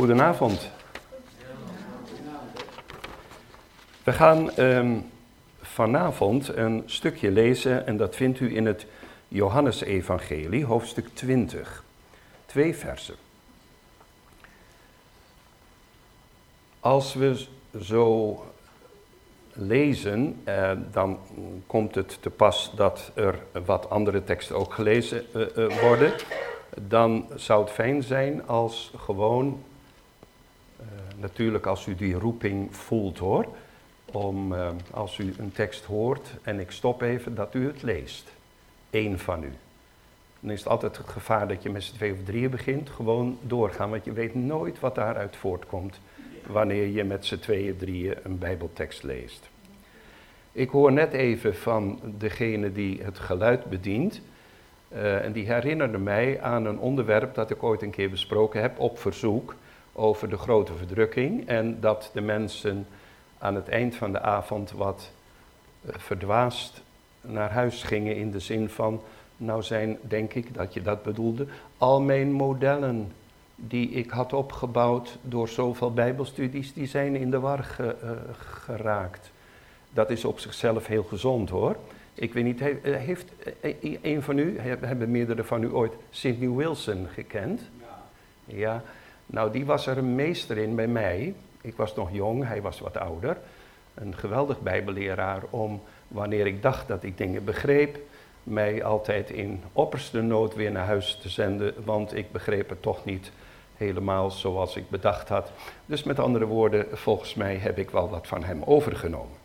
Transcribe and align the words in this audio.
Goedenavond. 0.00 0.70
We 4.04 4.12
gaan 4.12 4.50
ehm, 4.50 4.98
vanavond 5.60 6.48
een 6.48 6.82
stukje 6.86 7.30
lezen 7.30 7.86
en 7.86 7.96
dat 7.96 8.16
vindt 8.16 8.40
u 8.40 8.56
in 8.56 8.66
het 8.66 8.86
Johannesevangelie, 9.28 10.64
hoofdstuk 10.64 11.08
20. 11.12 11.84
Twee 12.46 12.76
versen. 12.76 13.14
Als 16.80 17.14
we 17.14 17.46
zo 17.82 18.36
lezen, 19.52 20.40
eh, 20.44 20.72
dan 20.92 21.18
komt 21.66 21.94
het 21.94 22.18
te 22.20 22.30
pas 22.30 22.72
dat 22.74 23.10
er 23.14 23.38
wat 23.64 23.90
andere 23.90 24.24
teksten 24.24 24.56
ook 24.56 24.74
gelezen 24.74 25.24
eh, 25.34 25.64
eh, 25.64 25.80
worden. 25.80 26.12
Dan 26.80 27.26
zou 27.34 27.64
het 27.64 27.72
fijn 27.72 28.02
zijn 28.02 28.46
als 28.46 28.92
gewoon, 28.96 29.62
natuurlijk 31.20 31.66
als 31.66 31.86
u 31.86 31.94
die 31.94 32.14
roeping 32.14 32.76
voelt 32.76 33.18
hoor, 33.18 33.46
om 34.04 34.54
eh, 34.54 34.68
als 34.90 35.18
u 35.18 35.34
een 35.38 35.52
tekst 35.52 35.84
hoort 35.84 36.34
en 36.42 36.60
ik 36.60 36.70
stop 36.70 37.02
even, 37.02 37.34
dat 37.34 37.54
u 37.54 37.66
het 37.66 37.82
leest. 37.82 38.32
Eén 38.90 39.18
van 39.18 39.42
u. 39.42 39.52
Dan 40.40 40.50
is 40.50 40.58
het 40.58 40.68
altijd 40.68 40.96
het 40.96 41.08
gevaar 41.08 41.48
dat 41.48 41.62
je 41.62 41.70
met 41.70 41.82
z'n 41.82 41.94
twee 41.94 42.12
of 42.12 42.18
drieën 42.24 42.50
begint. 42.50 42.90
Gewoon 42.90 43.38
doorgaan, 43.42 43.90
want 43.90 44.04
je 44.04 44.12
weet 44.12 44.34
nooit 44.34 44.80
wat 44.80 44.94
daaruit 44.94 45.36
voortkomt 45.36 46.00
wanneer 46.46 46.86
je 46.86 47.04
met 47.04 47.26
z'n 47.26 47.38
tweeën, 47.38 47.76
drieën 47.76 48.16
een 48.22 48.38
Bijbeltekst 48.38 49.02
leest. 49.02 49.48
Ik 50.52 50.70
hoor 50.70 50.92
net 50.92 51.12
even 51.12 51.56
van 51.56 52.00
degene 52.18 52.72
die 52.72 53.02
het 53.02 53.18
geluid 53.18 53.64
bedient. 53.64 54.20
Uh, 54.92 55.24
en 55.24 55.32
die 55.32 55.52
herinnerde 55.52 55.98
mij 55.98 56.40
aan 56.40 56.66
een 56.66 56.78
onderwerp 56.78 57.34
dat 57.34 57.50
ik 57.50 57.62
ooit 57.62 57.82
een 57.82 57.90
keer 57.90 58.10
besproken 58.10 58.60
heb 58.60 58.78
op 58.78 58.98
verzoek 58.98 59.54
over 59.92 60.28
de 60.28 60.36
grote 60.36 60.74
verdrukking. 60.74 61.48
En 61.48 61.80
dat 61.80 62.10
de 62.12 62.20
mensen 62.20 62.86
aan 63.38 63.54
het 63.54 63.68
eind 63.68 63.94
van 63.94 64.12
de 64.12 64.20
avond 64.20 64.72
wat 64.72 65.10
uh, 65.82 65.90
verdwaasd 65.96 66.82
naar 67.20 67.50
huis 67.50 67.82
gingen 67.82 68.16
in 68.16 68.30
de 68.30 68.40
zin 68.40 68.68
van, 68.68 69.02
nou 69.36 69.62
zijn, 69.62 69.98
denk 70.00 70.34
ik 70.34 70.54
dat 70.54 70.74
je 70.74 70.82
dat 70.82 71.02
bedoelde, 71.02 71.46
al 71.78 72.00
mijn 72.00 72.32
modellen 72.32 73.12
die 73.54 73.90
ik 73.90 74.10
had 74.10 74.32
opgebouwd 74.32 75.18
door 75.22 75.48
zoveel 75.48 75.92
bijbelstudies, 75.92 76.72
die 76.72 76.86
zijn 76.86 77.16
in 77.16 77.30
de 77.30 77.40
war 77.40 77.64
ge, 77.64 77.96
uh, 78.04 78.10
geraakt. 78.38 79.30
Dat 79.90 80.10
is 80.10 80.24
op 80.24 80.38
zichzelf 80.38 80.86
heel 80.86 81.02
gezond 81.02 81.50
hoor. 81.50 81.76
Ik 82.14 82.32
weet 82.32 82.44
niet, 82.44 82.60
heeft 82.82 83.32
een 84.02 84.22
van 84.22 84.38
u, 84.38 84.58
hebben 84.58 85.10
meerdere 85.10 85.44
van 85.44 85.62
u 85.62 85.72
ooit 85.72 85.92
Sidney 86.10 86.50
Wilson 86.50 87.06
gekend? 87.12 87.60
Ja. 87.78 88.02
ja. 88.44 88.82
Nou, 89.30 89.52
die 89.52 89.66
was 89.66 89.86
er 89.86 89.98
een 89.98 90.14
meester 90.14 90.58
in 90.58 90.74
bij 90.74 90.86
mij. 90.86 91.34
Ik 91.60 91.76
was 91.76 91.94
nog 91.94 92.08
jong, 92.12 92.46
hij 92.46 92.62
was 92.62 92.80
wat 92.80 92.96
ouder. 92.96 93.36
Een 93.94 94.16
geweldig 94.16 94.60
bijbelleraar 94.60 95.42
om, 95.50 95.82
wanneer 96.08 96.46
ik 96.46 96.62
dacht 96.62 96.88
dat 96.88 97.02
ik 97.02 97.18
dingen 97.18 97.44
begreep, 97.44 97.98
mij 98.42 98.84
altijd 98.84 99.30
in 99.30 99.62
opperste 99.72 100.20
nood 100.20 100.54
weer 100.54 100.72
naar 100.72 100.86
huis 100.86 101.18
te 101.22 101.28
zenden, 101.28 101.74
want 101.84 102.16
ik 102.16 102.32
begreep 102.32 102.68
het 102.68 102.82
toch 102.82 103.04
niet 103.04 103.32
helemaal 103.76 104.30
zoals 104.30 104.76
ik 104.76 104.90
bedacht 104.90 105.28
had. 105.28 105.50
Dus 105.86 106.02
met 106.02 106.18
andere 106.18 106.44
woorden, 106.44 106.86
volgens 106.92 107.34
mij 107.34 107.56
heb 107.56 107.78
ik 107.78 107.90
wel 107.90 108.08
wat 108.08 108.26
van 108.26 108.44
hem 108.44 108.62
overgenomen. 108.64 109.38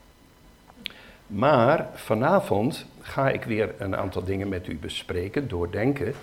Maar 1.28 1.88
vanavond 1.94 2.86
ga 3.02 3.30
ik 3.30 3.44
weer 3.44 3.74
een 3.78 3.96
aantal 3.96 4.24
dingen 4.24 4.50
met 4.50 4.68
u 4.68 4.78
bespreken, 4.78 5.48
doordenken. 5.48 6.14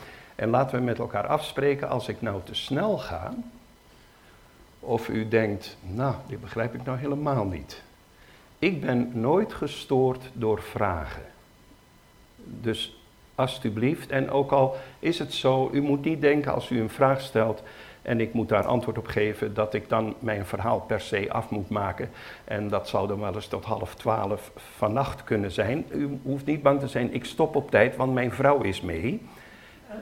En 0.42 0.50
laten 0.50 0.78
we 0.78 0.84
met 0.84 0.98
elkaar 0.98 1.26
afspreken 1.26 1.88
als 1.88 2.08
ik 2.08 2.22
nou 2.22 2.40
te 2.44 2.54
snel 2.54 2.98
ga. 2.98 3.34
Of 4.80 5.08
u 5.08 5.28
denkt, 5.28 5.76
nou, 5.80 6.14
dit 6.26 6.40
begrijp 6.40 6.74
ik 6.74 6.84
nou 6.84 6.98
helemaal 6.98 7.44
niet. 7.44 7.82
Ik 8.58 8.80
ben 8.80 9.10
nooit 9.14 9.52
gestoord 9.52 10.30
door 10.32 10.62
vragen. 10.62 11.22
Dus 12.44 13.02
alstublieft, 13.34 14.10
en 14.10 14.30
ook 14.30 14.50
al 14.50 14.76
is 14.98 15.18
het 15.18 15.32
zo, 15.32 15.70
u 15.72 15.80
moet 15.80 16.04
niet 16.04 16.20
denken 16.20 16.52
als 16.52 16.70
u 16.70 16.80
een 16.80 16.90
vraag 16.90 17.20
stelt, 17.20 17.62
en 18.02 18.20
ik 18.20 18.32
moet 18.32 18.48
daar 18.48 18.66
antwoord 18.66 18.98
op 18.98 19.06
geven 19.06 19.54
dat 19.54 19.74
ik 19.74 19.88
dan 19.88 20.14
mijn 20.18 20.46
verhaal 20.46 20.80
per 20.80 21.00
se 21.00 21.32
af 21.32 21.50
moet 21.50 21.68
maken. 21.68 22.10
En 22.44 22.68
dat 22.68 22.88
zou 22.88 23.08
dan 23.08 23.20
wel 23.20 23.34
eens 23.34 23.48
tot 23.48 23.64
half 23.64 23.94
twaalf 23.94 24.50
vannacht 24.76 25.24
kunnen 25.24 25.50
zijn. 25.50 25.86
U 25.90 26.18
hoeft 26.22 26.46
niet 26.46 26.62
bang 26.62 26.80
te 26.80 26.88
zijn, 26.88 27.14
ik 27.14 27.24
stop 27.24 27.56
op 27.56 27.70
tijd, 27.70 27.96
want 27.96 28.12
mijn 28.12 28.32
vrouw 28.32 28.60
is 28.60 28.80
mee. 28.80 29.20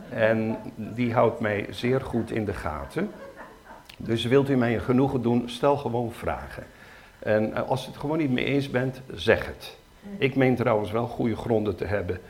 En 0.08 0.56
die 0.76 1.12
houdt 1.12 1.40
mij 1.40 1.66
zeer 1.70 2.00
goed 2.00 2.30
in 2.30 2.44
de 2.44 2.54
gaten. 2.54 3.10
Dus 3.96 4.24
wilt 4.24 4.48
u 4.48 4.56
mij 4.56 4.74
een 4.74 4.80
genoegen 4.80 5.22
doen, 5.22 5.48
stel 5.48 5.76
gewoon 5.76 6.12
vragen. 6.12 6.66
En 7.18 7.66
als 7.66 7.84
u 7.84 7.88
het 7.88 7.96
gewoon 7.96 8.18
niet 8.18 8.30
mee 8.30 8.44
eens 8.44 8.70
bent, 8.70 9.00
zeg 9.14 9.46
het. 9.46 9.76
Ik 10.18 10.36
meen 10.36 10.56
trouwens 10.56 10.90
wel 10.90 11.06
goede 11.06 11.36
gronden 11.36 11.76
te 11.76 11.84
hebben 11.84 12.20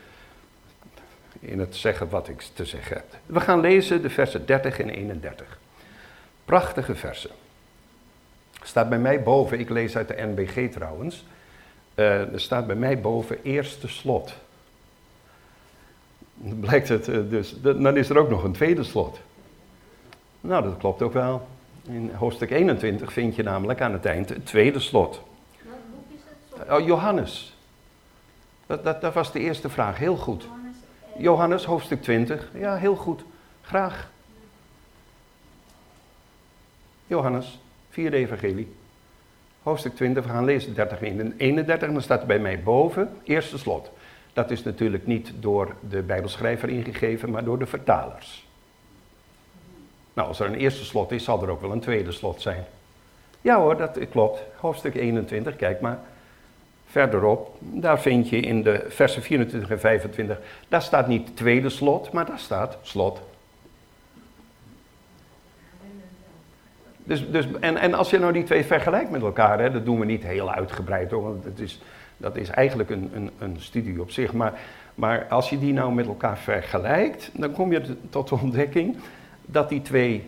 in 1.41 1.59
het 1.59 1.77
zeggen 1.77 2.09
wat 2.09 2.29
ik 2.29 2.41
te 2.41 2.65
zeggen 2.65 2.97
heb. 2.97 3.05
We 3.27 3.41
gaan 3.41 3.61
lezen 3.61 4.03
de 4.03 4.11
versen 4.11 4.47
30 4.47 4.81
en 4.81 4.89
31. 4.89 5.59
Prachtige 6.45 6.95
versen. 6.95 7.31
Staat 8.63 8.89
bij 8.89 8.99
mij 8.99 9.23
boven, 9.23 9.59
ik 9.59 9.71
lees 9.71 9.97
uit 9.97 10.09
de 10.09 10.15
NBG 10.17 10.71
trouwens. 10.73 11.25
Uh, 11.95 12.33
er 12.33 12.41
staat 12.41 12.67
bij 12.67 12.77
mij 12.77 13.01
boven 13.01 13.43
eerste 13.43 13.89
slot. 13.89 14.35
Dan 16.43 16.61
blijkt 16.61 16.89
het 16.89 17.09
uh, 17.09 17.31
dus, 17.31 17.55
dan 17.63 17.97
is 17.97 18.09
er 18.09 18.19
ook 18.19 18.31
nog 18.31 18.45
een 18.45 18.53
tweede 18.53 18.83
slot. 18.83 19.21
Nou, 20.41 20.63
dat 20.63 20.77
klopt 20.77 21.03
ook 21.03 21.13
wel. 21.13 21.49
In 21.83 22.11
hoofdstuk 22.15 22.51
21 22.51 23.13
vind 23.13 23.37
je 23.37 23.43
namelijk 23.43 23.81
aan 23.81 23.93
het 23.93 24.05
eind 24.05 24.29
het 24.29 24.47
tweede 24.47 24.79
slot. 24.79 25.23
Wat 25.63 25.75
boek 25.91 26.05
is 26.15 26.21
het? 26.59 26.71
Oh, 26.71 26.87
Johannes. 26.87 27.57
Dat, 28.67 28.85
dat, 28.85 29.01
dat 29.01 29.15
was 29.15 29.33
de 29.33 29.39
eerste 29.41 29.69
vraag, 29.69 29.99
heel 29.99 30.17
goed. 30.17 30.49
Johannes, 31.19 31.65
hoofdstuk 31.65 32.03
20. 32.03 32.49
Ja, 32.55 32.77
heel 32.77 32.97
goed. 32.97 33.25
Graag. 33.63 34.11
Johannes, 37.07 37.59
vierde 37.91 38.17
evangelie. 38.17 38.75
Hoofdstuk 39.63 39.95
20, 39.95 40.25
we 40.25 40.31
gaan 40.31 40.45
lezen 40.45 40.75
30 40.75 41.03
en 41.03 41.35
31. 41.37 41.89
En 41.89 41.93
dan 41.93 42.03
staat 42.03 42.21
er 42.21 42.27
bij 42.27 42.39
mij 42.39 42.63
boven, 42.63 43.17
eerste 43.23 43.59
slot. 43.59 43.91
Dat 44.33 44.51
is 44.51 44.63
natuurlijk 44.63 45.07
niet 45.07 45.33
door 45.41 45.75
de 45.89 46.03
Bijbelschrijver 46.03 46.69
ingegeven, 46.69 47.31
maar 47.31 47.45
door 47.45 47.59
de 47.59 47.67
vertalers. 47.67 48.47
Nou, 50.13 50.29
als 50.29 50.41
er 50.41 50.47
een 50.47 50.55
eerste 50.55 50.85
slot 50.85 51.13
is, 51.13 51.25
zal 51.25 51.43
er 51.43 51.51
ook 51.51 51.61
wel 51.61 51.73
een 51.73 51.81
tweede 51.81 52.13
slot 52.13 52.41
zijn. 52.41 52.65
Ja 53.41 53.59
hoor, 53.61 53.77
dat 53.77 53.99
klopt. 54.11 54.43
Hoofdstuk 54.57 54.95
21, 54.95 55.57
kijk 55.57 55.81
maar. 55.81 55.99
Verderop, 56.87 57.57
daar 57.61 58.01
vind 58.01 58.29
je 58.29 58.41
in 58.41 58.63
de 58.63 58.85
versen 58.89 59.23
24 59.23 59.71
en 59.71 59.81
25, 59.81 60.39
daar 60.69 60.83
staat 60.83 61.07
niet 61.07 61.37
tweede 61.37 61.69
slot, 61.69 62.13
maar 62.13 62.27
daar 62.27 62.39
staat 62.39 62.79
slot. 62.83 63.21
Dus, 66.97 67.31
dus, 67.31 67.47
en, 67.61 67.77
en 67.77 67.95
als 67.95 68.11
je 68.11 68.19
nou 68.19 68.33
die 68.33 68.43
twee 68.43 68.65
vergelijkt 68.65 69.11
met 69.11 69.23
elkaar, 69.23 69.61
hè, 69.61 69.71
dat 69.71 69.85
doen 69.85 69.99
we 69.99 70.05
niet 70.05 70.23
heel 70.23 70.53
uitgebreid 70.53 71.11
hoor, 71.11 71.23
want 71.23 71.45
het 71.45 71.61
is, 71.61 71.81
dat 72.21 72.37
is 72.37 72.49
eigenlijk 72.49 72.91
een, 72.91 73.11
een, 73.15 73.31
een 73.39 73.57
studie 73.59 74.01
op 74.01 74.11
zich. 74.11 74.33
Maar, 74.95 75.27
als 75.29 75.51
je 75.51 75.59
die 75.59 75.73
nou 75.73 75.93
met 75.93 76.07
elkaar 76.07 76.39
vergelijkt, 76.39 77.31
dan 77.33 77.53
kom 77.53 77.73
je 77.73 77.97
tot 78.11 78.29
de 78.29 78.35
ontdekking 78.35 78.97
dat 79.41 79.69
die 79.69 79.83
twee, 79.83 80.27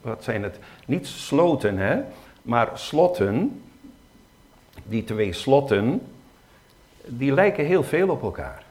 wat 0.00 0.24
zijn 0.24 0.42
het, 0.42 0.58
niet 0.86 1.06
sloten 1.06 1.78
hè, 1.78 2.00
maar 2.42 2.70
slotten, 2.74 3.62
die 4.84 5.04
twee 5.04 5.32
slotten, 5.32 6.00
die 7.04 7.32
lijken 7.32 7.64
heel 7.66 7.84
veel 7.84 8.08
op 8.08 8.22
elkaar. 8.22 8.64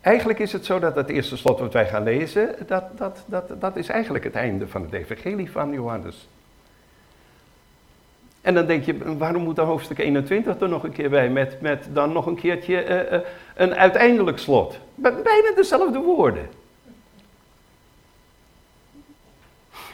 Eigenlijk 0.00 0.38
is 0.38 0.52
het 0.52 0.64
zo 0.64 0.78
dat 0.78 0.96
het 0.96 1.08
eerste 1.08 1.36
slot 1.36 1.58
wat 1.58 1.72
wij 1.72 1.86
gaan 1.86 2.02
lezen, 2.02 2.54
dat, 2.66 2.98
dat, 2.98 3.24
dat, 3.26 3.60
dat 3.60 3.76
is 3.76 3.88
eigenlijk 3.88 4.24
het 4.24 4.34
einde 4.34 4.68
van 4.68 4.82
het 4.82 4.92
evangelie 4.92 5.50
van 5.50 5.72
Johannes. 5.72 6.28
En 8.46 8.54
dan 8.54 8.66
denk 8.66 8.84
je, 8.84 9.16
waarom 9.16 9.42
moet 9.42 9.56
dan 9.56 9.66
hoofdstuk 9.66 9.98
21 9.98 10.60
er 10.60 10.68
nog 10.68 10.82
een 10.82 10.92
keer 10.92 11.10
bij, 11.10 11.30
met, 11.30 11.60
met 11.60 11.88
dan 11.92 12.12
nog 12.12 12.26
een 12.26 12.36
keertje 12.36 12.84
uh, 12.84 13.18
uh, 13.18 13.26
een 13.54 13.74
uiteindelijk 13.74 14.38
slot? 14.38 14.78
Bijna 14.94 15.52
dezelfde 15.54 15.98
woorden. 15.98 16.48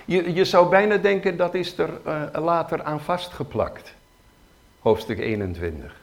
Je, 0.04 0.34
je 0.34 0.44
zou 0.44 0.68
bijna 0.68 0.96
denken 0.96 1.36
dat 1.36 1.54
is 1.54 1.78
er 1.78 1.90
uh, 2.06 2.22
later 2.32 2.82
aan 2.82 3.00
vastgeplakt. 3.00 3.94
Hoofdstuk 4.80 5.18
21. 5.18 6.00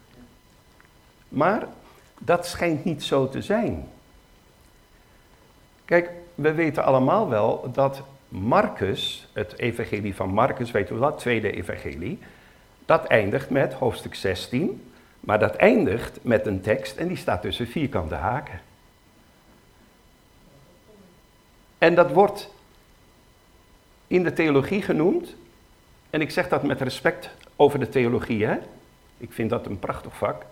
Maar 1.27 1.67
dat 2.19 2.45
schijnt 2.45 2.83
niet 2.83 3.03
zo 3.03 3.29
te 3.29 3.41
zijn. 3.41 3.87
Kijk, 5.85 6.09
we 6.35 6.53
weten 6.53 6.83
allemaal 6.83 7.29
wel 7.29 7.69
dat 7.73 8.01
Marcus, 8.27 9.27
het 9.33 9.57
evangelie 9.57 10.15
van 10.15 10.29
Marcus, 10.29 10.71
weten 10.71 10.95
we 10.95 11.01
dat, 11.01 11.19
tweede 11.19 11.51
evangelie, 11.51 12.19
dat 12.89 13.05
eindigt 13.05 13.49
met 13.49 13.73
hoofdstuk 13.73 14.15
16, 14.15 14.91
maar 15.19 15.39
dat 15.39 15.55
eindigt 15.55 16.19
met 16.21 16.45
een 16.45 16.61
tekst 16.61 16.97
en 16.97 17.07
die 17.07 17.17
staat 17.17 17.41
tussen 17.41 17.67
vierkante 17.67 18.15
haken. 18.15 18.61
En 21.77 21.95
dat 21.95 22.11
wordt 22.11 22.53
in 24.07 24.23
de 24.23 24.33
theologie 24.33 24.81
genoemd. 24.81 25.35
En 26.09 26.21
ik 26.21 26.31
zeg 26.31 26.47
dat 26.47 26.63
met 26.63 26.81
respect 26.81 27.29
over 27.55 27.79
de 27.79 27.89
theologie, 27.89 28.45
hè? 28.45 28.57
Ik 29.17 29.31
vind 29.31 29.49
dat 29.49 29.65
een 29.65 29.79
prachtig 29.79 30.17
vak. 30.17 30.45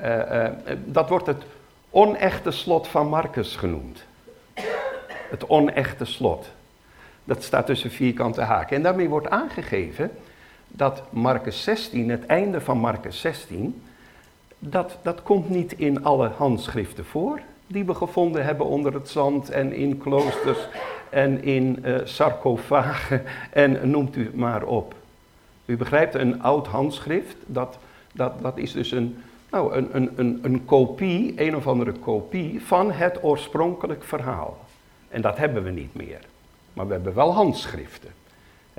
Uh, 0.00 0.16
uh, 0.16 0.48
dat 0.84 1.08
wordt 1.08 1.26
het 1.26 1.42
onechte 1.90 2.50
slot 2.50 2.88
van 2.88 3.08
Marcus 3.08 3.56
genoemd. 3.56 4.04
Het 5.30 5.48
onechte 5.48 6.04
slot. 6.04 6.50
Dat 7.24 7.42
staat 7.42 7.66
tussen 7.66 7.90
vierkante 7.90 8.42
haken. 8.42 8.76
En 8.76 8.82
daarmee 8.82 9.08
wordt 9.08 9.28
aangegeven 9.28 10.10
dat 10.70 11.02
Marcus 11.10 11.62
16, 11.62 12.08
het 12.08 12.26
einde 12.26 12.60
van 12.60 12.78
Marcus 12.78 13.20
16, 13.20 13.82
dat, 14.58 14.98
dat 15.02 15.22
komt 15.22 15.50
niet 15.50 15.72
in 15.72 16.04
alle 16.04 16.28
handschriften 16.28 17.04
voor 17.04 17.40
die 17.70 17.84
we 17.84 17.94
gevonden 17.94 18.44
hebben 18.44 18.66
onder 18.66 18.94
het 18.94 19.08
zand 19.08 19.50
en 19.50 19.72
in 19.72 19.98
kloosters 19.98 20.68
en 21.10 21.42
in 21.42 21.78
uh, 21.84 21.98
sarcofagen 22.04 23.22
en 23.52 23.90
noemt 23.90 24.16
u 24.16 24.30
maar 24.34 24.62
op. 24.62 24.94
U 25.64 25.76
begrijpt, 25.76 26.14
een 26.14 26.42
oud 26.42 26.66
handschrift, 26.66 27.36
dat, 27.46 27.78
dat, 28.12 28.42
dat 28.42 28.58
is 28.58 28.72
dus 28.72 28.90
een, 28.90 29.22
nou, 29.50 29.74
een, 29.74 29.88
een, 29.92 30.10
een, 30.16 30.38
een 30.42 30.64
kopie, 30.64 31.32
een 31.36 31.56
of 31.56 31.66
andere 31.66 31.92
kopie 31.92 32.64
van 32.64 32.92
het 32.92 33.22
oorspronkelijk 33.22 34.04
verhaal. 34.04 34.58
En 35.08 35.22
dat 35.22 35.36
hebben 35.36 35.62
we 35.62 35.70
niet 35.70 35.94
meer. 35.94 36.20
Maar 36.72 36.86
we 36.86 36.92
hebben 36.92 37.14
wel 37.14 37.32
handschriften. 37.34 38.10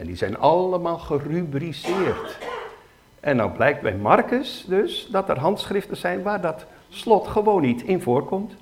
En 0.02 0.08
die 0.08 0.16
zijn 0.16 0.38
allemaal 0.38 0.98
gerubriceerd. 0.98 2.38
En 3.20 3.36
nou 3.36 3.52
blijkt 3.52 3.82
bij 3.82 3.96
Marcus 3.96 4.66
dus 4.68 5.08
dat 5.12 5.30
er 5.30 5.40
handschriften 5.40 5.98
zijn 5.98 6.22
waar 6.22 6.42
dat 6.42 6.66
slot 6.90 7.28
gewoon 7.28 7.62
niet 7.62 7.82
in 7.82 8.02
voorkomt. 8.02 8.54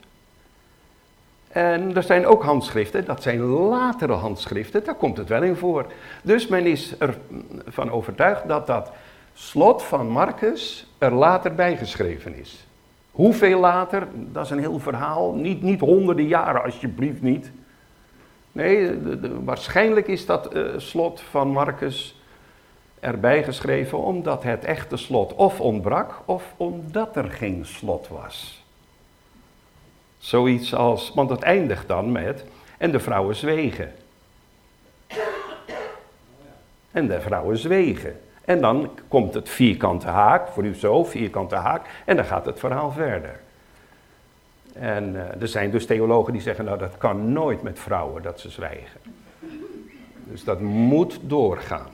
En 1.48 1.96
er 1.96 2.04
zijn 2.04 2.26
ook 2.26 2.44
handschriften, 2.44 3.06
dat 3.06 3.22
zijn 3.22 3.40
latere 3.42 4.14
handschriften, 4.14 4.84
daar 4.84 4.96
komt 4.96 5.18
het 5.18 5.30
wel 5.30 5.44
in 5.44 5.56
voor. 5.56 5.86
Dus 6.22 6.48
men 6.48 6.66
is 6.66 6.96
ervan 7.66 7.92
overtuigd 7.92 8.48
dat 8.48 8.68
dat 8.68 8.92
slot 9.34 9.84
van 9.84 10.08
Marcus 10.08 10.88
er 10.98 11.14
later 11.14 11.56
bijgeschreven 11.56 12.36
is. 12.36 12.68
Hoeveel 13.12 13.60
later, 13.60 14.08
dat 14.14 14.46
is 14.46 14.52
een 14.52 14.60
heel 14.60 14.80
verhaal. 14.80 15.34
Niet, 15.34 15.62
niet 15.62 15.80
honderden 15.80 16.28
jaren, 16.28 16.64
alsjeblieft 16.64 17.22
niet. 17.22 17.52
Nee, 18.60 19.00
waarschijnlijk 19.44 20.08
is 20.08 20.26
dat 20.26 20.56
uh, 20.56 20.74
slot 20.78 21.22
van 21.22 21.48
Marcus 21.48 22.22
erbij 23.00 23.44
geschreven 23.44 23.98
omdat 23.98 24.44
het 24.44 24.66
echte 24.66 24.98
slot 24.98 25.34
of 25.34 25.60
ontbrak 25.60 26.22
of 26.26 26.54
omdat 26.58 27.16
er 27.16 27.30
geen 27.30 27.66
slot 27.66 28.08
was. 28.08 28.64
Zoiets 30.18 30.76
als, 30.76 31.12
want 31.16 31.30
het 31.30 31.42
eindigt 31.42 31.88
dan 31.88 32.12
met, 32.12 32.46
en 32.78 32.92
de 32.92 33.00
vrouwen 33.00 33.36
zwegen. 33.36 33.94
En 36.92 37.08
de 37.08 37.22
vrouwen 37.22 37.58
zwegen. 37.58 38.20
En 38.46 38.62
dan 38.62 38.92
komt 39.08 39.34
het 39.34 39.50
vierkante 39.50 40.08
haak, 40.08 40.48
voor 40.48 40.66
u 40.66 40.76
zo, 40.76 41.04
vierkante 41.04 41.56
haak, 41.56 41.86
en 42.06 42.16
dan 42.16 42.26
gaat 42.26 42.46
het 42.46 42.60
verhaal 42.60 42.92
verder. 42.92 43.40
En 44.80 45.14
uh, 45.14 45.42
er 45.42 45.48
zijn 45.48 45.72
dus 45.72 45.86
theologen 45.86 46.34
die 46.34 46.42
zeggen, 46.42 46.66
nou 46.66 46.78
dat 46.78 46.98
kan 46.98 47.34
nooit 47.34 47.62
met 47.62 47.80
vrouwen 47.80 48.24
dat 48.24 48.40
ze 48.40 48.50
zwijgen. 48.50 49.00
Dus 50.24 50.44
dat 50.44 50.60
moet 50.60 51.20
doorgaan. 51.22 51.90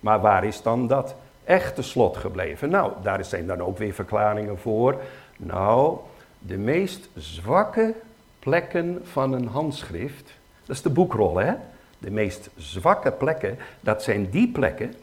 Maar 0.00 0.20
waar 0.20 0.44
is 0.44 0.62
dan 0.62 0.86
dat 0.86 1.14
echte 1.44 1.82
slot 1.82 2.16
gebleven? 2.16 2.70
Nou, 2.70 2.92
daar 3.02 3.24
zijn 3.24 3.46
dan 3.46 3.60
ook 3.60 3.78
weer 3.78 3.92
verklaringen 3.92 4.58
voor. 4.58 5.00
Nou, 5.36 5.98
de 6.38 6.56
meest 6.56 7.08
zwakke 7.16 7.94
plekken 8.38 9.00
van 9.04 9.32
een 9.32 9.46
handschrift, 9.46 10.32
dat 10.66 10.76
is 10.76 10.82
de 10.82 10.90
boekrol 10.90 11.36
hè. 11.36 11.52
De 11.98 12.10
meest 12.10 12.50
zwakke 12.56 13.12
plekken, 13.12 13.58
dat 13.80 14.02
zijn 14.02 14.30
die 14.30 14.48
plekken 14.48 14.94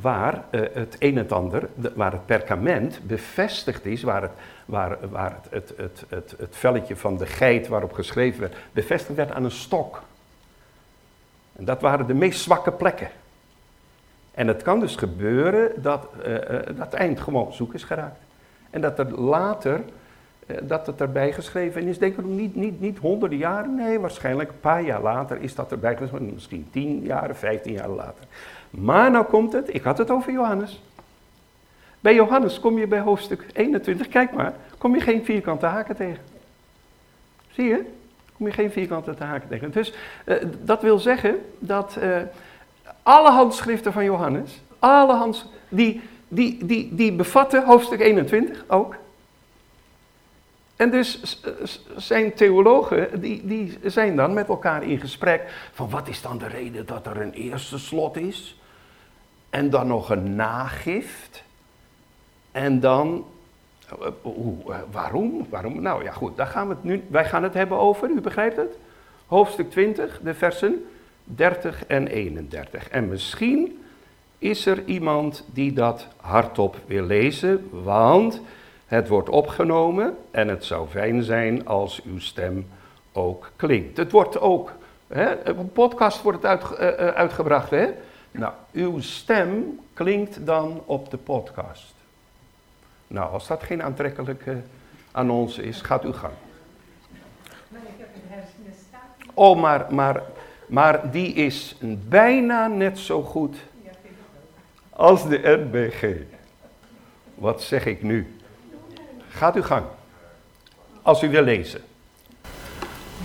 waar 0.00 0.44
uh, 0.50 0.60
het 0.72 0.96
een 0.98 1.18
en 1.18 1.30
ander, 1.30 1.68
waar 1.94 2.12
het 2.12 2.26
perkament 2.26 3.00
bevestigd 3.02 3.84
is, 3.84 4.02
waar 4.02 4.22
het, 4.22 4.30
waar, 4.64 5.08
waar 5.08 5.36
het, 5.50 5.50
het, 5.50 5.72
het, 5.76 6.04
het, 6.08 6.34
het 6.38 6.56
velletje 6.56 6.96
van 6.96 7.16
de 7.16 7.26
geit 7.26 7.68
waarop 7.68 7.92
geschreven 7.92 8.40
werd, 8.40 8.56
bevestigd 8.72 9.16
werd 9.16 9.30
aan 9.30 9.44
een 9.44 9.50
stok. 9.50 10.02
En 11.56 11.64
dat 11.64 11.80
waren 11.80 12.06
de 12.06 12.14
meest 12.14 12.40
zwakke 12.40 12.72
plekken. 12.72 13.10
En 14.30 14.46
het 14.46 14.62
kan 14.62 14.80
dus 14.80 14.96
gebeuren 14.96 15.82
dat 15.82 16.08
uh, 16.26 16.36
dat 16.76 16.92
eind 16.92 17.20
gewoon 17.20 17.52
zoek 17.52 17.74
is 17.74 17.84
geraakt. 17.84 18.20
En 18.70 18.80
dat 18.80 18.98
er 18.98 19.20
later, 19.20 19.80
dat 20.62 20.86
het 20.86 21.00
erbij 21.00 21.32
geschreven 21.32 21.82
is, 21.82 21.98
denk 21.98 22.16
ik 22.16 22.24
niet, 22.24 22.54
niet, 22.54 22.80
niet 22.80 22.98
honderden 22.98 23.38
jaren, 23.38 23.74
nee, 23.74 24.00
waarschijnlijk 24.00 24.48
een 24.48 24.60
paar 24.60 24.82
jaar 24.82 25.02
later 25.02 25.40
is 25.40 25.54
dat 25.54 25.70
erbij 25.70 25.96
geschreven, 25.96 26.30
misschien 26.34 26.68
tien 26.70 27.00
jaren, 27.00 27.36
vijftien 27.36 27.72
jaar 27.72 27.88
later. 27.88 28.24
Maar 28.70 29.10
nou 29.10 29.24
komt 29.24 29.52
het, 29.52 29.74
ik 29.74 29.82
had 29.82 29.98
het 29.98 30.10
over 30.10 30.32
Johannes. 30.32 30.82
Bij 32.00 32.14
Johannes 32.14 32.60
kom 32.60 32.78
je 32.78 32.86
bij 32.86 33.00
hoofdstuk 33.00 33.46
21, 33.52 34.08
kijk 34.08 34.32
maar, 34.32 34.52
kom 34.78 34.94
je 34.94 35.00
geen 35.00 35.24
vierkante 35.24 35.66
haken 35.66 35.96
tegen. 35.96 36.22
Zie 37.50 37.64
je? 37.64 37.84
Kom 38.36 38.46
je 38.46 38.52
geen 38.52 38.70
vierkante 38.70 39.14
haken 39.18 39.48
tegen. 39.48 39.70
Dus 39.70 39.94
uh, 40.24 40.36
dat 40.62 40.82
wil 40.82 40.98
zeggen 40.98 41.34
dat 41.58 41.96
uh, 42.02 42.16
alle 43.02 43.30
handschriften 43.30 43.92
van 43.92 44.04
Johannes, 44.04 44.62
alle 44.78 45.14
hands, 45.14 45.46
die, 45.68 46.00
die, 46.28 46.66
die, 46.66 46.94
die 46.94 47.12
bevatten 47.12 47.64
hoofdstuk 47.64 48.00
21 48.00 48.64
ook. 48.66 48.96
En 50.76 50.90
dus 50.90 51.36
zijn 51.96 52.34
theologen, 52.34 53.20
die, 53.20 53.46
die 53.46 53.78
zijn 53.84 54.16
dan 54.16 54.32
met 54.32 54.48
elkaar 54.48 54.82
in 54.82 55.00
gesprek 55.00 55.68
van 55.72 55.90
wat 55.90 56.08
is 56.08 56.22
dan 56.22 56.38
de 56.38 56.46
reden 56.46 56.86
dat 56.86 57.06
er 57.06 57.20
een 57.20 57.32
eerste 57.32 57.78
slot 57.78 58.16
is? 58.16 58.60
En 59.50 59.70
dan 59.70 59.86
nog 59.86 60.10
een 60.10 60.34
nagift? 60.34 61.44
En 62.52 62.80
dan, 62.80 63.24
uh, 64.00 64.78
waarom? 64.90 65.46
waarom? 65.50 65.82
Nou 65.82 66.04
ja 66.04 66.12
goed, 66.12 66.36
daar 66.36 66.46
gaan 66.46 66.68
we 66.68 66.74
het 66.74 66.84
nu, 66.84 67.04
wij 67.08 67.24
gaan 67.24 67.42
het 67.42 67.54
hebben 67.54 67.78
over, 67.78 68.10
u 68.10 68.20
begrijpt 68.20 68.56
het? 68.56 68.78
Hoofdstuk 69.26 69.70
20, 69.70 70.20
de 70.22 70.34
versen 70.34 70.84
30 71.24 71.86
en 71.86 72.06
31. 72.06 72.88
En 72.88 73.08
misschien 73.08 73.82
is 74.38 74.66
er 74.66 74.84
iemand 74.84 75.44
die 75.52 75.72
dat 75.72 76.06
hardop 76.16 76.76
wil 76.86 77.04
lezen, 77.04 77.68
want 77.70 78.40
het 78.86 79.08
wordt 79.08 79.28
opgenomen 79.28 80.16
en 80.30 80.48
het 80.48 80.64
zou 80.64 80.88
fijn 80.88 81.22
zijn 81.22 81.66
als 81.66 82.02
uw 82.02 82.18
stem 82.18 82.66
ook 83.12 83.50
klinkt. 83.56 83.96
Het 83.96 84.12
wordt 84.12 84.40
ook, 84.40 84.72
hè, 85.06 85.46
een 85.46 85.72
podcast 85.72 86.22
wordt 86.22 86.42
het 86.42 86.46
uit, 86.46 86.80
uh, 86.80 87.08
uitgebracht, 87.08 87.70
hè? 87.70 87.88
Nou, 88.30 88.52
uw 88.72 89.00
stem 89.00 89.80
klinkt 89.94 90.46
dan 90.46 90.82
op 90.84 91.10
de 91.10 91.16
podcast. 91.16 91.94
Nou, 93.06 93.32
als 93.32 93.46
dat 93.46 93.62
geen 93.62 93.82
aantrekkelijke 93.82 94.56
annonce 95.12 95.62
is, 95.62 95.80
gaat 95.80 96.04
u 96.04 96.12
gang. 96.12 96.32
Maar 97.68 97.80
ik 97.80 97.98
heb 97.98 98.08
een 98.14 98.28
hersenen 98.28 98.74
Oh, 99.34 99.60
maar, 99.60 99.94
maar, 99.94 100.22
maar 100.66 101.10
die 101.10 101.32
is 101.34 101.76
bijna 102.08 102.66
net 102.66 102.98
zo 102.98 103.22
goed 103.22 103.56
als 104.90 105.28
de 105.28 105.38
NBG. 105.42 106.16
Wat 107.34 107.62
zeg 107.62 107.86
ik 107.86 108.02
nu? 108.02 108.35
Gaat 109.36 109.56
u 109.56 109.62
gang. 109.62 109.84
Als 111.02 111.22
u 111.22 111.28
wil 111.28 111.42
lezen. 111.42 111.80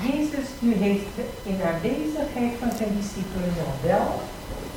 Jezus 0.02 0.48
nu 0.60 0.74
heeft 0.74 1.16
in 1.44 1.60
aanwezigheid 1.72 2.54
van 2.60 2.72
zijn 2.78 2.94
discipelen 3.00 3.54
nog 3.58 3.76
wel 3.92 4.22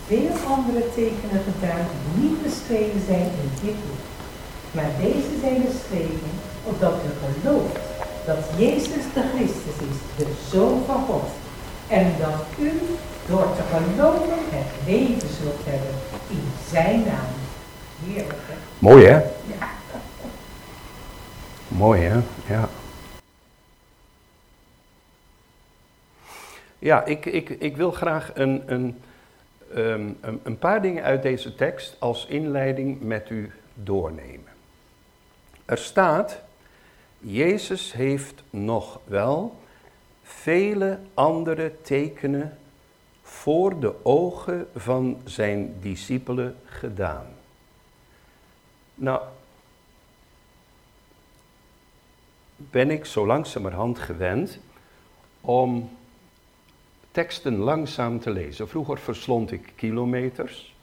veel 0.07 0.35
andere 0.55 0.83
tekenen 0.95 1.43
gedaan 1.49 1.87
die 1.93 2.23
niet 2.23 2.43
beschreven 2.43 3.03
zijn 3.07 3.29
in 3.43 3.51
dit 3.63 3.75
boek. 3.85 4.05
Maar 4.71 4.91
deze 5.01 5.33
zijn 5.41 5.63
geschreven 5.71 6.33
opdat 6.65 6.95
u 7.09 7.11
gelooft 7.25 7.79
dat 8.27 8.41
Jezus 8.57 9.05
de 9.15 9.23
Christus 9.35 9.79
is, 9.91 9.99
de 10.17 10.27
Zoon 10.51 10.83
van 10.87 11.05
God. 11.05 11.29
En 11.89 12.07
dat 12.21 12.41
u 12.59 12.73
door 13.29 13.49
te 13.57 13.63
geloven 13.73 14.39
het 14.51 14.71
leven 14.87 15.29
zult 15.41 15.63
hebben 15.65 15.95
in 16.29 16.45
zijn 16.71 17.03
naam. 17.07 17.33
Heerlijk 18.07 18.43
hè? 18.47 18.55
Mooi 18.79 19.05
hè? 19.05 19.21
Mooi 21.77 22.01
hè? 22.01 22.21
Ja. 22.55 22.69
Ja, 26.79 27.05
ik, 27.05 27.27
ik, 27.27 27.49
ik 27.49 27.77
wil 27.77 27.91
graag 27.91 28.31
een, 28.35 28.63
een, 28.67 29.01
ehm, 29.75 30.11
een, 30.21 30.41
een 30.43 30.59
paar 30.59 30.83
dingen 30.83 31.03
uit 31.03 31.23
deze 31.23 31.55
tekst 31.55 31.97
als 31.99 32.27
inleiding 32.27 33.01
met 33.01 33.31
u 33.31 33.53
doornemen. 33.75 34.53
Er 35.65 35.79
staat, 35.79 36.39
Jezus 37.19 37.93
heeft 37.93 38.43
nog 38.51 39.01
wel 39.05 39.57
vele 40.23 40.99
andere 41.15 41.73
tekenen 41.83 42.59
voor 43.23 43.81
de 43.81 44.05
ogen 44.05 44.69
van 44.75 45.21
zijn 45.25 45.75
discipelen 45.81 46.57
gedaan. 46.65 47.27
Nou, 48.95 49.21
ben 52.71 52.91
ik 52.91 53.05
zo 53.05 53.27
langzamerhand 53.27 53.99
gewend 53.99 54.59
om 55.41 55.91
teksten 57.11 57.57
langzaam 57.57 58.21
te 58.21 58.31
lezen. 58.31 58.69
Vroeger 58.69 58.99
verslond 58.99 59.53
ik 59.53 59.73
kilometers, 59.77 60.75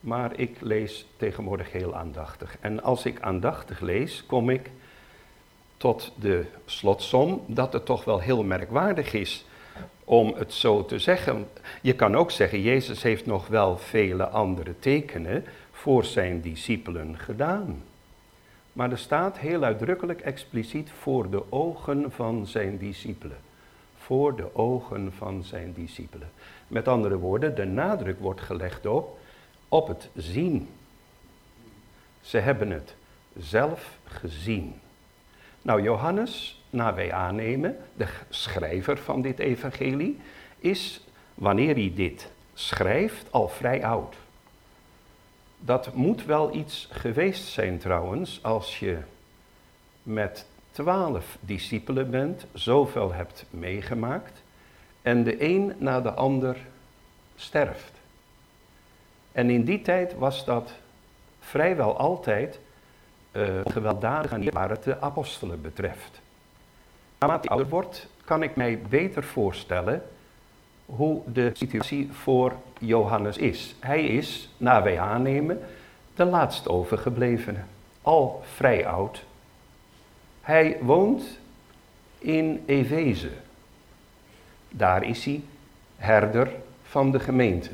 maar 0.00 0.38
ik 0.38 0.56
lees 0.60 1.06
tegenwoordig 1.16 1.72
heel 1.72 1.94
aandachtig. 1.94 2.56
En 2.60 2.82
als 2.82 3.04
ik 3.06 3.20
aandachtig 3.20 3.80
lees, 3.80 4.24
kom 4.26 4.50
ik 4.50 4.70
tot 5.76 6.12
de 6.20 6.44
slotsom 6.64 7.44
dat 7.46 7.72
het 7.72 7.84
toch 7.84 8.04
wel 8.04 8.20
heel 8.20 8.42
merkwaardig 8.42 9.12
is 9.12 9.44
om 10.04 10.34
het 10.36 10.52
zo 10.52 10.84
te 10.84 10.98
zeggen. 10.98 11.48
Je 11.82 11.94
kan 11.94 12.16
ook 12.16 12.30
zeggen, 12.30 12.60
Jezus 12.60 13.02
heeft 13.02 13.26
nog 13.26 13.46
wel 13.46 13.78
vele 13.78 14.28
andere 14.28 14.78
tekenen 14.78 15.44
voor 15.72 16.04
zijn 16.04 16.40
discipelen 16.40 17.18
gedaan. 17.18 17.82
Maar 18.74 18.90
er 18.90 18.98
staat 18.98 19.38
heel 19.38 19.62
uitdrukkelijk 19.62 20.20
expliciet 20.20 20.90
voor 20.90 21.30
de 21.30 21.52
ogen 21.52 22.12
van 22.12 22.46
zijn 22.46 22.78
discipelen. 22.78 23.36
Voor 23.96 24.36
de 24.36 24.54
ogen 24.54 25.12
van 25.12 25.44
zijn 25.44 25.72
discipelen. 25.72 26.30
Met 26.68 26.88
andere 26.88 27.18
woorden, 27.18 27.54
de 27.54 27.64
nadruk 27.64 28.20
wordt 28.20 28.40
gelegd 28.40 28.86
op, 28.86 29.18
op 29.68 29.88
het 29.88 30.10
zien. 30.14 30.68
Ze 32.20 32.38
hebben 32.38 32.70
het 32.70 32.94
zelf 33.36 33.98
gezien. 34.04 34.74
Nou, 35.62 35.82
Johannes, 35.82 36.62
naar 36.70 36.94
wij 36.94 37.12
aannemen, 37.12 37.76
de 37.96 38.06
schrijver 38.28 38.98
van 38.98 39.22
dit 39.22 39.38
evangelie, 39.38 40.20
is, 40.58 41.04
wanneer 41.34 41.74
hij 41.74 41.92
dit 41.94 42.30
schrijft, 42.54 43.32
al 43.32 43.48
vrij 43.48 43.84
oud. 43.84 44.16
Dat 45.64 45.94
moet 45.94 46.24
wel 46.24 46.54
iets 46.54 46.88
geweest 46.90 47.44
zijn 47.44 47.78
trouwens, 47.78 48.42
als 48.42 48.78
je 48.78 48.98
met 50.02 50.46
twaalf 50.70 51.36
discipelen 51.40 52.10
bent, 52.10 52.46
zoveel 52.52 53.12
hebt 53.12 53.44
meegemaakt, 53.50 54.42
en 55.02 55.24
de 55.24 55.44
een 55.44 55.72
na 55.78 56.00
de 56.00 56.12
ander 56.12 56.56
sterft. 57.36 57.92
En 59.32 59.50
in 59.50 59.64
die 59.64 59.82
tijd 59.82 60.14
was 60.14 60.44
dat 60.44 60.72
vrijwel 61.40 61.96
altijd 61.96 62.60
uh, 63.32 63.60
gewelddadig 63.64 64.32
aan 64.32 64.50
waar 64.50 64.70
het 64.70 64.82
de 64.82 65.00
apostelen 65.00 65.60
betreft. 65.60 66.20
Naarmate 67.18 67.44
ik 67.44 67.50
ouder 67.50 67.68
word, 67.68 68.06
kan 68.24 68.42
ik 68.42 68.56
mij 68.56 68.78
beter 68.88 69.24
voorstellen 69.24 70.02
hoe 70.86 71.20
de 71.32 71.50
situatie 71.52 72.08
voor 72.12 72.52
Johannes 72.78 73.36
is. 73.36 73.74
Hij 73.80 74.04
is, 74.04 74.50
naar 74.56 74.82
wij 74.82 74.98
aannemen, 74.98 75.60
de 76.14 76.24
laatste 76.24 76.68
overgeblevene, 76.68 77.58
al 78.02 78.42
vrij 78.54 78.86
oud. 78.86 79.24
Hij 80.40 80.78
woont 80.80 81.38
in 82.18 82.62
Efeze. 82.66 83.30
Daar 84.68 85.04
is 85.04 85.24
hij 85.24 85.42
herder 85.96 86.50
van 86.82 87.12
de 87.12 87.20
gemeente. 87.20 87.70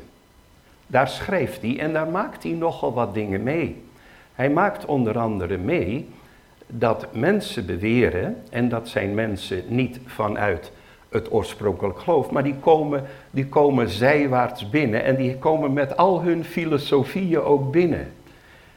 Daar 0.87 1.09
schrijft 1.09 1.63
hij 1.63 1.79
en 1.79 1.93
daar 1.93 2.09
maakt 2.09 2.43
hij 2.43 2.53
nogal 2.53 2.93
wat 2.93 3.15
dingen 3.15 3.43
mee. 3.43 3.83
Hij 4.35 4.51
maakt 4.51 4.85
onder 4.85 5.19
andere 5.19 5.57
mee 5.57 6.09
dat 6.67 7.15
mensen 7.15 7.67
beweren, 7.67 8.43
en 8.51 8.69
dat 8.69 8.89
zijn 8.89 9.15
mensen 9.15 9.65
niet 9.69 10.01
vanuit 10.07 10.73
het 11.11 11.33
oorspronkelijk 11.33 11.99
geloof, 11.99 12.31
maar 12.31 12.43
die 12.43 12.55
komen, 12.55 13.05
die 13.31 13.47
komen 13.47 13.89
zijwaarts 13.89 14.69
binnen 14.69 15.05
en 15.05 15.17
die 15.17 15.37
komen 15.37 15.73
met 15.73 15.97
al 15.97 16.23
hun 16.23 16.45
filosofieën 16.45 17.43
ook 17.43 17.71
binnen. 17.71 18.13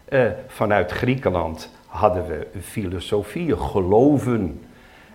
Uh, 0.10 0.26
vanuit 0.48 0.92
Griekenland 0.92 1.70
hadden 1.86 2.28
we 2.28 2.48
filosofieën, 2.62 3.58
geloven. 3.58 4.62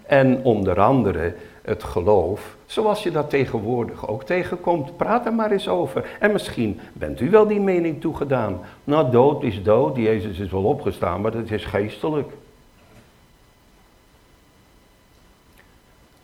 En 0.06 0.44
onder 0.44 0.80
andere 0.80 1.34
het 1.62 1.82
geloof, 1.84 2.56
zoals 2.66 3.02
je 3.02 3.10
dat 3.10 3.30
tegenwoordig 3.30 4.08
ook 4.08 4.24
tegenkomt. 4.24 4.96
Praat 4.96 5.26
er 5.26 5.34
maar 5.34 5.50
eens 5.50 5.68
over. 5.68 6.16
En 6.20 6.32
misschien 6.32 6.80
bent 6.92 7.20
u 7.20 7.30
wel 7.30 7.46
die 7.46 7.60
mening 7.60 8.00
toegedaan. 8.00 8.60
Nou, 8.84 9.10
dood 9.10 9.42
is 9.42 9.62
dood, 9.62 9.96
Jezus 9.96 10.38
is 10.38 10.50
wel 10.50 10.64
opgestaan, 10.64 11.20
maar 11.20 11.30
dat 11.30 11.50
is 11.50 11.64
geestelijk. 11.64 12.32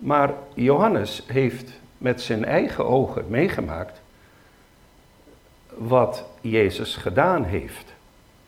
Maar 0.05 0.35
Johannes 0.55 1.23
heeft 1.27 1.71
met 1.99 2.21
zijn 2.21 2.45
eigen 2.45 2.87
ogen 2.87 3.25
meegemaakt 3.29 4.01
wat 5.77 6.25
Jezus 6.41 6.97
gedaan 6.97 7.45
heeft. 7.45 7.95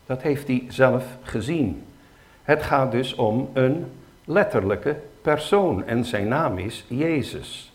Dat 0.07 0.23
heeft 0.23 0.47
hij 0.47 0.65
zelf 0.69 1.05
gezien. 1.23 1.85
Het 2.43 2.63
gaat 2.63 2.93
dus 2.93 3.15
om 3.15 3.51
een 3.53 3.87
letterlijke 4.25 4.97
persoon 5.23 5.87
en 5.87 6.05
zijn 6.05 6.29
naam 6.29 6.59
is 6.59 6.85
Jezus. 6.89 7.73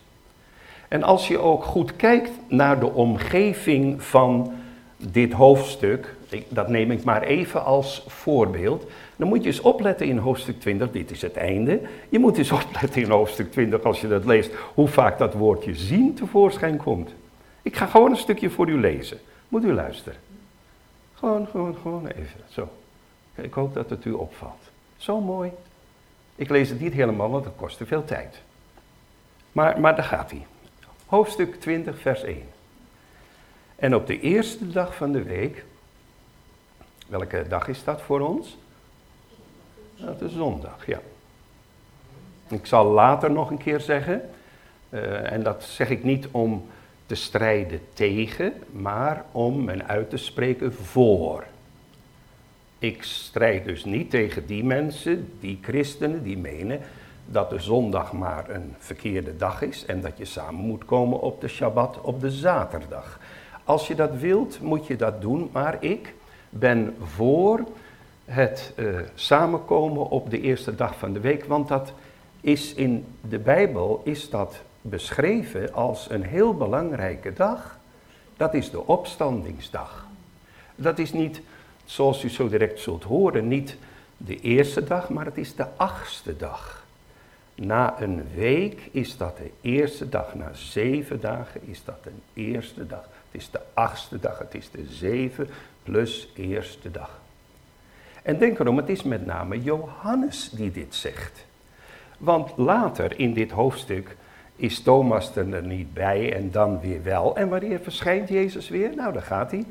En 0.87 1.03
als 1.03 1.27
je 1.27 1.39
ook 1.39 1.63
goed 1.63 1.95
kijkt 1.95 2.31
naar 2.47 2.79
de 2.79 2.91
omgeving 2.91 4.03
van 4.03 4.53
dit 4.97 5.33
hoofdstuk, 5.33 6.15
dat 6.49 6.69
neem 6.69 6.91
ik 6.91 7.03
maar 7.03 7.21
even 7.21 7.63
als 7.63 8.03
voorbeeld, 8.07 8.89
dan 9.15 9.27
moet 9.27 9.43
je 9.43 9.49
eens 9.49 9.61
opletten 9.61 10.07
in 10.07 10.17
hoofdstuk 10.17 10.59
20, 10.59 10.91
dit 10.91 11.11
is 11.11 11.21
het 11.21 11.35
einde. 11.35 11.81
Je 12.09 12.19
moet 12.19 12.37
eens 12.37 12.51
opletten 12.61 13.01
in 13.01 13.09
hoofdstuk 13.09 13.51
20 13.51 13.83
als 13.83 14.01
je 14.01 14.07
dat 14.07 14.25
leest, 14.25 14.51
hoe 14.73 14.87
vaak 14.87 15.17
dat 15.17 15.33
woordje 15.33 15.75
zien 15.75 16.13
tevoorschijn 16.13 16.77
komt. 16.77 17.13
Ik 17.61 17.75
ga 17.75 17.85
gewoon 17.85 18.11
een 18.11 18.17
stukje 18.17 18.49
voor 18.49 18.69
u 18.69 18.79
lezen. 18.79 19.19
Moet 19.47 19.63
u 19.63 19.73
luisteren. 19.73 20.19
Gewoon, 21.13 21.47
gewoon, 21.47 21.75
gewoon 21.81 22.07
even. 22.07 22.39
Zo. 22.49 22.69
Ik 23.35 23.53
hoop 23.53 23.73
dat 23.73 23.89
het 23.89 24.05
u 24.05 24.11
opvalt. 24.11 24.69
Zo 24.97 25.21
mooi. 25.21 25.51
Ik 26.35 26.49
lees 26.49 26.69
het 26.69 26.79
niet 26.79 26.93
helemaal, 26.93 27.29
want 27.29 27.45
het 27.45 27.53
kost 27.55 27.77
te 27.77 27.85
veel 27.85 28.05
tijd. 28.05 28.41
Maar, 29.51 29.79
maar 29.79 29.95
daar 29.95 30.05
gaat 30.05 30.31
hij. 30.31 30.45
Hoofdstuk 31.05 31.55
20, 31.55 31.99
vers 31.99 32.23
1. 32.23 32.41
En 33.75 33.95
op 33.95 34.07
de 34.07 34.19
eerste 34.19 34.67
dag 34.67 34.95
van 34.95 35.11
de 35.11 35.23
week, 35.23 35.63
welke 37.11 37.45
dag 37.47 37.67
is 37.67 37.83
dat 37.83 38.01
voor 38.01 38.19
ons? 38.19 38.57
Dat 39.95 40.21
is 40.21 40.33
zondag, 40.33 40.85
ja. 40.85 40.99
Ik 42.47 42.65
zal 42.65 42.85
later 42.85 43.31
nog 43.31 43.49
een 43.49 43.57
keer 43.57 43.79
zeggen, 43.79 44.21
uh, 44.89 45.31
en 45.31 45.43
dat 45.43 45.63
zeg 45.63 45.89
ik 45.89 46.03
niet 46.03 46.27
om 46.31 46.65
te 47.05 47.15
strijden 47.15 47.79
tegen, 47.93 48.53
maar 48.71 49.25
om 49.31 49.63
men 49.63 49.87
uit 49.87 50.09
te 50.09 50.17
spreken 50.17 50.73
voor. 50.73 51.43
Ik 52.79 53.03
strijd 53.03 53.65
dus 53.65 53.85
niet 53.85 54.09
tegen 54.09 54.45
die 54.45 54.63
mensen, 54.63 55.33
die 55.39 55.59
christenen, 55.61 56.23
die 56.23 56.37
menen 56.37 56.79
dat 57.25 57.49
de 57.49 57.59
zondag 57.59 58.13
maar 58.13 58.49
een 58.49 58.75
verkeerde 58.77 59.37
dag 59.37 59.61
is 59.61 59.85
en 59.85 60.01
dat 60.01 60.17
je 60.17 60.25
samen 60.25 60.61
moet 60.61 60.85
komen 60.85 61.21
op 61.21 61.41
de 61.41 61.47
Shabbat 61.47 62.01
op 62.01 62.21
de 62.21 62.31
zaterdag. 62.31 63.19
Als 63.63 63.87
je 63.87 63.95
dat 63.95 64.15
wilt, 64.15 64.59
moet 64.59 64.87
je 64.87 64.95
dat 64.95 65.21
doen, 65.21 65.49
maar 65.51 65.83
ik 65.83 66.13
ben 66.51 66.95
voor 67.03 67.63
het 68.25 68.73
uh, 68.75 68.99
samenkomen 69.15 70.09
op 70.09 70.29
de 70.29 70.41
eerste 70.41 70.75
dag 70.75 70.97
van 70.97 71.13
de 71.13 71.19
week, 71.19 71.45
want 71.45 71.67
dat 71.67 71.93
is 72.41 72.73
in 72.73 73.05
de 73.29 73.39
Bijbel 73.39 74.01
is 74.03 74.29
dat 74.29 74.61
beschreven 74.81 75.73
als 75.73 76.09
een 76.09 76.23
heel 76.23 76.53
belangrijke 76.53 77.33
dag. 77.33 77.77
Dat 78.37 78.53
is 78.53 78.69
de 78.71 78.87
opstandingsdag. 78.87 80.07
Dat 80.75 80.99
is 80.99 81.13
niet 81.13 81.41
zoals 81.85 82.23
u 82.23 82.29
zo 82.29 82.49
direct 82.49 82.79
zult 82.79 83.03
horen, 83.03 83.47
niet 83.47 83.77
de 84.17 84.39
eerste 84.39 84.83
dag, 84.83 85.09
maar 85.09 85.25
het 85.25 85.37
is 85.37 85.55
de 85.55 85.67
achtste 85.75 86.37
dag. 86.37 86.85
Na 87.55 88.01
een 88.01 88.27
week 88.35 88.89
is 88.91 89.17
dat 89.17 89.37
de 89.37 89.51
eerste 89.61 90.09
dag, 90.09 90.35
na 90.35 90.49
zeven 90.53 91.19
dagen 91.19 91.61
is 91.67 91.83
dat 91.83 91.99
een 92.03 92.21
eerste 92.33 92.87
dag. 92.87 93.03
Het 93.31 93.41
is 93.41 93.49
de 93.49 93.59
achtste 93.73 94.19
dag, 94.19 94.37
het 94.37 94.55
is 94.55 94.71
de 94.71 94.85
zeven 94.89 95.49
plus 95.83 96.31
eerste 96.35 96.91
dag. 96.91 97.19
En 98.23 98.37
denk 98.37 98.59
erom, 98.59 98.77
het 98.77 98.89
is 98.89 99.03
met 99.03 99.25
name 99.25 99.61
Johannes 99.61 100.49
die 100.49 100.71
dit 100.71 100.95
zegt. 100.95 101.45
Want 102.17 102.51
later 102.57 103.19
in 103.19 103.33
dit 103.33 103.51
hoofdstuk 103.51 104.15
is 104.55 104.79
Thomas 104.79 105.35
er 105.35 105.63
niet 105.63 105.93
bij 105.93 106.33
en 106.35 106.51
dan 106.51 106.79
weer 106.79 107.03
wel. 107.03 107.35
En 107.35 107.49
wanneer 107.49 107.79
verschijnt 107.79 108.29
Jezus 108.29 108.69
weer? 108.69 108.95
Nou, 108.95 109.13
dan 109.13 109.21
gaat 109.21 109.51
hij 109.51 109.65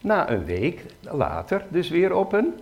na 0.00 0.30
een 0.30 0.44
week 0.44 0.84
later, 1.00 1.64
dus 1.68 1.88
weer 1.88 2.14
op 2.14 2.32
een 2.32 2.54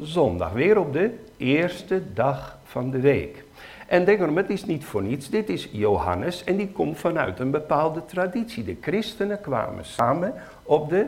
zondag, 0.00 0.52
weer 0.52 0.78
op 0.78 0.92
de 0.92 1.18
eerste 1.36 2.02
dag 2.12 2.58
van 2.64 2.90
de 2.90 3.00
week. 3.00 3.44
En 3.86 4.04
denk 4.04 4.20
erom, 4.20 4.36
het 4.36 4.50
is 4.50 4.64
niet 4.64 4.84
voor 4.84 5.02
niets, 5.02 5.30
dit 5.30 5.48
is 5.48 5.68
Johannes 5.72 6.44
en 6.44 6.56
die 6.56 6.68
komt 6.68 6.98
vanuit 6.98 7.38
een 7.38 7.50
bepaalde 7.50 8.04
traditie. 8.04 8.64
De 8.64 8.76
christenen 8.80 9.40
kwamen 9.40 9.84
samen 9.84 10.34
op 10.62 10.88
de 10.88 11.06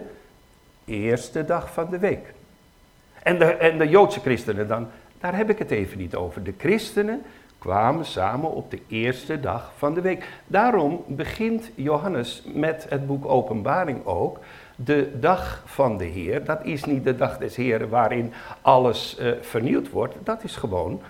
eerste 0.85 1.45
dag 1.45 1.73
van 1.73 1.91
de 1.91 1.99
week. 1.99 2.33
En 3.23 3.39
de, 3.39 3.45
en 3.45 3.79
de 3.79 3.89
Joodse 3.89 4.21
christenen 4.21 4.69
dan, 4.69 4.89
daar 5.21 5.37
heb 5.37 5.51
ik 5.51 5.59
het 5.59 5.71
even 5.71 5.99
niet 5.99 6.15
over. 6.15 6.43
De 6.43 6.55
christenen 6.59 7.23
kwamen 7.59 8.05
samen 8.05 8.51
op 8.51 8.71
de 8.71 8.81
eerste 8.89 9.41
dag 9.41 9.73
van 9.77 9.95
de 9.95 10.01
week. 10.01 10.29
Daarom 10.47 11.05
begint 11.07 11.71
Johannes 11.75 12.43
met 12.55 12.87
het 12.89 13.07
boek 13.07 13.27
Openbaring 13.27 14.05
ook 14.05 14.39
de 14.77 15.19
dag 15.21 15.63
van 15.67 15.97
de 15.97 16.05
Heer, 16.05 16.45
dat 16.45 16.65
is 16.65 16.85
niet 16.85 17.05
de 17.05 17.17
dag 17.17 17.39
des 17.39 17.57
Heeren 17.57 17.89
waarin 17.89 18.33
alles 18.61 19.17
uh, 19.21 19.33
vernieuwd 19.41 19.91
wordt. 19.91 20.15
Dat 20.23 20.45
is 20.45 20.57
gewoon 20.57 21.01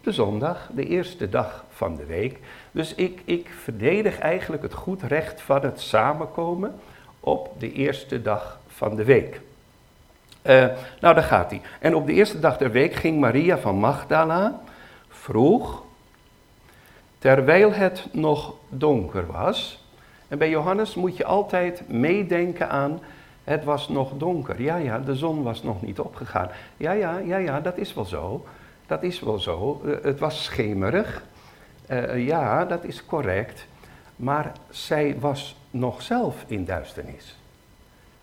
De 0.00 0.12
zondag, 0.12 0.70
de 0.72 0.86
eerste 0.86 1.28
dag 1.28 1.64
van 1.70 1.96
de 1.96 2.04
week. 2.04 2.38
Dus 2.72 2.94
ik, 2.94 3.20
ik 3.24 3.50
verdedig 3.62 4.18
eigenlijk 4.18 4.62
het 4.62 4.74
goed 4.74 5.02
recht 5.02 5.40
van 5.40 5.62
het 5.62 5.80
samenkomen 5.80 6.74
op 7.20 7.50
de 7.58 7.72
eerste 7.72 8.22
dag 8.22 8.60
van 8.66 8.96
de 8.96 9.04
week. 9.04 9.40
Uh, 10.42 10.66
nou, 11.00 11.14
daar 11.14 11.22
gaat 11.22 11.50
hij. 11.50 11.60
En 11.80 11.94
op 11.94 12.06
de 12.06 12.12
eerste 12.12 12.40
dag 12.40 12.56
der 12.56 12.70
week 12.70 12.94
ging 12.94 13.20
Maria 13.20 13.58
van 13.58 13.74
Magdala 13.74 14.60
vroeg, 15.08 15.82
terwijl 17.18 17.72
het 17.72 18.06
nog 18.12 18.54
donker 18.68 19.26
was. 19.26 19.84
En 20.28 20.38
bij 20.38 20.50
Johannes 20.50 20.94
moet 20.94 21.16
je 21.16 21.24
altijd 21.24 21.88
meedenken 21.88 22.70
aan, 22.70 23.00
het 23.44 23.64
was 23.64 23.88
nog 23.88 24.12
donker. 24.16 24.62
Ja, 24.62 24.76
ja, 24.76 24.98
de 24.98 25.14
zon 25.14 25.42
was 25.42 25.62
nog 25.62 25.82
niet 25.82 26.00
opgegaan. 26.00 26.50
Ja, 26.76 26.92
ja, 26.92 27.18
ja, 27.18 27.36
ja, 27.36 27.60
dat 27.60 27.78
is 27.78 27.94
wel 27.94 28.04
zo. 28.04 28.46
Dat 28.86 29.02
is 29.02 29.20
wel 29.20 29.38
zo. 29.38 29.80
Uh, 29.84 29.96
het 30.02 30.18
was 30.18 30.44
schemerig. 30.44 31.22
Uh, 31.90 32.26
ja, 32.26 32.64
dat 32.64 32.84
is 32.84 33.06
correct. 33.06 33.66
Maar 34.20 34.52
zij 34.70 35.16
was 35.20 35.56
nog 35.70 36.02
zelf 36.02 36.44
in 36.46 36.64
duisternis. 36.64 37.36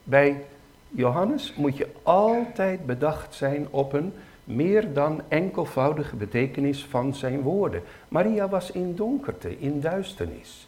Bij 0.04 0.44
Johannes 0.89 1.54
moet 1.56 1.77
je 1.77 1.88
altijd 2.04 2.86
bedacht 2.86 3.36
zijn 3.36 3.68
op 3.70 3.94
een 3.94 4.13
meer 4.44 4.94
dan 4.94 5.22
enkelvoudige 5.27 6.16
betekenis 6.16 6.86
van 6.86 7.16
zijn 7.16 7.42
woorden. 7.42 7.84
Maria 8.08 8.50
was 8.50 8.72
in 8.72 8.96
donkerte, 8.96 9.60
in 9.60 9.82
duisternis. 9.82 10.68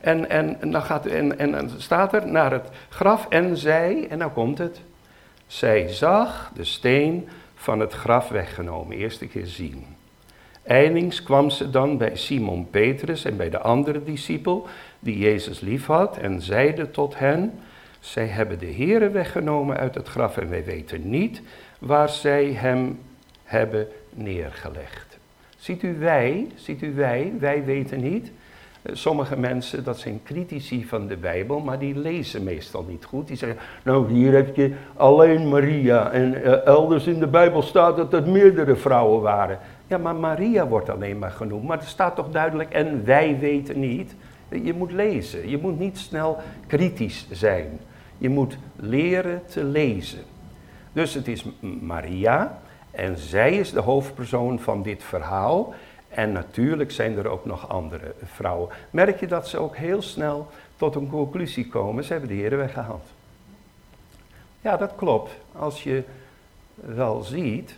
En, 0.00 0.30
en, 0.30 0.70
dan 0.70 0.82
gaat, 0.82 1.06
en, 1.06 1.38
en 1.38 1.50
dan 1.50 1.70
staat 1.76 2.12
er 2.12 2.26
naar 2.26 2.52
het 2.52 2.68
graf 2.88 3.28
en 3.28 3.56
zij, 3.56 4.06
en 4.08 4.18
nou 4.18 4.30
komt 4.30 4.58
het. 4.58 4.80
Zij 5.46 5.88
zag 5.88 6.50
de 6.54 6.64
steen 6.64 7.28
van 7.54 7.80
het 7.80 7.92
graf 7.92 8.28
weggenomen, 8.28 8.96
eerste 8.96 9.26
keer 9.26 9.46
zien. 9.46 9.93
Eindings 10.64 11.22
kwam 11.22 11.50
ze 11.50 11.70
dan 11.70 11.98
bij 11.98 12.16
Simon 12.16 12.70
Petrus 12.70 13.24
en 13.24 13.36
bij 13.36 13.50
de 13.50 13.58
andere 13.58 14.04
discipel, 14.04 14.66
die 14.98 15.18
Jezus 15.18 15.60
liefhad, 15.60 16.16
en 16.16 16.42
zeide 16.42 16.90
tot 16.90 17.18
hen, 17.18 17.52
zij 18.00 18.26
hebben 18.26 18.58
de 18.58 18.72
Here 18.72 19.10
weggenomen 19.10 19.76
uit 19.76 19.94
het 19.94 20.08
graf 20.08 20.36
en 20.36 20.50
wij 20.50 20.64
weten 20.64 21.10
niet 21.10 21.42
waar 21.78 22.08
zij 22.08 22.44
hem 22.52 22.98
hebben 23.44 23.86
neergelegd. 24.10 25.18
Ziet 25.56 25.82
u 25.82 25.98
wij, 25.98 26.46
ziet 26.54 26.82
u 26.82 26.94
wij, 26.94 27.32
wij 27.38 27.64
weten 27.64 28.00
niet. 28.00 28.32
Eh, 28.82 28.94
sommige 28.94 29.38
mensen, 29.38 29.84
dat 29.84 29.98
zijn 29.98 30.20
critici 30.24 30.84
van 30.84 31.06
de 31.06 31.16
Bijbel, 31.16 31.60
maar 31.60 31.78
die 31.78 31.98
lezen 31.98 32.42
meestal 32.42 32.84
niet 32.88 33.04
goed. 33.04 33.26
Die 33.26 33.36
zeggen, 33.36 33.58
nou 33.82 34.12
hier 34.12 34.32
heb 34.32 34.56
je 34.56 34.74
alleen 34.96 35.48
Maria 35.48 36.10
en 36.10 36.34
uh, 36.34 36.66
elders 36.66 37.06
in 37.06 37.18
de 37.18 37.26
Bijbel 37.26 37.62
staat 37.62 37.96
dat 37.96 38.12
het 38.12 38.26
meerdere 38.26 38.76
vrouwen 38.76 39.20
waren. 39.20 39.58
Ja, 39.94 40.00
maar 40.00 40.16
Maria 40.16 40.66
wordt 40.66 40.88
alleen 40.88 41.18
maar 41.18 41.30
genoemd, 41.30 41.64
maar 41.64 41.78
er 41.78 41.86
staat 41.86 42.16
toch 42.16 42.30
duidelijk 42.30 42.72
en 42.72 43.04
wij 43.04 43.38
weten 43.38 43.80
niet. 43.80 44.14
Je 44.48 44.74
moet 44.74 44.92
lezen, 44.92 45.48
je 45.48 45.58
moet 45.58 45.78
niet 45.78 45.98
snel 45.98 46.38
kritisch 46.66 47.26
zijn. 47.30 47.80
Je 48.18 48.28
moet 48.28 48.56
leren 48.76 49.42
te 49.46 49.64
lezen. 49.64 50.18
Dus 50.92 51.14
het 51.14 51.28
is 51.28 51.44
Maria 51.80 52.58
en 52.90 53.18
zij 53.18 53.56
is 53.56 53.72
de 53.72 53.80
hoofdpersoon 53.80 54.60
van 54.60 54.82
dit 54.82 55.02
verhaal. 55.02 55.74
En 56.08 56.32
natuurlijk 56.32 56.90
zijn 56.90 57.16
er 57.18 57.28
ook 57.28 57.44
nog 57.44 57.68
andere 57.68 58.14
vrouwen. 58.24 58.68
Merk 58.90 59.20
je 59.20 59.26
dat 59.26 59.48
ze 59.48 59.58
ook 59.58 59.76
heel 59.76 60.02
snel 60.02 60.46
tot 60.76 60.94
een 60.94 61.08
conclusie 61.08 61.68
komen? 61.68 62.04
Ze 62.04 62.12
hebben 62.12 62.30
de 62.30 62.36
Heer 62.36 62.56
weggehaald. 62.56 63.06
Ja, 64.60 64.76
dat 64.76 64.92
klopt. 64.96 65.30
Als 65.52 65.82
je 65.82 66.02
wel 66.74 67.22
ziet, 67.22 67.76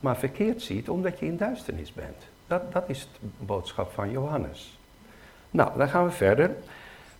maar 0.00 0.16
verkeerd 0.16 0.62
ziet, 0.62 0.88
omdat 0.88 1.18
je 1.18 1.26
in 1.26 1.36
duisternis 1.36 1.92
bent. 1.92 2.26
Dat, 2.46 2.72
dat 2.72 2.84
is 2.86 3.08
de 3.20 3.44
boodschap 3.44 3.92
van 3.92 4.10
Johannes. 4.10 4.78
Nou, 5.50 5.78
dan 5.78 5.88
gaan 5.88 6.04
we 6.04 6.10
verder. 6.10 6.50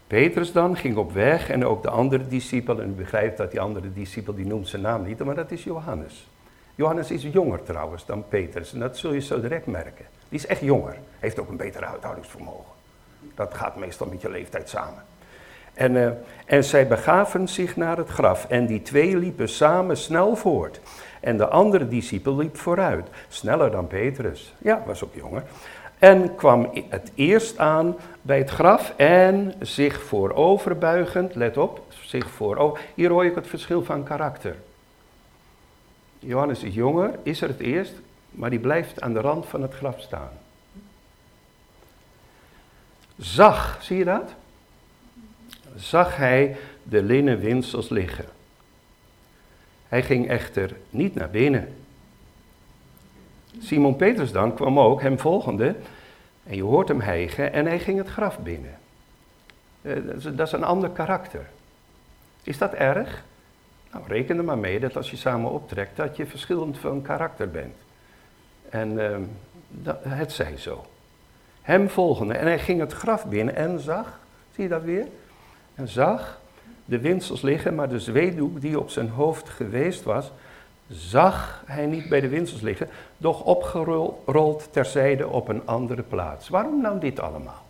Petrus 0.07 0.53
dan 0.53 0.77
ging 0.77 0.97
op 0.97 1.13
weg 1.13 1.51
en 1.51 1.67
ook 1.67 1.83
de 1.83 1.91
andere 1.91 2.29
discipel. 2.29 2.81
En 2.81 2.89
u 2.89 2.93
begrijpt 2.93 3.37
dat 3.37 3.51
die 3.51 3.61
andere 3.61 3.93
discipel, 3.93 4.35
die 4.35 4.47
noemt 4.47 4.69
zijn 4.69 4.83
naam 4.83 5.05
niet, 5.05 5.25
maar 5.25 5.35
dat 5.35 5.51
is 5.51 5.65
Johannes. 5.65 6.29
Johannes 6.75 7.11
is 7.11 7.23
jonger 7.23 7.63
trouwens 7.63 8.07
dan 8.07 8.29
Petrus 8.29 8.73
en 8.73 8.81
dat 8.81 8.97
zul 8.97 9.13
je 9.13 9.21
zo 9.21 9.41
direct 9.41 9.67
merken. 9.67 10.07
Die 10.29 10.39
is 10.39 10.47
echt 10.47 10.61
jonger, 10.61 10.97
heeft 11.19 11.39
ook 11.39 11.49
een 11.49 11.57
beter 11.57 11.85
uithoudingsvermogen. 11.85 12.73
Dat 13.35 13.55
gaat 13.55 13.77
meestal 13.77 14.07
met 14.07 14.21
je 14.21 14.31
leeftijd 14.31 14.69
samen. 14.69 15.03
En, 15.75 15.95
uh, 15.95 16.11
en 16.47 16.65
zij 16.65 16.87
begaven 16.87 17.49
zich 17.49 17.77
naar 17.77 17.97
het 17.97 18.09
graf 18.09 18.47
en 18.49 18.67
die 18.67 18.83
twee 18.83 19.17
liepen 19.17 19.49
samen 19.49 19.97
snel 19.97 20.37
voort. 20.37 20.81
En 21.29 21.37
de 21.37 21.49
andere 21.49 21.89
discipel 21.89 22.37
liep 22.37 22.57
vooruit, 22.57 23.09
sneller 23.29 23.71
dan 23.71 23.87
Petrus. 23.87 24.55
Ja, 24.59 24.83
was 24.87 25.05
ook 25.05 25.15
jonger. 25.15 25.43
En 25.99 26.35
kwam 26.35 26.71
het 26.89 27.13
eerst 27.15 27.59
aan 27.59 27.97
bij 28.23 28.39
het 28.39 28.51
graf 28.51 28.93
en 28.97 29.55
zich 29.61 30.03
vooroverbuigend, 30.03 31.35
let 31.35 31.57
op, 31.57 31.83
zich 32.03 32.31
voorover. 32.31 32.81
Hier 32.95 33.11
hoor 33.11 33.25
ik 33.25 33.35
het 33.35 33.47
verschil 33.47 33.85
van 33.85 34.03
karakter. 34.03 34.57
Johannes 36.19 36.63
is 36.63 36.75
jonger, 36.75 37.19
is 37.23 37.41
er 37.41 37.49
het 37.49 37.61
eerst, 37.61 37.93
maar 38.31 38.51
die 38.51 38.59
blijft 38.59 39.01
aan 39.01 39.13
de 39.13 39.21
rand 39.21 39.47
van 39.47 39.63
het 39.63 39.75
graf 39.75 40.01
staan. 40.01 40.31
Zag, 43.19 43.79
zie 43.81 43.99
je 43.99 44.05
dat? 44.05 44.35
Zag 45.77 46.17
hij 46.17 46.57
de 46.83 47.03
linnen 47.03 47.39
winsels 47.39 47.89
liggen. 47.89 48.38
Hij 49.89 50.03
ging 50.03 50.29
echter 50.29 50.77
niet 50.91 51.15
naar 51.15 51.31
binnen. 51.31 51.75
Simon 53.61 53.97
Petrus 53.97 54.33
dan 54.33 54.55
kwam 54.55 54.81
ook, 54.81 55.03
hem 55.03 55.19
volgende, 55.19 55.75
en 56.45 56.57
je 56.57 56.63
hoort 56.63 56.89
hem 56.89 57.01
hijgen 57.01 57.53
en 57.53 57.67
hij 57.67 57.79
ging 57.79 57.99
het 57.99 58.09
graf 58.09 58.39
binnen. 58.39 58.79
Eh, 59.83 59.95
dat 60.37 60.47
is 60.47 60.53
een 60.53 60.65
ander 60.65 60.91
karakter. 60.91 61.47
Is 62.43 62.59
dat 62.59 62.73
erg? 62.73 63.25
Nou, 63.93 64.05
reken 64.07 64.37
er 64.37 64.45
maar 64.45 64.59
mee 64.59 64.81
dat 64.81 64.97
als 64.97 65.11
je 65.11 65.17
samen 65.17 65.51
optrekt, 65.51 65.97
dat 65.97 66.17
je 66.17 66.27
verschillend 66.27 66.79
van 66.79 67.03
karakter 67.03 67.51
bent. 67.51 67.75
En 68.71 68.93
uh, 68.93 69.17
dat, 69.69 69.99
het 70.03 70.33
zij 70.33 70.57
zo. 70.57 70.87
Hem 71.63 71.89
volgende. 71.89 72.35
En 72.35 72.47
hij 72.47 72.59
ging 72.59 72.81
het 72.81 72.93
graf 72.93 73.27
binnen 73.27 73.57
en 73.57 73.81
zag, 73.81 74.21
zie 74.55 74.63
je 74.63 74.69
dat 74.69 74.83
weer? 74.83 75.07
En 75.75 75.89
zag 75.89 76.41
de 76.89 76.99
winsels 76.99 77.43
liggen, 77.43 77.75
maar 77.75 77.89
de 77.89 78.01
zweedoek 78.01 78.61
die 78.61 78.81
op 78.81 78.91
zijn 78.91 79.09
hoofd 79.09 79.49
geweest 79.49 80.03
was, 80.03 80.33
zag 80.89 81.63
hij 81.67 81.87
niet 81.87 82.09
bij 82.09 82.21
de 82.21 82.29
winsels 82.29 82.61
liggen, 82.61 82.89
doch 83.17 83.45
opgerold 83.45 84.69
terzijde 84.73 85.29
op 85.29 85.49
een 85.49 85.67
andere 85.67 86.03
plaats. 86.03 86.49
Waarom 86.49 86.81
nou 86.81 87.01
dit 87.01 87.21
allemaal? 87.21 87.67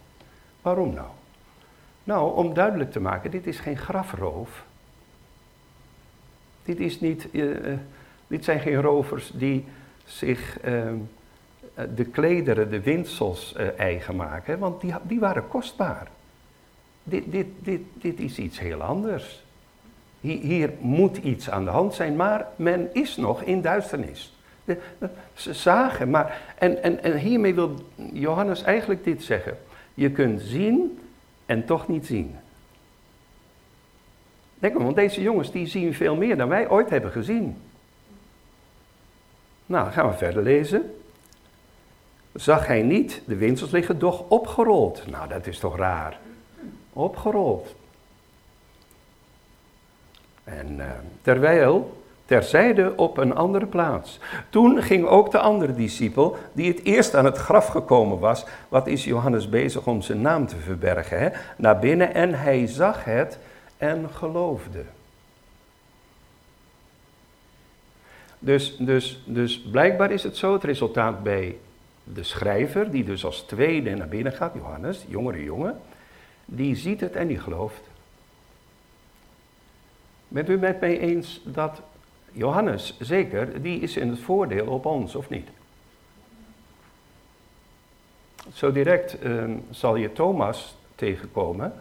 Waarom 0.62 0.94
nou? 0.94 1.08
Nou, 2.04 2.36
om 2.36 2.54
duidelijk 2.54 2.92
te 2.92 3.00
maken, 3.00 3.30
dit 3.30 3.46
is 3.46 3.58
geen 3.58 3.76
grafroof. 3.76 4.64
Dit, 6.62 6.80
is 6.80 7.00
niet, 7.00 7.28
uh, 7.32 7.56
dit 8.26 8.44
zijn 8.44 8.60
geen 8.60 8.80
rovers 8.80 9.30
die 9.34 9.64
zich 10.04 10.64
uh, 10.64 10.82
de 11.94 12.04
klederen, 12.04 12.70
de 12.70 12.80
winsels 12.80 13.54
uh, 13.56 13.78
eigen 13.78 14.16
maken, 14.16 14.58
want 14.58 14.80
die, 14.80 14.94
die 15.02 15.20
waren 15.20 15.48
kostbaar. 15.48 16.08
Dit, 17.08 17.32
dit, 17.32 17.46
dit, 17.58 17.80
dit 17.92 18.20
is 18.20 18.38
iets 18.38 18.58
heel 18.58 18.82
anders. 18.82 19.42
Hier, 20.20 20.70
moet 20.80 21.16
iets 21.16 21.50
aan 21.50 21.64
de 21.64 21.70
hand 21.70 21.94
zijn, 21.94 22.16
maar 22.16 22.46
men 22.56 22.94
is 22.94 23.16
nog 23.16 23.42
in 23.42 23.60
duisternis. 23.60 24.36
ze 25.34 25.54
zagen, 25.54 26.10
maar. 26.10 26.40
En, 26.58 26.82
en, 26.82 27.02
en 27.02 27.16
hiermee 27.16 27.54
wil 27.54 27.74
Johannes 28.12 28.62
eigenlijk 28.62 29.04
dit 29.04 29.22
zeggen: 29.22 29.58
Je 29.94 30.10
kunt 30.10 30.40
zien 30.40 30.98
en 31.46 31.64
toch 31.64 31.88
niet 31.88 32.06
zien. 32.06 32.36
Denk 34.58 34.74
maar, 34.74 34.84
want 34.84 34.96
deze 34.96 35.22
jongens 35.22 35.52
die 35.52 35.66
zien 35.66 35.94
veel 35.94 36.16
meer 36.16 36.36
dan 36.36 36.48
wij 36.48 36.68
ooit 36.68 36.90
hebben 36.90 37.10
gezien. 37.10 37.56
Nou, 39.66 39.90
gaan 39.90 40.08
we 40.08 40.16
verder 40.16 40.42
lezen. 40.42 40.94
Zag 42.34 42.66
hij 42.66 42.82
niet 42.82 43.22
de 43.26 43.36
winsels 43.36 43.70
liggen, 43.70 43.98
doch 43.98 44.24
opgerold. 44.28 45.02
Nou, 45.10 45.28
dat 45.28 45.46
is 45.46 45.58
toch 45.58 45.76
raar. 45.76 46.18
Opgerold. 46.98 47.74
En 50.44 50.76
uh, 50.76 50.84
terwijl 51.22 52.02
terzijde 52.24 52.92
op 52.96 53.16
een 53.16 53.34
andere 53.34 53.66
plaats. 53.66 54.18
Toen 54.50 54.82
ging 54.82 55.06
ook 55.06 55.30
de 55.30 55.38
andere 55.38 55.74
discipel, 55.74 56.36
die 56.52 56.72
het 56.72 56.84
eerst 56.84 57.14
aan 57.14 57.24
het 57.24 57.36
graf 57.36 57.66
gekomen 57.66 58.18
was, 58.18 58.44
wat 58.68 58.86
is 58.86 59.04
Johannes 59.04 59.48
bezig 59.48 59.86
om 59.86 60.02
zijn 60.02 60.20
naam 60.20 60.46
te 60.46 60.56
verbergen, 60.56 61.18
hè? 61.18 61.28
naar 61.56 61.78
binnen 61.78 62.14
en 62.14 62.34
hij 62.34 62.66
zag 62.66 63.04
het 63.04 63.38
en 63.76 64.08
geloofde. 64.10 64.84
Dus, 68.38 68.76
dus, 68.76 69.22
dus 69.24 69.60
blijkbaar 69.60 70.10
is 70.10 70.22
het 70.22 70.36
zo, 70.36 70.52
het 70.52 70.64
resultaat 70.64 71.22
bij 71.22 71.56
de 72.04 72.22
schrijver, 72.22 72.90
die 72.90 73.04
dus 73.04 73.24
als 73.24 73.40
tweede 73.40 73.94
naar 73.94 74.08
binnen 74.08 74.32
gaat, 74.32 74.52
Johannes, 74.54 75.04
jongere 75.08 75.44
jongen, 75.44 75.80
die 76.50 76.76
ziet 76.76 77.00
het 77.00 77.16
en 77.16 77.26
die 77.26 77.38
gelooft. 77.38 77.80
Bent 80.28 80.48
u 80.48 80.58
met 80.58 80.80
mij 80.80 80.98
eens 80.98 81.40
dat 81.44 81.82
Johannes, 82.32 82.96
zeker, 82.98 83.62
die 83.62 83.80
is 83.80 83.96
in 83.96 84.08
het 84.08 84.18
voordeel 84.18 84.66
op 84.66 84.86
ons, 84.86 85.14
of 85.14 85.28
niet? 85.28 85.48
Zo 88.52 88.72
direct 88.72 89.18
ehm, 89.18 89.56
zal 89.70 89.96
je 89.96 90.12
Thomas 90.12 90.76
tegenkomen. 90.94 91.72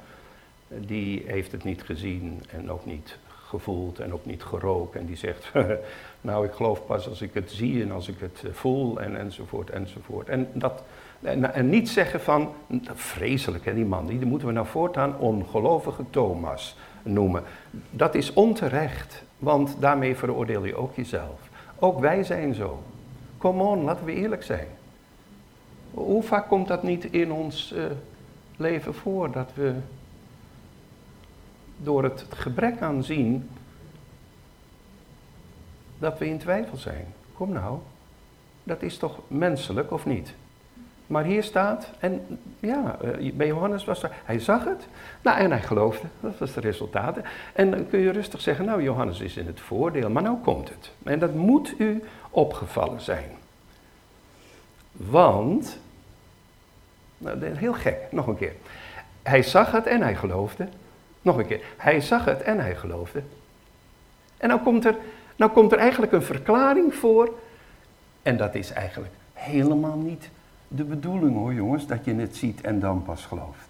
Die 0.67 1.23
heeft 1.25 1.51
het 1.51 1.63
niet 1.63 1.83
gezien 1.83 2.43
en 2.49 2.71
ook 2.71 2.85
niet 2.85 3.17
gevoeld 3.47 3.99
en 3.99 4.13
ook 4.13 4.25
niet 4.25 4.43
geroken. 4.43 4.99
En 4.99 5.05
die 5.05 5.15
zegt, 5.15 5.51
nou 6.21 6.45
ik 6.45 6.51
geloof 6.51 6.85
pas 6.85 7.07
als 7.07 7.21
ik 7.21 7.33
het 7.33 7.51
zie 7.51 7.81
en 7.83 7.91
als 7.91 8.07
ik 8.07 8.19
het 8.19 8.43
voel 8.51 9.01
en 9.01 9.17
enzovoort 9.17 9.69
enzovoort. 9.69 10.29
En, 10.29 10.49
dat, 10.53 10.83
en, 11.21 11.69
niet 11.69 11.89
zeggen 11.89 12.21
van, 12.21 12.53
vreselijk 12.93 13.65
hè 13.65 13.73
die 13.73 13.85
man, 13.85 14.05
die 14.05 14.25
moeten 14.25 14.47
we 14.47 14.53
nou 14.53 14.67
voortaan 14.67 15.17
ongelovige 15.17 16.03
Thomas 16.09 16.75
noemen. 17.03 17.43
Dat 17.91 18.15
is 18.15 18.33
onterecht, 18.33 19.23
want 19.37 19.75
daarmee 19.79 20.15
veroordeel 20.15 20.65
je 20.65 20.75
ook 20.75 20.95
jezelf. 20.95 21.39
Ook 21.79 21.99
wij 21.99 22.23
zijn 22.23 22.53
zo. 22.53 22.83
Come 23.37 23.63
on, 23.63 23.83
laten 23.83 24.05
we 24.05 24.13
eerlijk 24.13 24.43
zijn. 24.43 24.67
Hoe 25.93 26.23
vaak 26.23 26.47
komt 26.47 26.67
dat 26.67 26.83
niet 26.83 27.05
in 27.05 27.31
ons 27.31 27.73
uh, 27.73 27.85
leven 28.55 28.93
voor 28.93 29.31
dat 29.31 29.49
we 29.53 29.73
door 31.77 32.03
het 32.03 32.25
gebrek 32.29 32.81
aan 32.81 33.03
zien 33.03 33.49
dat 35.97 36.19
we 36.19 36.27
in 36.27 36.37
twijfel 36.37 36.77
zijn? 36.77 37.05
Kom 37.33 37.51
nou, 37.51 37.77
dat 38.63 38.81
is 38.81 38.97
toch 38.97 39.19
menselijk 39.27 39.91
of 39.91 40.05
niet? 40.05 40.33
Maar 41.07 41.23
hier 41.23 41.43
staat, 41.43 41.89
en 41.99 42.39
ja, 42.59 42.97
eh, 43.01 43.33
bij 43.33 43.47
Johannes 43.47 43.85
was 43.85 44.03
er, 44.03 44.11
hij 44.25 44.39
zag 44.39 44.63
het, 44.63 44.87
nou 45.21 45.37
en 45.37 45.51
hij 45.51 45.61
geloofde, 45.61 46.07
dat 46.19 46.37
was 46.37 46.53
de 46.53 46.59
resultaat. 46.59 47.17
En 47.53 47.71
dan 47.71 47.87
kun 47.87 47.99
je 47.99 48.11
rustig 48.11 48.41
zeggen, 48.41 48.65
nou 48.65 48.83
Johannes 48.83 49.19
is 49.19 49.37
in 49.37 49.47
het 49.47 49.59
voordeel, 49.59 50.09
maar 50.09 50.23
nou 50.23 50.37
komt 50.43 50.69
het. 50.69 50.91
En 51.03 51.19
dat 51.19 51.33
moet 51.33 51.73
u 51.77 52.03
opgevallen 52.29 53.01
zijn. 53.01 53.29
Want, 54.91 55.79
nou, 57.17 57.45
heel 57.45 57.73
gek, 57.73 57.97
nog 58.11 58.27
een 58.27 58.37
keer. 58.37 58.53
Hij 59.23 59.43
zag 59.43 59.71
het 59.71 59.85
en 59.85 60.01
hij 60.01 60.15
geloofde. 60.15 60.67
Nog 61.21 61.37
een 61.37 61.47
keer, 61.47 61.61
hij 61.77 62.01
zag 62.01 62.25
het 62.25 62.41
en 62.41 62.59
hij 62.59 62.75
geloofde. 62.75 63.23
En 64.37 64.47
nou 64.47 64.61
komt 64.61 64.85
er, 64.85 64.95
nou 65.35 65.51
komt 65.51 65.71
er 65.71 65.77
eigenlijk 65.77 66.11
een 66.11 66.23
verklaring 66.23 66.95
voor, 66.95 67.33
en 68.21 68.37
dat 68.37 68.55
is 68.55 68.71
eigenlijk 68.71 69.13
helemaal 69.33 69.97
niet 69.97 70.29
de 70.67 70.83
bedoeling 70.83 71.35
hoor 71.35 71.53
jongens, 71.53 71.87
dat 71.87 72.05
je 72.05 72.13
het 72.13 72.35
ziet 72.35 72.61
en 72.61 72.79
dan 72.79 73.03
pas 73.03 73.25
gelooft. 73.25 73.67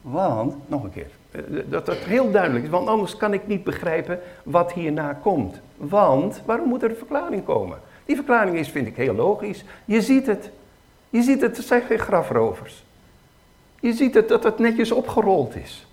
Want, 0.00 0.54
nog 0.68 0.82
een 0.82 0.92
keer, 0.92 1.10
eh, 1.30 1.40
dat 1.68 1.86
het 1.86 1.98
heel 1.98 2.30
duidelijk 2.30 2.64
is, 2.64 2.70
want 2.70 2.88
anders 2.88 3.16
kan 3.16 3.32
ik 3.32 3.46
niet 3.46 3.64
begrijpen 3.64 4.20
wat 4.44 4.72
hierna 4.72 5.12
komt. 5.12 5.60
Want, 5.76 6.42
waarom 6.44 6.68
moet 6.68 6.82
er 6.82 6.90
een 6.90 6.96
verklaring 6.96 7.44
komen? 7.44 7.78
Die 8.04 8.16
verklaring 8.16 8.56
is, 8.56 8.68
vind 8.68 8.86
ik, 8.86 8.96
heel 8.96 9.14
logisch. 9.14 9.64
Je 9.84 10.02
ziet 10.02 10.26
het. 10.26 10.50
Je 11.10 11.22
ziet 11.22 11.40
het, 11.40 11.56
het 11.56 11.66
zijn 11.66 11.82
geen 11.82 11.98
grafrovers. 11.98 12.84
Je 13.80 13.92
ziet 13.92 14.14
het 14.14 14.28
dat 14.28 14.44
het 14.44 14.58
netjes 14.58 14.92
opgerold 14.92 15.56
is. 15.56 15.86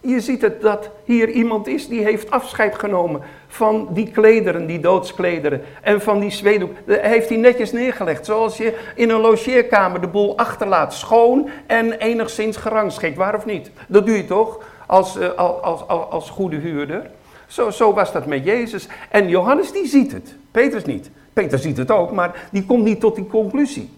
Je 0.00 0.20
ziet 0.20 0.42
het 0.42 0.60
dat 0.60 0.90
hier 1.04 1.28
iemand 1.28 1.66
is 1.66 1.88
die 1.88 2.02
heeft 2.04 2.30
afscheid 2.30 2.74
genomen 2.74 3.20
van 3.48 3.88
die 3.90 4.10
klederen, 4.10 4.66
die 4.66 4.80
doodsklederen. 4.80 5.62
En 5.82 6.00
van 6.00 6.20
die 6.20 6.30
zweedoek. 6.30 6.72
Heeft 6.86 7.28
hij 7.28 7.38
netjes 7.38 7.72
neergelegd. 7.72 8.24
Zoals 8.24 8.56
je 8.56 8.78
in 8.94 9.10
een 9.10 9.20
logeerkamer 9.20 10.00
de 10.00 10.06
boel 10.06 10.36
achterlaat. 10.36 10.94
Schoon 10.94 11.48
en 11.66 11.92
enigszins 11.92 12.56
gerangschikt. 12.56 13.16
Waar 13.16 13.34
of 13.34 13.46
niet? 13.46 13.70
Dat 13.88 14.06
doe 14.06 14.16
je 14.16 14.24
toch? 14.24 14.64
Als, 14.86 15.16
uh, 15.16 15.28
als, 15.34 15.86
als, 15.86 16.08
als, 16.10 16.30
goede 16.30 16.56
huurder. 16.56 17.10
Zo, 17.46 17.70
zo 17.70 17.92
was 17.92 18.12
dat 18.12 18.26
met 18.26 18.44
Jezus. 18.44 18.88
En 19.10 19.28
Johannes 19.28 19.72
die 19.72 19.86
ziet 19.86 20.12
het. 20.12 20.34
Petrus 20.50 20.84
niet. 20.84 21.10
Peter 21.32 21.58
ziet 21.58 21.76
het 21.76 21.90
ook, 21.90 22.12
maar 22.12 22.48
die 22.52 22.64
komt 22.64 22.84
niet 22.84 23.00
tot 23.00 23.14
die 23.14 23.26
conclusie. 23.26 23.90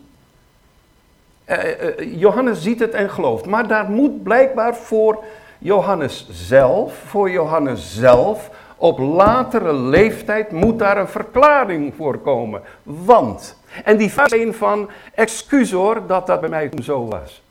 Uh, 1.48 1.56
uh, 1.64 2.20
Johannes 2.20 2.62
ziet 2.62 2.80
het 2.80 2.92
en 2.92 3.10
gelooft. 3.10 3.46
Maar 3.46 3.68
daar 3.68 3.90
moet 3.90 4.22
blijkbaar 4.22 4.76
voor 4.76 5.24
Johannes 5.62 6.26
zelf, 6.30 6.94
voor 7.06 7.30
Johannes 7.30 7.94
zelf, 7.94 8.50
op 8.76 8.98
latere 8.98 9.72
leeftijd 9.72 10.50
moet 10.50 10.78
daar 10.78 10.96
een 10.96 11.08
verklaring 11.08 11.94
voor 11.96 12.18
komen. 12.18 12.62
Want, 12.82 13.58
en 13.84 13.96
die 13.96 14.12
een 14.16 14.54
van, 14.54 14.90
excuus 15.14 15.72
hoor 15.72 16.06
dat 16.06 16.26
dat 16.26 16.40
bij 16.40 16.48
mij 16.48 16.70
zo 16.82 17.06
was. 17.06 17.42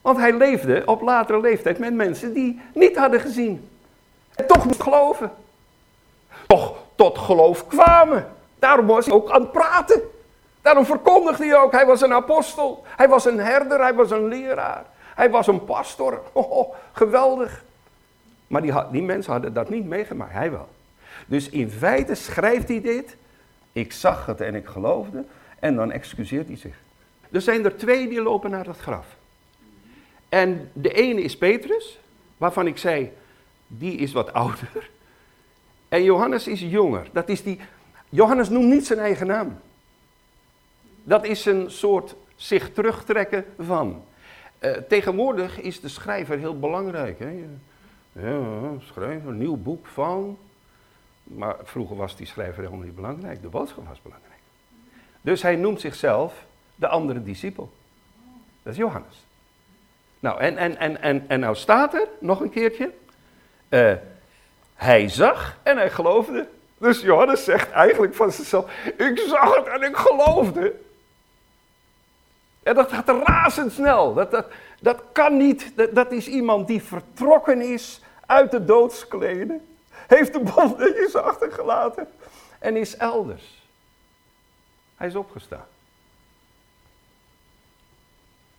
Want 0.00 0.18
hij 0.18 0.32
leefde 0.32 0.82
op 0.86 1.00
latere 1.00 1.40
leeftijd 1.40 1.78
met 1.78 1.94
mensen 1.94 2.32
die 2.32 2.60
niet 2.74 2.96
hadden 2.96 3.20
gezien. 3.20 3.68
En 4.34 4.46
toch 4.46 4.64
moest 4.64 4.82
geloven. 4.82 5.30
Toch 6.46 6.74
tot 6.94 7.18
geloof 7.18 7.66
kwamen. 7.66 8.26
Daarom 8.58 8.86
was 8.86 9.06
hij 9.06 9.14
ook 9.14 9.30
aan 9.30 9.40
het 9.40 9.52
praten. 9.52 10.00
Daarom 10.62 10.84
verkondigde 10.84 11.44
hij 11.44 11.56
ook. 11.56 11.72
Hij 11.72 11.86
was 11.86 12.00
een 12.00 12.12
apostel. 12.12 12.84
Hij 12.96 13.08
was 13.08 13.24
een 13.24 13.40
herder. 13.40 13.80
Hij 13.80 13.94
was 13.94 14.10
een 14.10 14.28
leraar. 14.28 14.84
Hij 15.14 15.30
was 15.30 15.46
een 15.46 15.64
pastor. 15.64 16.22
Oh, 16.32 16.74
geweldig. 16.92 17.64
Maar 18.46 18.62
die, 18.62 18.72
die 18.90 19.02
mensen 19.02 19.32
hadden 19.32 19.52
dat 19.52 19.70
niet 19.70 19.84
meegemaakt. 19.84 20.32
Hij 20.32 20.50
wel. 20.50 20.68
Dus 21.26 21.48
in 21.48 21.70
feite 21.70 22.14
schrijft 22.14 22.68
hij 22.68 22.80
dit. 22.80 23.16
Ik 23.72 23.92
zag 23.92 24.26
het 24.26 24.40
en 24.40 24.54
ik 24.54 24.66
geloofde. 24.66 25.24
En 25.58 25.76
dan 25.76 25.92
excuseert 25.92 26.46
hij 26.46 26.56
zich. 26.56 26.74
Er 27.30 27.40
zijn 27.40 27.64
er 27.64 27.76
twee 27.76 28.08
die 28.08 28.22
lopen 28.22 28.50
naar 28.50 28.66
het 28.66 28.78
graf. 28.78 29.06
En 30.28 30.70
de 30.72 30.92
ene 30.92 31.22
is 31.22 31.36
Petrus, 31.36 31.98
waarvan 32.36 32.66
ik 32.66 32.78
zei, 32.78 33.12
die 33.66 33.96
is 33.96 34.12
wat 34.12 34.32
ouder. 34.42 34.90
En 35.88 36.02
Johannes 36.02 36.46
is 36.46 36.60
jonger. 36.60 37.06
Dat 37.12 37.28
is 37.28 37.42
die, 37.42 37.60
Johannes 38.08 38.48
noemt 38.48 38.68
niet 38.68 38.86
zijn 38.86 38.98
eigen 38.98 39.26
naam. 39.26 39.58
Dat 41.02 41.24
is 41.24 41.44
een 41.44 41.70
soort 41.70 42.14
zich 42.36 42.72
terugtrekken 42.72 43.44
van. 43.58 44.04
Uh, 44.62 44.70
tegenwoordig 44.88 45.60
is 45.60 45.80
de 45.80 45.88
schrijver 45.88 46.38
heel 46.38 46.58
belangrijk. 46.58 47.18
Hè? 47.18 47.44
Schrijver, 48.78 49.28
een 49.28 49.38
nieuw 49.38 49.56
boek 49.56 49.86
van. 49.86 50.38
Maar 51.22 51.56
vroeger 51.62 51.96
was 51.96 52.16
die 52.16 52.26
schrijver 52.26 52.62
helemaal 52.62 52.84
niet 52.84 52.94
belangrijk. 52.94 53.42
De 53.42 53.48
boodschap 53.48 53.88
was 53.88 54.02
belangrijk. 54.02 54.32
Dus 55.20 55.42
hij 55.42 55.56
noemt 55.56 55.80
zichzelf 55.80 56.44
de 56.74 56.88
andere 56.88 57.22
discipel. 57.22 57.72
Dat 58.62 58.72
is 58.72 58.78
Johannes. 58.78 59.26
Nou, 60.20 60.40
en, 60.40 60.56
en, 60.56 60.78
en, 60.78 61.02
en, 61.02 61.24
en 61.28 61.40
nou 61.40 61.54
staat 61.54 61.94
er, 61.94 62.08
nog 62.20 62.40
een 62.40 62.50
keertje. 62.50 62.92
Uh, 63.68 63.92
hij 64.74 65.08
zag 65.08 65.58
en 65.62 65.76
hij 65.76 65.90
geloofde. 65.90 66.48
Dus 66.78 67.00
Johannes 67.00 67.44
zegt 67.44 67.70
eigenlijk 67.70 68.14
van 68.14 68.32
zichzelf: 68.32 68.70
Ik 68.96 69.18
zag 69.28 69.56
het 69.56 69.66
en 69.66 69.82
ik 69.82 69.96
geloofde. 69.96 70.74
En 72.62 72.74
dat 72.74 72.92
gaat 72.92 73.08
razendsnel. 73.08 74.14
Dat, 74.14 74.30
dat, 74.30 74.46
dat 74.80 75.02
kan 75.12 75.36
niet. 75.36 75.72
Dat, 75.76 75.94
dat 75.94 76.12
is 76.12 76.28
iemand 76.28 76.66
die 76.66 76.82
vertrokken 76.82 77.60
is 77.60 78.00
uit 78.26 78.50
de 78.50 78.64
doodskleden. 78.64 79.66
Heeft 79.90 80.32
de 80.32 80.40
band 80.40 80.78
netjes 80.78 81.14
achtergelaten. 81.14 82.08
En 82.58 82.76
is 82.76 82.96
elders. 82.96 83.62
Hij 84.96 85.06
is 85.06 85.14
opgestaan. 85.14 85.66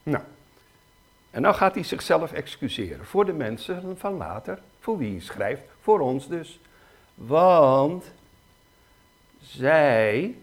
Nou. 0.02 0.24
En 1.30 1.42
dan 1.42 1.54
gaat 1.54 1.74
hij 1.74 1.84
zichzelf 1.84 2.32
excuseren. 2.32 3.06
Voor 3.06 3.24
de 3.24 3.32
mensen 3.32 3.98
van 3.98 4.16
later. 4.16 4.58
Voor 4.80 4.98
wie 4.98 5.10
hij 5.10 5.20
schrijft. 5.20 5.62
Voor 5.80 6.00
ons 6.00 6.28
dus. 6.28 6.60
Want 7.14 8.04
zij. 9.40 10.36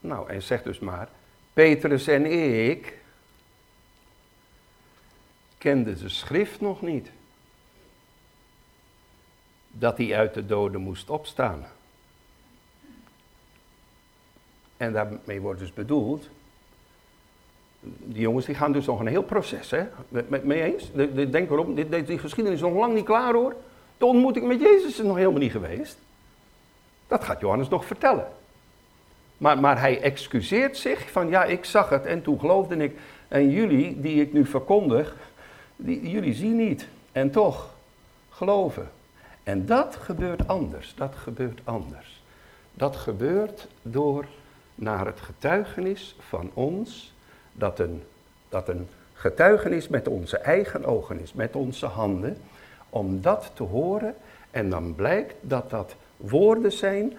Nou, 0.00 0.28
en 0.28 0.42
zegt 0.42 0.64
dus 0.64 0.78
maar 0.78 1.08
Petrus 1.52 2.06
en 2.06 2.26
ik 2.70 2.98
kenden 5.58 5.98
de 5.98 6.08
schrift 6.08 6.60
nog 6.60 6.82
niet. 6.82 7.08
Dat 9.68 9.96
hij 9.96 10.16
uit 10.16 10.34
de 10.34 10.46
doden 10.46 10.80
moest 10.80 11.10
opstaan. 11.10 11.66
En 14.76 14.92
daarmee 14.92 15.40
wordt 15.40 15.60
dus 15.60 15.72
bedoeld, 15.72 16.28
die 17.80 18.20
jongens 18.20 18.46
die 18.46 18.54
gaan 18.54 18.72
dus 18.72 18.86
nog 18.86 19.00
een 19.00 19.06
heel 19.06 19.22
proces, 19.22 19.70
hè? 19.70 19.86
Mee 20.42 20.62
eens? 20.62 20.90
Denk 21.30 21.50
erom, 21.50 21.74
die 21.74 22.18
geschiedenis 22.18 22.60
is 22.60 22.66
nog 22.66 22.74
lang 22.74 22.94
niet 22.94 23.04
klaar 23.04 23.32
hoor. 23.32 23.56
De 23.98 24.04
ontmoeting 24.04 24.46
met 24.46 24.60
Jezus 24.60 24.98
is 24.98 25.04
nog 25.04 25.16
helemaal 25.16 25.40
niet 25.40 25.50
geweest. 25.50 25.98
Dat 27.08 27.24
gaat 27.24 27.40
Johannes 27.40 27.68
nog 27.68 27.84
vertellen. 27.84 28.32
Maar, 29.40 29.58
maar 29.60 29.80
hij 29.80 30.00
excuseert 30.00 30.76
zich 30.76 31.10
van 31.10 31.28
ja, 31.28 31.44
ik 31.44 31.64
zag 31.64 31.88
het 31.88 32.06
en 32.06 32.22
toen 32.22 32.40
geloofde 32.40 32.76
ik. 32.76 32.98
En 33.28 33.50
jullie, 33.50 34.00
die 34.00 34.20
ik 34.20 34.32
nu 34.32 34.46
verkondig, 34.46 35.16
die, 35.76 36.10
jullie 36.10 36.34
zien 36.34 36.56
niet. 36.56 36.86
En 37.12 37.30
toch 37.30 37.74
geloven. 38.30 38.90
En 39.42 39.66
dat 39.66 39.96
gebeurt 39.96 40.48
anders. 40.48 40.94
Dat 40.96 41.14
gebeurt 41.14 41.60
anders. 41.64 42.22
Dat 42.74 42.96
gebeurt 42.96 43.68
door 43.82 44.24
naar 44.74 45.06
het 45.06 45.20
getuigenis 45.20 46.16
van 46.18 46.50
ons, 46.54 47.12
dat 47.52 47.78
een, 47.78 48.02
dat 48.48 48.68
een 48.68 48.88
getuigenis 49.14 49.88
met 49.88 50.08
onze 50.08 50.38
eigen 50.38 50.84
ogen 50.84 51.20
is, 51.20 51.32
met 51.32 51.56
onze 51.56 51.86
handen, 51.86 52.36
om 52.90 53.20
dat 53.20 53.50
te 53.54 53.62
horen. 53.62 54.14
En 54.50 54.70
dan 54.70 54.94
blijkt 54.94 55.34
dat 55.40 55.70
dat 55.70 55.94
woorden 56.16 56.72
zijn 56.72 57.16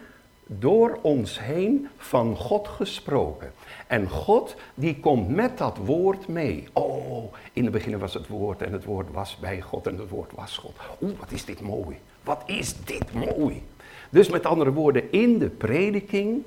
door 0.59 0.99
ons 1.01 1.39
heen 1.39 1.87
van 1.97 2.35
God 2.35 2.67
gesproken. 2.67 3.51
En 3.87 4.09
God 4.09 4.55
die 4.73 4.99
komt 4.99 5.29
met 5.29 5.57
dat 5.57 5.77
woord 5.77 6.27
mee. 6.27 6.67
Oh, 6.73 7.33
in 7.53 7.63
het 7.63 7.73
begin 7.73 7.99
was 7.99 8.13
het 8.13 8.27
woord 8.27 8.61
en 8.61 8.73
het 8.73 8.83
woord 8.83 9.11
was 9.11 9.37
bij 9.37 9.61
God 9.61 9.87
en 9.87 9.97
het 9.97 10.09
woord 10.09 10.31
was 10.35 10.57
God. 10.57 10.73
Oeh, 11.01 11.19
wat 11.19 11.31
is 11.31 11.45
dit 11.45 11.61
mooi. 11.61 11.99
Wat 12.23 12.43
is 12.45 12.75
dit 12.85 13.13
mooi. 13.13 13.63
Dus 14.09 14.29
met 14.29 14.45
andere 14.45 14.71
woorden, 14.71 15.11
in 15.11 15.37
de 15.37 15.49
prediking, 15.49 16.43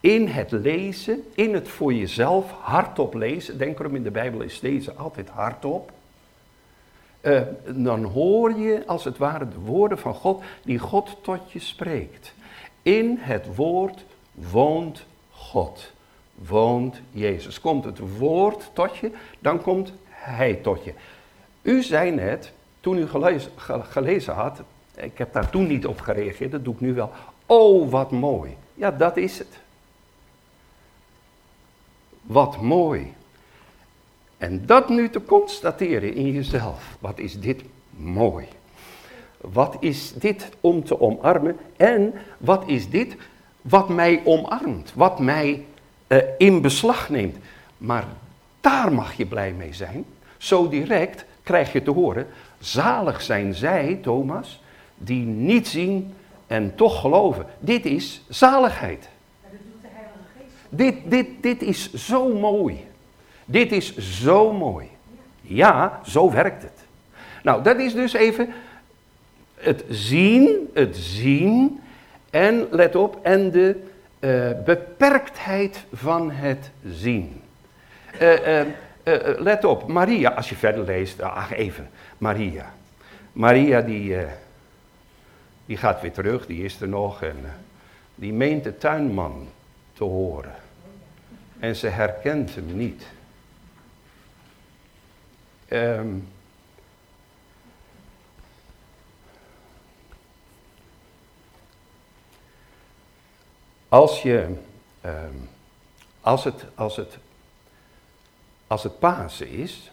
in 0.00 0.26
het 0.26 0.50
lezen, 0.50 1.24
in 1.34 1.54
het 1.54 1.68
voor 1.68 1.94
jezelf 1.94 2.50
hardop 2.50 3.14
lezen. 3.14 3.58
Denk 3.58 3.78
erom, 3.78 3.94
in 3.94 4.02
de 4.02 4.10
Bijbel 4.10 4.40
is 4.40 4.60
deze 4.60 4.92
altijd 4.92 5.28
hardop. 5.28 5.92
Uh, 7.22 7.40
dan 7.74 8.04
hoor 8.04 8.58
je 8.58 8.82
als 8.86 9.04
het 9.04 9.18
ware 9.18 9.48
de 9.48 9.58
woorden 9.58 9.98
van 9.98 10.14
God 10.14 10.42
die 10.64 10.78
God 10.78 11.16
tot 11.22 11.52
je 11.52 11.58
spreekt. 11.58 12.34
In 12.86 13.16
het 13.20 13.54
woord 13.54 14.04
woont 14.32 15.04
God, 15.30 15.92
woont 16.34 17.00
Jezus. 17.10 17.60
Komt 17.60 17.84
het 17.84 18.18
woord 18.18 18.70
tot 18.72 18.96
je, 18.96 19.10
dan 19.38 19.62
komt 19.62 19.92
Hij 20.08 20.54
tot 20.54 20.84
je. 20.84 20.94
U 21.62 21.82
zei 21.82 22.10
net, 22.10 22.52
toen 22.80 22.98
u 22.98 23.08
gelezen, 23.08 23.50
gelezen 23.90 24.34
had, 24.34 24.60
ik 24.94 25.18
heb 25.18 25.32
daar 25.32 25.50
toen 25.50 25.66
niet 25.66 25.86
op 25.86 26.00
gereageerd, 26.00 26.50
dat 26.50 26.64
doe 26.64 26.74
ik 26.74 26.80
nu 26.80 26.94
wel. 26.94 27.10
Oh, 27.46 27.90
wat 27.90 28.10
mooi. 28.10 28.56
Ja, 28.74 28.90
dat 28.90 29.16
is 29.16 29.38
het. 29.38 29.58
Wat 32.22 32.60
mooi. 32.60 33.14
En 34.38 34.66
dat 34.66 34.88
nu 34.88 35.10
te 35.10 35.24
constateren 35.24 36.14
in 36.14 36.32
jezelf. 36.32 36.96
Wat 37.00 37.18
is 37.18 37.40
dit 37.40 37.62
mooi. 37.90 38.48
Wat 39.52 39.76
is 39.80 40.12
dit 40.12 40.48
om 40.60 40.84
te 40.84 41.00
omarmen? 41.00 41.56
En 41.76 42.14
wat 42.38 42.62
is 42.66 42.90
dit 42.90 43.16
wat 43.62 43.88
mij 43.88 44.20
omarmt? 44.24 44.92
Wat 44.94 45.18
mij 45.18 45.64
uh, 46.08 46.18
in 46.38 46.60
beslag 46.60 47.08
neemt? 47.08 47.36
Maar 47.78 48.04
daar 48.60 48.92
mag 48.92 49.14
je 49.14 49.26
blij 49.26 49.52
mee 49.52 49.74
zijn. 49.74 50.04
Zo 50.36 50.68
direct 50.68 51.24
krijg 51.42 51.72
je 51.72 51.82
te 51.82 51.90
horen. 51.90 52.26
Zalig 52.58 53.22
zijn 53.22 53.54
zij, 53.54 53.98
Thomas, 54.02 54.62
die 54.94 55.24
niet 55.24 55.68
zien 55.68 56.14
en 56.46 56.74
toch 56.74 57.00
geloven. 57.00 57.46
Dit 57.58 57.84
is 57.84 58.22
zaligheid. 58.28 59.08
Dit, 60.68 60.94
dit, 61.04 61.26
dit 61.40 61.62
is 61.62 61.92
zo 61.92 62.34
mooi. 62.34 62.84
Dit 63.44 63.72
is 63.72 63.96
zo 63.96 64.52
mooi. 64.52 64.88
Ja, 65.40 66.00
zo 66.04 66.30
werkt 66.30 66.62
het. 66.62 66.84
Nou, 67.42 67.62
dat 67.62 67.78
is 67.78 67.94
dus 67.94 68.12
even 68.12 68.48
het 69.56 69.84
zien, 69.88 70.70
het 70.74 70.96
zien 70.96 71.80
en, 72.30 72.66
let 72.70 72.96
op, 72.96 73.18
en 73.22 73.50
de 73.50 73.82
uh, 74.20 74.50
beperktheid 74.64 75.84
van 75.92 76.30
het 76.30 76.70
zien. 76.88 77.40
Uh, 78.20 78.60
uh, 78.60 78.66
let 79.38 79.64
op, 79.64 79.86
Maria, 79.86 80.30
als 80.30 80.48
je 80.48 80.56
verder 80.56 80.84
leest, 80.84 81.20
ach 81.20 81.52
even, 81.52 81.88
Maria. 82.18 82.74
Maria 83.32 83.80
die, 83.80 84.16
die 85.66 85.76
gaat 85.76 86.00
weer 86.00 86.12
terug, 86.12 86.46
die 86.46 86.64
is 86.64 86.80
er 86.80 86.88
nog 86.88 87.22
en 87.22 87.36
die 88.14 88.32
meent 88.32 88.64
de 88.64 88.78
tuinman 88.78 89.48
te 89.92 90.04
horen. 90.04 90.54
En 91.58 91.76
ze 91.76 91.88
herkent 91.88 92.54
hem 92.54 92.76
niet. 92.76 93.06
Um, 95.68 96.28
als 103.88 104.22
je, 104.22 104.54
um, 105.04 105.48
als 106.20 106.44
het, 106.44 106.64
als 106.74 106.96
het, 106.96 107.18
als 108.66 108.82
het 108.82 108.98
Pasen 108.98 109.48
is 109.48 109.90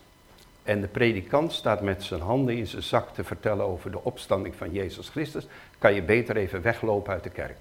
en 0.64 0.82
de 0.82 0.88
predikant 0.88 1.54
staat 1.54 1.82
met 1.82 2.04
zijn 2.04 2.22
handen 2.22 2.58
in 2.58 2.68
zijn 2.68 2.84
zak 2.84 3.14
te 3.14 3.24
vertellen 3.24 3.66
over 3.66 3.92
de 3.92 4.04
opstanding 4.04 4.56
van 4.56 4.72
Jezus 4.72 5.10
Christus, 5.10 5.48
kan 5.78 5.94
je 5.94 6.02
beter 6.02 6.38
even 6.38 6.62
weglopen 6.62 7.14
uit 7.14 7.24
de 7.24 7.30
kerk. 7.30 7.58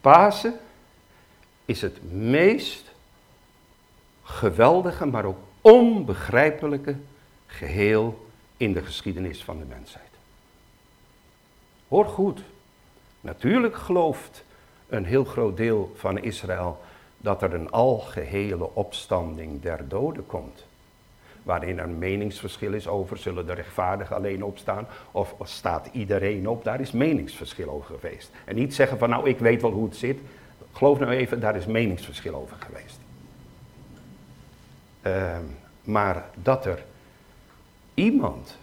Pasen 0.00 0.58
is 1.64 1.82
het 1.82 2.12
meest 2.12 2.92
geweldige, 4.22 5.06
maar 5.06 5.24
ook 5.24 5.38
onbegrijpelijke 5.60 6.96
geheel 7.46 8.23
in 8.64 8.72
de 8.72 8.82
geschiedenis 8.82 9.44
van 9.44 9.58
de 9.58 9.64
mensheid. 9.64 10.04
Hoor 11.88 12.04
goed. 12.04 12.42
Natuurlijk 13.20 13.76
gelooft 13.76 14.44
een 14.88 15.04
heel 15.04 15.24
groot 15.24 15.56
deel 15.56 15.92
van 15.96 16.18
Israël 16.18 16.80
dat 17.18 17.42
er 17.42 17.54
een 17.54 17.70
algehele 17.70 18.74
opstanding 18.74 19.62
der 19.62 19.88
doden 19.88 20.26
komt. 20.26 20.66
Waarin 21.42 21.78
er 21.78 21.88
meningsverschil 21.88 22.72
is 22.72 22.88
over, 22.88 23.18
zullen 23.18 23.46
de 23.46 23.52
rechtvaardigen 23.52 24.16
alleen 24.16 24.44
opstaan 24.44 24.86
of 25.10 25.34
staat 25.42 25.88
iedereen 25.92 26.48
op? 26.48 26.64
Daar 26.64 26.80
is 26.80 26.92
meningsverschil 26.92 27.70
over 27.70 27.98
geweest. 27.98 28.30
En 28.44 28.54
niet 28.54 28.74
zeggen 28.74 28.98
van 28.98 29.08
nou 29.08 29.28
ik 29.28 29.38
weet 29.38 29.62
wel 29.62 29.70
hoe 29.70 29.84
het 29.84 29.96
zit, 29.96 30.18
Geloof 30.74 30.98
nou 30.98 31.12
even, 31.12 31.40
daar 31.40 31.56
is 31.56 31.66
meningsverschil 31.66 32.34
over 32.34 32.56
geweest. 32.60 32.98
Uh, 35.06 35.38
maar 35.84 36.24
dat 36.34 36.66
er 36.66 36.84
iemand 37.94 38.56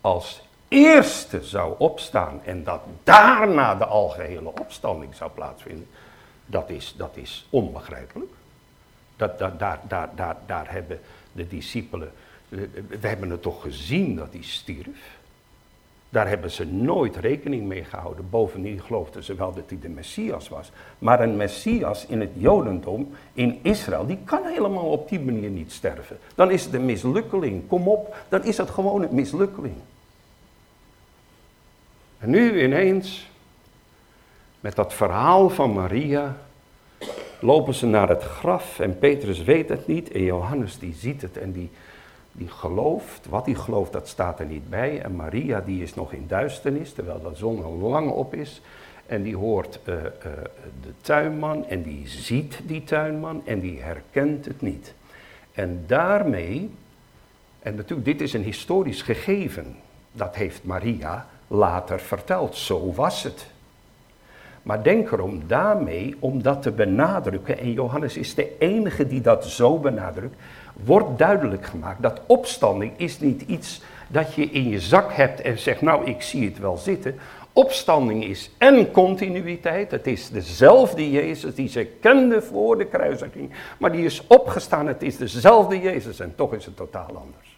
als 0.00 0.42
eerste 0.68 1.44
zou 1.44 1.74
opstaan 1.78 2.40
en 2.44 2.64
dat 2.64 2.80
daarna 3.02 3.74
de 3.74 3.84
algehele 3.84 4.48
opstanding 4.60 5.14
zou 5.14 5.30
plaatsvinden, 5.30 5.88
dat 6.46 6.70
is, 6.70 6.94
dat 6.96 7.16
is 7.16 7.46
onbegrijpelijk. 7.50 8.30
Dat, 9.16 9.38
dat, 9.38 9.58
daar, 9.58 9.80
daar, 9.88 10.08
daar, 10.14 10.36
daar 10.46 10.70
hebben 10.70 11.00
de 11.32 11.48
discipelen, 11.48 12.12
we 12.48 12.98
hebben 13.00 13.30
het 13.30 13.42
toch 13.42 13.62
gezien 13.62 14.16
dat 14.16 14.32
hij 14.32 14.42
stierf. 14.42 15.18
Daar 16.12 16.28
hebben 16.28 16.50
ze 16.50 16.66
nooit 16.66 17.16
rekening 17.16 17.66
mee 17.66 17.84
gehouden. 17.84 18.30
Bovendien 18.30 18.80
geloofden 18.80 19.24
ze 19.24 19.34
wel 19.34 19.52
dat 19.54 19.64
hij 19.68 19.78
de 19.80 19.88
Messias 19.88 20.48
was. 20.48 20.70
Maar 20.98 21.20
een 21.20 21.36
Messias 21.36 22.06
in 22.06 22.20
het 22.20 22.30
Jodendom, 22.34 23.10
in 23.32 23.58
Israël, 23.62 24.06
die 24.06 24.18
kan 24.24 24.44
helemaal 24.44 24.84
op 24.84 25.08
die 25.08 25.20
manier 25.20 25.50
niet 25.50 25.72
sterven. 25.72 26.18
Dan 26.34 26.50
is 26.50 26.64
het 26.64 26.74
een 26.74 26.84
mislukkeling. 26.84 27.68
Kom 27.68 27.88
op, 27.88 28.16
dan 28.28 28.44
is 28.44 28.56
het 28.56 28.70
gewoon 28.70 29.02
een 29.02 29.14
mislukkeling. 29.14 29.74
En 32.18 32.30
nu 32.30 32.62
ineens, 32.62 33.30
met 34.60 34.74
dat 34.74 34.94
verhaal 34.94 35.50
van 35.50 35.72
Maria, 35.72 36.36
lopen 37.40 37.74
ze 37.74 37.86
naar 37.86 38.08
het 38.08 38.22
graf 38.22 38.80
en 38.80 38.98
Petrus 38.98 39.42
weet 39.42 39.68
het 39.68 39.86
niet 39.86 40.10
en 40.10 40.22
Johannes 40.22 40.78
die 40.78 40.94
ziet 40.94 41.22
het 41.22 41.38
en 41.38 41.52
die 41.52 41.70
die 42.32 42.48
gelooft, 42.48 43.26
wat 43.28 43.46
hij 43.46 43.54
gelooft 43.54 43.92
dat 43.92 44.08
staat 44.08 44.40
er 44.40 44.46
niet 44.46 44.70
bij. 44.70 45.00
En 45.00 45.16
Maria 45.16 45.60
die 45.60 45.82
is 45.82 45.94
nog 45.94 46.12
in 46.12 46.24
duisternis, 46.28 46.92
terwijl 46.92 47.22
de 47.22 47.34
zon 47.34 47.64
al 47.64 47.72
lang 47.72 48.10
op 48.10 48.34
is. 48.34 48.60
En 49.06 49.22
die 49.22 49.36
hoort 49.36 49.80
uh, 49.84 49.94
uh, 49.94 50.02
de 50.82 50.92
tuinman 51.00 51.66
en 51.66 51.82
die 51.82 52.08
ziet 52.08 52.60
die 52.64 52.84
tuinman 52.84 53.42
en 53.44 53.60
die 53.60 53.80
herkent 53.80 54.44
het 54.44 54.60
niet. 54.60 54.94
En 55.52 55.84
daarmee, 55.86 56.70
en 57.60 57.74
natuurlijk 57.74 58.04
dit 58.04 58.20
is 58.20 58.32
een 58.32 58.42
historisch 58.42 59.02
gegeven, 59.02 59.76
dat 60.12 60.34
heeft 60.34 60.64
Maria 60.64 61.26
later 61.46 62.00
verteld, 62.00 62.56
zo 62.56 62.92
was 62.92 63.22
het. 63.22 63.46
Maar 64.62 64.82
denk 64.82 65.12
erom 65.12 65.42
daarmee 65.46 66.16
om 66.18 66.42
dat 66.42 66.62
te 66.62 66.70
benadrukken, 66.70 67.58
en 67.58 67.72
Johannes 67.72 68.16
is 68.16 68.34
de 68.34 68.58
enige 68.58 69.06
die 69.06 69.20
dat 69.20 69.44
zo 69.44 69.78
benadrukt, 69.78 70.36
wordt 70.72 71.18
duidelijk 71.18 71.66
gemaakt 71.66 72.02
dat 72.02 72.20
opstanding 72.26 72.92
is 72.96 73.20
niet 73.20 73.42
iets 73.42 73.80
dat 74.08 74.34
je 74.34 74.44
in 74.44 74.68
je 74.68 74.80
zak 74.80 75.12
hebt 75.12 75.40
en 75.40 75.58
zegt, 75.58 75.80
nou 75.80 76.04
ik 76.06 76.22
zie 76.22 76.44
het 76.44 76.58
wel 76.58 76.76
zitten. 76.76 77.18
Opstanding 77.52 78.24
is 78.24 78.50
en 78.58 78.90
continuïteit. 78.90 79.90
Het 79.90 80.06
is 80.06 80.30
dezelfde 80.30 81.10
Jezus 81.10 81.54
die 81.54 81.68
ze 81.68 81.84
kende 81.84 82.42
voor 82.42 82.78
de 82.78 82.84
kruisiging. 82.84 83.50
Maar 83.78 83.92
die 83.92 84.04
is 84.04 84.26
opgestaan. 84.26 84.86
Het 84.86 85.02
is 85.02 85.16
dezelfde 85.16 85.80
Jezus 85.80 86.20
en 86.20 86.34
toch 86.34 86.54
is 86.54 86.64
het 86.64 86.76
totaal 86.76 87.16
anders. 87.16 87.56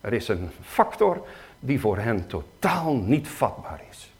Er 0.00 0.12
is 0.12 0.28
een 0.28 0.50
factor 0.62 1.26
die 1.60 1.80
voor 1.80 1.98
hen 1.98 2.26
totaal 2.26 2.94
niet 2.96 3.28
vatbaar 3.28 3.80
is. 3.90 4.10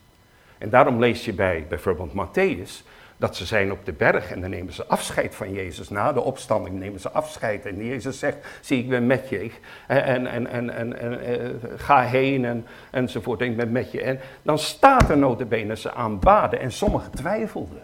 En 0.57 0.69
daarom 0.69 0.99
lees 0.99 1.25
je 1.25 1.33
bij 1.33 1.65
bijvoorbeeld 1.69 2.11
Matthäus 2.13 2.83
dat 3.19 3.35
ze 3.35 3.45
zijn 3.45 3.71
op 3.71 3.85
de 3.85 3.93
berg 3.93 4.31
en 4.31 4.41
dan 4.41 4.49
nemen 4.49 4.73
ze 4.73 4.85
afscheid 4.85 5.35
van 5.35 5.53
Jezus. 5.53 5.89
Na 5.89 6.13
de 6.13 6.21
opstanding 6.21 6.79
nemen 6.79 6.99
ze 6.99 7.09
afscheid. 7.09 7.65
En 7.65 7.85
Jezus 7.85 8.19
zegt, 8.19 8.37
zie 8.61 8.79
ik 8.79 8.89
ben 8.89 9.07
met 9.07 9.29
je. 9.29 9.51
En, 9.87 10.27
en, 10.27 10.47
en, 10.47 10.69
en, 10.69 10.99
en 10.99 11.21
eh, 11.21 11.49
ga 11.75 12.01
heen 12.01 12.45
en, 12.45 12.65
enzovoort. 12.91 13.41
En 13.41 13.47
ik 13.47 13.57
ben 13.57 13.71
met 13.71 13.91
je. 13.91 14.01
En 14.01 14.19
dan 14.41 14.59
staat 14.59 15.09
er 15.09 15.17
notabene 15.17 15.75
ze 15.75 15.93
aanbaden 15.93 16.59
en 16.59 16.71
sommigen 16.71 17.11
twijfelden. 17.11 17.83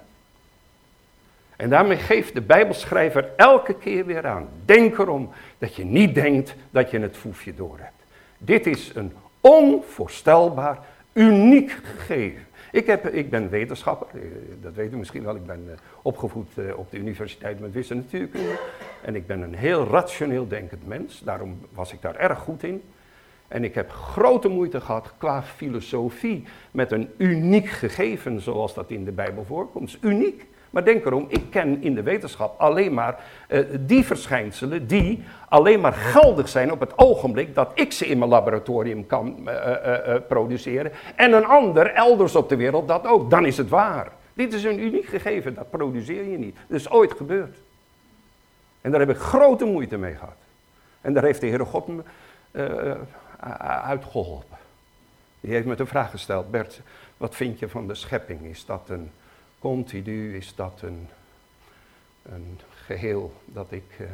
En 1.55 1.69
daarmee 1.69 1.97
geeft 1.97 2.33
de 2.33 2.41
Bijbelschrijver 2.41 3.29
elke 3.35 3.77
keer 3.77 4.05
weer 4.05 4.27
aan. 4.27 4.47
Denk 4.65 4.97
erom 4.97 5.29
dat 5.57 5.75
je 5.75 5.85
niet 5.85 6.15
denkt 6.15 6.55
dat 6.71 6.91
je 6.91 6.99
het 6.99 7.17
foefje 7.17 7.55
door 7.55 7.77
hebt. 7.79 8.03
Dit 8.37 8.67
is 8.67 8.91
een 8.93 9.13
onvoorstelbaar, 9.41 10.79
uniek 11.13 11.71
gegeven. 11.83 12.44
Ik, 12.75 12.85
heb, 12.85 13.07
ik 13.07 13.29
ben 13.29 13.49
wetenschapper, 13.49 14.07
eh, 14.13 14.21
dat 14.61 14.73
weet 14.73 14.93
u 14.93 14.97
misschien 14.97 15.23
wel. 15.23 15.35
Ik 15.35 15.45
ben 15.45 15.63
eh, 15.67 15.77
opgevoed 16.01 16.57
eh, 16.57 16.77
op 16.77 16.91
de 16.91 16.97
universiteit 16.97 17.59
met 17.59 17.71
wiskunde 17.71 18.03
en 18.03 18.09
natuurkunde. 18.09 18.59
En 19.01 19.15
ik 19.15 19.27
ben 19.27 19.41
een 19.41 19.55
heel 19.55 19.87
rationeel 19.87 20.47
denkend 20.47 20.87
mens, 20.87 21.19
daarom 21.19 21.59
was 21.73 21.93
ik 21.93 22.01
daar 22.01 22.15
erg 22.15 22.39
goed 22.39 22.63
in. 22.63 22.83
En 23.47 23.63
ik 23.63 23.75
heb 23.75 23.91
grote 23.91 24.47
moeite 24.47 24.81
gehad 24.81 25.13
qua 25.17 25.43
filosofie 25.43 26.43
met 26.71 26.91
een 26.91 27.09
uniek 27.17 27.67
gegeven 27.67 28.41
zoals 28.41 28.73
dat 28.73 28.91
in 28.91 29.05
de 29.05 29.11
Bijbel 29.11 29.43
voorkomt. 29.45 29.97
Uniek. 30.01 30.45
Maar 30.75 30.85
denk 30.85 31.05
erom, 31.05 31.25
ik 31.27 31.49
ken 31.49 31.81
in 31.81 31.95
de 31.95 32.03
wetenschap 32.03 32.59
alleen 32.59 32.93
maar 32.93 33.23
uh, 33.49 33.65
die 33.79 34.05
verschijnselen 34.05 34.87
die 34.87 35.23
alleen 35.49 35.79
maar 35.79 35.93
geldig 35.93 36.49
zijn 36.49 36.71
op 36.71 36.79
het 36.79 36.97
ogenblik 36.97 37.55
dat 37.55 37.71
ik 37.73 37.91
ze 37.91 38.05
in 38.05 38.17
mijn 38.17 38.29
laboratorium 38.29 39.05
kan 39.05 39.37
uh, 39.45 39.53
uh, 39.53 40.15
produceren. 40.27 40.91
En 41.15 41.33
een 41.33 41.45
ander 41.45 41.93
elders 41.93 42.35
op 42.35 42.49
de 42.49 42.55
wereld 42.55 42.87
dat 42.87 43.07
ook. 43.07 43.29
Dan 43.29 43.45
is 43.45 43.57
het 43.57 43.69
waar. 43.69 44.11
Dit 44.33 44.53
is 44.53 44.63
een 44.63 44.79
uniek 44.79 45.05
gegeven, 45.05 45.53
dat 45.53 45.69
produceer 45.69 46.23
je 46.23 46.37
niet. 46.37 46.55
Dat 46.67 46.79
is 46.79 46.89
ooit 46.89 47.13
gebeurd. 47.13 47.57
En 48.81 48.91
daar 48.91 48.99
heb 48.99 49.09
ik 49.09 49.17
grote 49.17 49.65
moeite 49.65 49.97
mee 49.97 50.13
gehad. 50.13 50.37
En 51.01 51.13
daar 51.13 51.23
heeft 51.23 51.41
de 51.41 51.47
Heere 51.47 51.65
God 51.65 51.87
me 51.87 52.03
uitgeholpen. 53.83 54.57
Die 55.39 55.53
heeft 55.53 55.65
me 55.65 55.75
de 55.75 55.85
vraag 55.85 56.09
gesteld, 56.09 56.51
Bert, 56.51 56.81
wat 57.17 57.35
vind 57.35 57.59
je 57.59 57.69
van 57.69 57.87
de 57.87 57.95
schepping? 57.95 58.41
Is 58.41 58.65
dat 58.65 58.89
een 58.89 59.11
continu, 59.65 60.35
is 60.35 60.55
dat 60.55 60.81
een, 60.81 61.07
een 62.21 62.59
geheel 62.69 63.33
dat 63.45 63.71
ik 63.71 63.99
uh, 64.01 64.07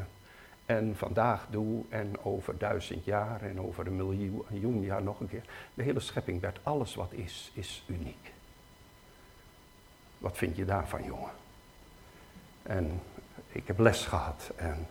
en 0.65 0.95
vandaag 0.97 1.47
doe 1.49 1.83
en 1.89 2.23
over 2.23 2.57
duizend 2.57 3.05
jaar 3.05 3.41
en 3.41 3.59
over 3.59 3.87
een 3.87 3.95
miljoen, 3.95 4.43
miljoen 4.49 4.81
jaar 4.81 5.03
nog 5.03 5.19
een 5.19 5.29
keer. 5.29 5.43
De 5.73 5.83
hele 5.83 5.99
schepping 5.99 6.41
werd 6.41 6.59
alles 6.63 6.95
wat 6.95 7.11
is, 7.11 7.51
is 7.53 7.83
uniek. 7.87 8.31
Wat 10.17 10.37
vind 10.37 10.55
je 10.55 10.65
daarvan, 10.65 11.03
jongen? 11.03 11.31
En 12.63 13.01
ik 13.51 13.67
heb 13.67 13.79
les 13.79 14.05
gehad 14.05 14.51
en 14.55 14.87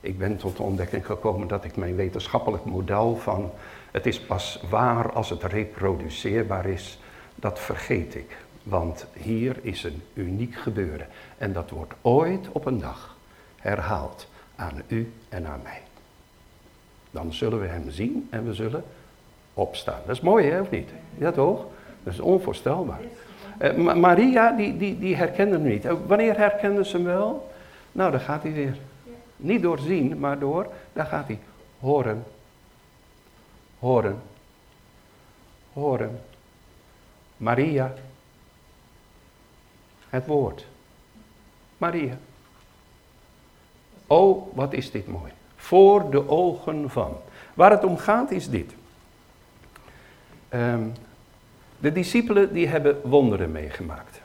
ik 0.00 0.18
ben 0.18 0.36
tot 0.36 0.56
de 0.56 0.62
ontdekking 0.62 1.06
gekomen 1.06 1.48
dat 1.48 1.64
ik 1.64 1.76
mijn 1.76 1.96
wetenschappelijk 1.96 2.64
model 2.64 3.16
van 3.16 3.50
het 3.90 4.06
is 4.06 4.20
pas 4.20 4.62
waar 4.70 5.12
als 5.12 5.30
het 5.30 5.42
reproduceerbaar 5.42 6.66
is, 6.66 6.98
dat 7.34 7.60
vergeet 7.60 8.14
ik. 8.14 8.43
Want 8.64 9.06
hier 9.12 9.56
is 9.62 9.84
een 9.84 10.02
uniek 10.14 10.54
gebeuren 10.54 11.06
en 11.38 11.52
dat 11.52 11.70
wordt 11.70 11.94
ooit 12.00 12.48
op 12.52 12.66
een 12.66 12.80
dag 12.80 13.16
herhaald 13.56 14.28
aan 14.56 14.82
u 14.86 15.12
en 15.28 15.46
aan 15.46 15.60
mij. 15.62 15.82
Dan 17.10 17.32
zullen 17.32 17.60
we 17.60 17.66
hem 17.66 17.90
zien 17.90 18.26
en 18.30 18.44
we 18.46 18.54
zullen 18.54 18.84
opstaan. 19.54 20.00
Dat 20.06 20.16
is 20.16 20.22
mooi 20.22 20.50
hè, 20.50 20.60
of 20.60 20.70
niet? 20.70 20.90
Ja 21.18 21.32
toch? 21.32 21.66
Dat 22.02 22.12
is 22.12 22.20
onvoorstelbaar. 22.20 23.00
Uh, 23.62 23.94
Maria, 23.94 24.50
die, 24.50 24.76
die, 24.76 24.98
die 24.98 25.16
herkende 25.16 25.54
hem 25.54 25.62
niet. 25.62 25.84
Uh, 25.84 25.92
wanneer 26.06 26.36
herkende 26.36 26.84
ze 26.84 26.96
hem 26.96 27.04
wel? 27.04 27.50
Nou, 27.92 28.10
daar 28.10 28.20
gaat 28.20 28.42
hij 28.42 28.52
weer. 28.52 28.76
Niet 29.36 29.62
door 29.62 29.78
zien, 29.78 30.18
maar 30.18 30.38
door, 30.38 30.66
daar 30.92 31.06
gaat 31.06 31.26
hij. 31.26 31.38
Horen. 31.80 32.24
Horen. 33.78 34.22
Horen. 35.72 36.20
Maria. 37.36 37.94
Het 40.14 40.26
woord. 40.26 40.66
Maria. 41.78 42.18
Oh, 44.06 44.56
wat 44.56 44.72
is 44.72 44.90
dit 44.90 45.06
mooi. 45.06 45.32
Voor 45.56 46.10
de 46.10 46.28
ogen 46.28 46.90
van. 46.90 47.16
Waar 47.54 47.70
het 47.70 47.84
om 47.84 47.96
gaat 47.96 48.30
is 48.30 48.48
dit. 48.48 48.72
Um, 50.54 50.92
de 51.78 51.92
discipelen 51.92 52.52
die 52.52 52.66
hebben 52.66 53.00
wonderen 53.02 53.52
meegemaakt 53.52 54.20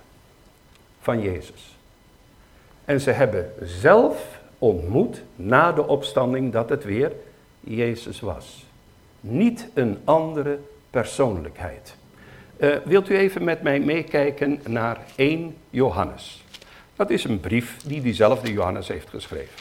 van 1.01 1.21
Jezus. 1.21 1.77
En 2.85 3.01
ze 3.01 3.11
hebben 3.11 3.53
zelf 3.61 4.39
ontmoet 4.57 5.23
na 5.35 5.71
de 5.71 5.87
opstanding 5.87 6.51
dat 6.51 6.69
het 6.69 6.83
weer 6.83 7.11
Jezus 7.59 8.19
was. 8.19 8.65
Niet 9.19 9.69
een 9.73 9.97
andere 10.03 10.59
persoonlijkheid. 10.89 11.97
Uh, 12.59 12.75
wilt 12.83 13.09
u 13.09 13.17
even 13.17 13.43
met 13.43 13.61
mij 13.61 13.79
meekijken 13.79 14.59
naar 14.67 14.97
1 15.15 15.55
Johannes? 15.69 16.43
Dat 16.95 17.09
is 17.09 17.23
een 17.23 17.39
brief 17.39 17.77
die 17.85 18.01
diezelfde 18.01 18.53
Johannes 18.53 18.87
heeft 18.87 19.09
geschreven. 19.09 19.53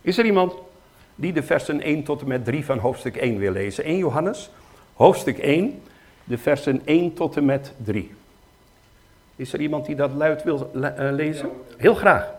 Is 0.00 0.18
er 0.18 0.24
iemand 0.24 0.54
die 1.14 1.32
de 1.32 1.42
versen 1.42 1.80
1 1.80 2.02
tot 2.02 2.20
en 2.20 2.28
met 2.28 2.44
3 2.44 2.64
van 2.64 2.78
hoofdstuk 2.78 3.16
1 3.16 3.38
wil 3.38 3.52
lezen? 3.52 3.84
1 3.84 3.96
Johannes, 3.96 4.50
hoofdstuk 4.94 5.38
1, 5.38 5.82
de 6.24 6.38
versen 6.38 6.82
1 6.84 7.14
tot 7.14 7.36
en 7.36 7.44
met 7.44 7.72
3. 7.84 8.14
Is 9.36 9.52
er 9.52 9.60
iemand 9.60 9.86
die 9.86 9.96
dat 9.96 10.12
luid 10.12 10.42
wil 10.42 10.70
uh, 10.74 10.90
lezen? 10.96 11.50
Heel 11.76 11.94
graag. 11.94 12.30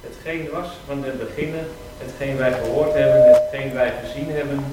Hetgeen 0.00 0.48
was 0.52 0.68
van 0.86 1.00
den 1.00 1.18
beginnen, 1.18 1.66
hetgeen 1.98 2.36
wij 2.36 2.52
gehoord 2.52 2.92
hebben, 2.92 3.32
hetgeen 3.32 3.72
wij 3.72 3.92
gezien 4.04 4.30
hebben, 4.30 4.64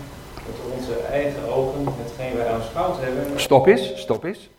met 0.45 0.77
onze 0.77 0.99
eigen 0.99 1.53
ogen, 1.53 1.85
hetgeen 1.85 2.35
wij 2.35 2.47
aanschouwd 2.47 2.99
hebben. 2.99 3.39
Stop 3.39 3.67
eens, 3.67 4.01
stop 4.01 4.23
eens. 4.23 4.49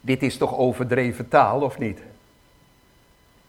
Dit 0.00 0.22
is 0.22 0.36
toch 0.36 0.56
overdreven 0.56 1.28
taal, 1.28 1.60
of 1.60 1.78
niet? 1.78 2.00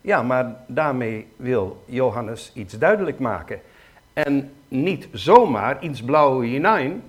Ja, 0.02 0.24
maar 0.24 0.56
daarmee 0.67 1.28
wil 1.36 1.84
Johannes 1.86 2.52
iets 2.54 2.78
duidelijk 2.78 3.20
maken. 3.20 3.62
En 4.13 4.54
niet 4.67 5.08
zomaar 5.12 5.84
iets 5.84 6.02
blauw 6.02 6.39
hinein, 6.41 7.04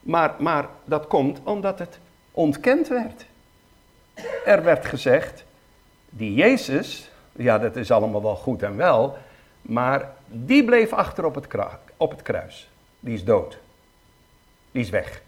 maar, 0.00 0.34
maar 0.38 0.68
dat 0.84 1.06
komt 1.06 1.40
omdat 1.42 1.78
het 1.78 1.98
ontkend 2.30 2.88
werd. 2.88 3.24
Er 4.44 4.62
werd 4.62 4.86
gezegd, 4.86 5.44
die 6.10 6.34
Jezus, 6.34 7.10
ja 7.32 7.58
dat 7.58 7.76
is 7.76 7.90
allemaal 7.90 8.22
wel 8.22 8.36
goed 8.36 8.62
en 8.62 8.76
wel, 8.76 9.16
maar 9.62 10.12
die 10.26 10.64
bleef 10.64 10.92
achter 10.92 11.24
op 11.24 11.34
het, 11.34 11.46
op 11.96 12.10
het 12.10 12.22
kruis. 12.22 12.70
Die 13.02 13.14
is 13.14 13.24
dood. 13.24 13.58
Die 14.70 14.82
is 14.82 14.90
weg. 14.90 15.22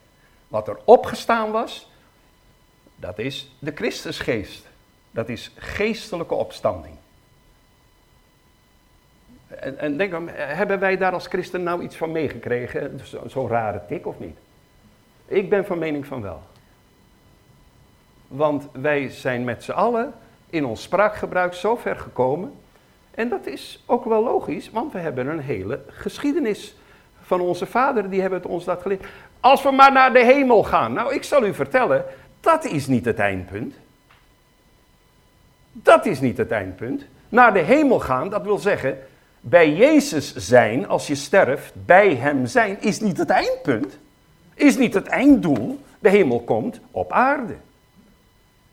Wat 0.48 0.68
er 0.68 0.78
opgestaan 0.84 1.50
was, 1.50 1.90
dat 2.96 3.18
is 3.18 3.50
de 3.58 3.72
Christusgeest. 3.74 4.66
Dat 5.10 5.28
is 5.28 5.50
geestelijke 5.56 6.34
opstanding. 6.34 6.94
En, 9.46 9.78
en 9.78 9.96
denk 9.96 10.10
dan, 10.10 10.28
hebben 10.28 10.78
wij 10.78 10.96
daar 10.96 11.12
als 11.12 11.26
christen 11.26 11.62
nou 11.62 11.82
iets 11.82 11.96
van 11.96 12.12
meegekregen? 12.12 13.00
Zo'n 13.02 13.30
zo 13.30 13.46
rare 13.46 13.80
tik 13.88 14.06
of 14.06 14.18
niet? 14.18 14.36
Ik 15.26 15.50
ben 15.50 15.66
van 15.66 15.78
mening 15.78 16.06
van 16.06 16.22
wel. 16.22 16.42
Want 18.28 18.68
wij 18.72 19.08
zijn 19.08 19.44
met 19.44 19.64
z'n 19.64 19.70
allen 19.70 20.14
in 20.50 20.64
ons 20.64 20.82
spraakgebruik 20.82 21.54
zo 21.54 21.76
ver 21.76 21.96
gekomen. 21.96 22.54
En 23.10 23.28
dat 23.28 23.46
is 23.46 23.82
ook 23.86 24.04
wel 24.04 24.24
logisch, 24.24 24.70
want 24.70 24.92
we 24.92 24.98
hebben 24.98 25.26
een 25.26 25.40
hele 25.40 25.82
geschiedenis 25.88 26.74
van 27.24 27.40
onze 27.40 27.66
vader, 27.66 28.10
die 28.10 28.20
hebben 28.20 28.38
het 28.38 28.48
ons 28.48 28.64
dat 28.64 28.82
geleerd. 28.82 29.04
Als 29.40 29.62
we 29.62 29.70
maar 29.70 29.92
naar 29.92 30.12
de 30.12 30.24
hemel 30.24 30.62
gaan. 30.62 30.92
Nou, 30.92 31.14
ik 31.14 31.22
zal 31.22 31.46
u 31.46 31.54
vertellen, 31.54 32.04
dat 32.40 32.64
is 32.64 32.86
niet 32.86 33.04
het 33.04 33.18
eindpunt. 33.18 33.74
Dat 35.72 36.06
is 36.06 36.20
niet 36.20 36.36
het 36.36 36.50
eindpunt. 36.50 37.04
Naar 37.28 37.52
de 37.52 37.58
hemel 37.58 38.00
gaan, 38.00 38.28
dat 38.28 38.42
wil 38.42 38.58
zeggen, 38.58 38.98
bij 39.40 39.72
Jezus 39.72 40.34
zijn, 40.34 40.88
als 40.88 41.06
je 41.06 41.14
sterft, 41.14 41.72
bij 41.86 42.14
Hem 42.14 42.46
zijn, 42.46 42.80
is 42.80 43.00
niet 43.00 43.18
het 43.18 43.30
eindpunt. 43.30 43.98
Is 44.54 44.76
niet 44.76 44.94
het 44.94 45.06
einddoel. 45.06 45.80
De 45.98 46.08
hemel 46.08 46.40
komt 46.40 46.80
op 46.90 47.12
aarde. 47.12 47.54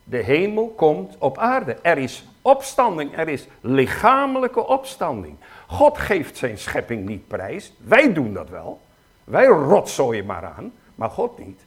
De 0.04 0.16
hemel 0.16 0.72
komt 0.76 1.16
op 1.18 1.38
aarde. 1.38 1.76
Er 1.82 1.98
is 1.98 2.24
opstanding, 2.42 3.18
er 3.18 3.28
is 3.28 3.46
lichamelijke 3.60 4.66
opstanding. 4.66 5.36
God 5.72 5.98
geeft 5.98 6.36
zijn 6.36 6.58
schepping 6.58 7.08
niet 7.08 7.28
prijs. 7.28 7.72
Wij 7.78 8.12
doen 8.12 8.32
dat 8.32 8.48
wel. 8.48 8.80
Wij 9.24 9.46
rotzooien 9.46 10.26
maar 10.26 10.44
aan, 10.44 10.72
maar 10.94 11.10
God 11.10 11.38
niet. 11.38 11.60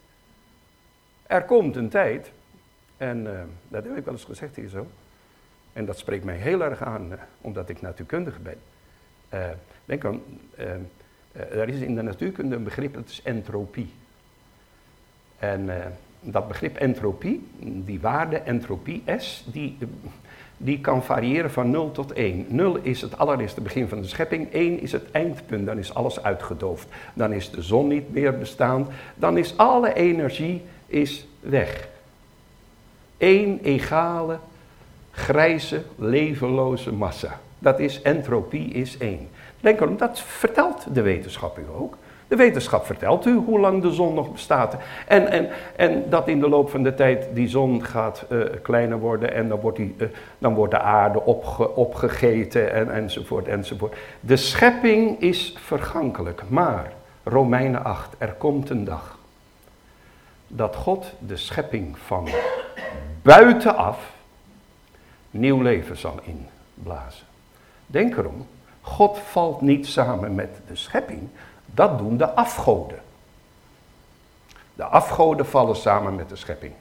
Er 1.23 1.43
komt 1.43 1.75
een 1.75 1.89
tijd, 1.89 2.32
en 2.97 3.25
uh, 3.25 3.39
dat 3.67 3.84
heb 3.84 3.97
ik 3.97 4.05
wel 4.05 4.13
eens 4.13 4.23
gezegd 4.23 4.55
hier 4.55 4.67
zo, 4.67 4.88
en 5.73 5.86
dat 5.86 5.97
spreekt 5.97 6.23
mij 6.23 6.36
heel 6.36 6.63
erg 6.63 6.82
aan, 6.82 7.11
uh, 7.11 7.17
omdat 7.41 7.69
ik 7.69 7.82
natuurkundige 7.82 8.39
ben. 8.39 8.57
Uh, 9.34 9.45
denk 9.86 10.05
aan, 10.05 10.21
er 11.32 11.69
is 11.69 11.80
in 11.80 11.95
de 11.95 12.01
natuurkunde 12.01 12.55
een 12.55 12.63
begrip, 12.63 12.93
dat 12.93 13.09
is 13.09 13.21
entropie. 13.21 13.93
En 15.39 15.69
dat 16.19 16.47
begrip 16.47 16.75
entropie, 16.75 17.47
die 17.59 17.99
waarde 17.99 18.38
entropie 18.38 19.03
S, 19.17 19.45
die, 19.47 19.77
die 20.58 20.80
kan 20.80 21.03
variëren 21.03 21.51
van 21.51 21.70
0 21.70 21.91
tot 21.91 22.14
1. 22.14 22.45
0 22.49 22.78
is 22.82 23.01
het 23.01 23.18
allereerste 23.18 23.62
begin 23.62 23.88
van 23.88 24.01
de 24.01 24.08
schepping, 24.08 24.53
1 24.53 24.80
is 24.80 24.91
het 24.91 25.12
eindpunt, 25.12 25.66
dan 25.66 25.78
is 25.78 25.93
alles 25.93 26.24
uitgedoofd. 26.24 26.88
Dan 27.14 27.34
is 27.34 27.51
de 27.51 27.62
zon 27.62 27.88
niet 27.88 28.14
meer 28.14 28.38
bestaand, 28.38 28.88
dan 29.16 29.38
is 29.38 29.58
alle 29.58 29.93
energie 29.93 30.62
is 30.88 31.28
weg. 31.39 31.88
Eén 33.18 33.60
egale, 33.64 34.39
grijze, 35.12 35.84
levenloze 35.95 36.91
massa. 36.91 37.39
Dat 37.60 37.80
is 37.80 38.01
entropie 38.01 38.68
is 38.68 38.97
één. 38.97 39.30
Denk 39.60 39.80
erom, 39.82 39.97
dat 39.97 40.20
vertelt 40.20 40.86
de 40.93 41.01
wetenschap 41.01 41.58
u 41.58 41.64
ook. 41.78 41.97
De 42.28 42.36
wetenschap 42.36 42.86
vertelt 42.86 43.26
u 43.26 43.36
hoe 43.36 43.59
lang 43.59 43.82
de 43.82 43.91
zon 43.91 44.13
nog 44.13 44.32
bestaat. 44.32 44.76
En, 45.07 45.28
en, 45.28 45.49
en 45.76 46.09
dat 46.09 46.28
in 46.28 46.39
de 46.39 46.49
loop 46.49 46.69
van 46.69 46.84
de 46.84 46.93
tijd 46.93 47.28
die 47.34 47.47
zon 47.47 47.84
gaat 47.86 48.26
uh, 48.30 48.43
kleiner 48.61 48.99
worden 48.99 49.34
en 49.34 49.47
dan 49.47 49.59
wordt, 49.59 49.78
die, 49.78 49.95
uh, 49.97 50.07
dan 50.38 50.53
wordt 50.53 50.71
de 50.71 50.80
aarde 50.80 51.23
opge, 51.23 51.76
opgegeten 51.76 52.73
en, 52.73 52.91
enzovoort 52.91 53.47
enzovoort. 53.47 53.95
De 54.19 54.38
schepping 54.38 55.21
is 55.21 55.55
vergankelijk, 55.59 56.43
maar 56.47 56.91
Romeinen 57.23 57.84
8, 57.84 58.15
er 58.17 58.34
komt 58.34 58.69
een 58.69 58.84
dag 58.84 59.17
dat 60.47 60.76
God 60.76 61.13
de 61.19 61.38
schepping 61.38 61.97
van 61.97 62.28
buitenaf 63.21 64.13
nieuw 65.32 65.61
leven 65.61 65.97
zal 65.97 66.19
inblazen. 66.23 67.26
Denk 67.88 68.17
erom, 68.17 68.47
God 68.82 69.19
valt 69.19 69.61
niet 69.61 69.88
samen 69.88 70.36
met 70.36 70.49
de 70.67 70.76
schepping, 70.76 71.30
dat 71.76 71.97
doen 71.97 72.17
de 72.17 72.30
afgoden. 72.30 72.99
De 74.73 74.84
afgoden 74.84 75.45
vallen 75.45 75.76
samen 75.76 76.15
met 76.15 76.30
de 76.30 76.36
schepping. 76.36 76.73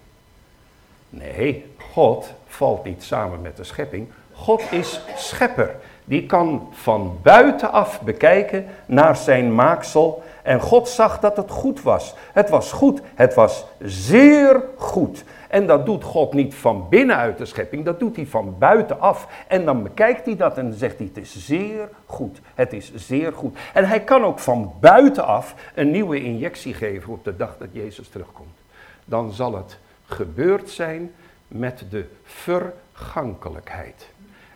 Nee, 1.10 1.74
God 1.92 2.32
valt 2.46 2.84
niet 2.84 3.02
samen 3.02 3.40
met 3.42 3.56
de 3.56 3.64
schepping. 3.64 4.08
God 4.32 4.62
is 4.70 5.00
schepper. 5.16 5.76
Die 6.04 6.26
kan 6.26 6.68
van 6.72 7.18
buitenaf 7.22 8.00
bekijken 8.00 8.66
naar 8.86 9.16
zijn 9.16 9.54
maaksel. 9.54 10.22
En 10.42 10.60
God 10.60 10.88
zag 10.88 11.20
dat 11.20 11.36
het 11.36 11.50
goed 11.50 11.82
was. 11.82 12.14
Het 12.32 12.48
was 12.48 12.72
goed. 12.72 13.00
Het 13.14 13.34
was 13.34 13.64
zeer 13.80 14.62
goed. 14.76 15.24
En 15.54 15.66
dat 15.66 15.86
doet 15.86 16.04
God 16.04 16.32
niet 16.32 16.54
van 16.54 16.86
binnenuit 16.88 17.38
de 17.38 17.44
schepping, 17.44 17.84
dat 17.84 17.98
doet 17.98 18.16
hij 18.16 18.26
van 18.26 18.58
buitenaf. 18.58 19.44
En 19.48 19.64
dan 19.64 19.82
bekijkt 19.82 20.26
hij 20.26 20.36
dat 20.36 20.58
en 20.58 20.72
zegt 20.72 20.98
hij, 20.98 21.06
het 21.06 21.16
is 21.16 21.46
zeer 21.46 21.88
goed. 22.06 22.40
Het 22.54 22.72
is 22.72 22.94
zeer 22.94 23.32
goed. 23.32 23.58
En 23.72 23.88
hij 23.88 24.00
kan 24.00 24.24
ook 24.24 24.38
van 24.38 24.72
buitenaf 24.80 25.54
een 25.74 25.90
nieuwe 25.90 26.22
injectie 26.22 26.74
geven 26.74 27.12
op 27.12 27.24
de 27.24 27.36
dag 27.36 27.56
dat 27.58 27.68
Jezus 27.72 28.08
terugkomt. 28.08 28.56
Dan 29.04 29.32
zal 29.32 29.54
het 29.54 29.78
gebeurd 30.04 30.70
zijn 30.70 31.12
met 31.48 31.84
de 31.90 32.06
vergankelijkheid. 32.22 34.08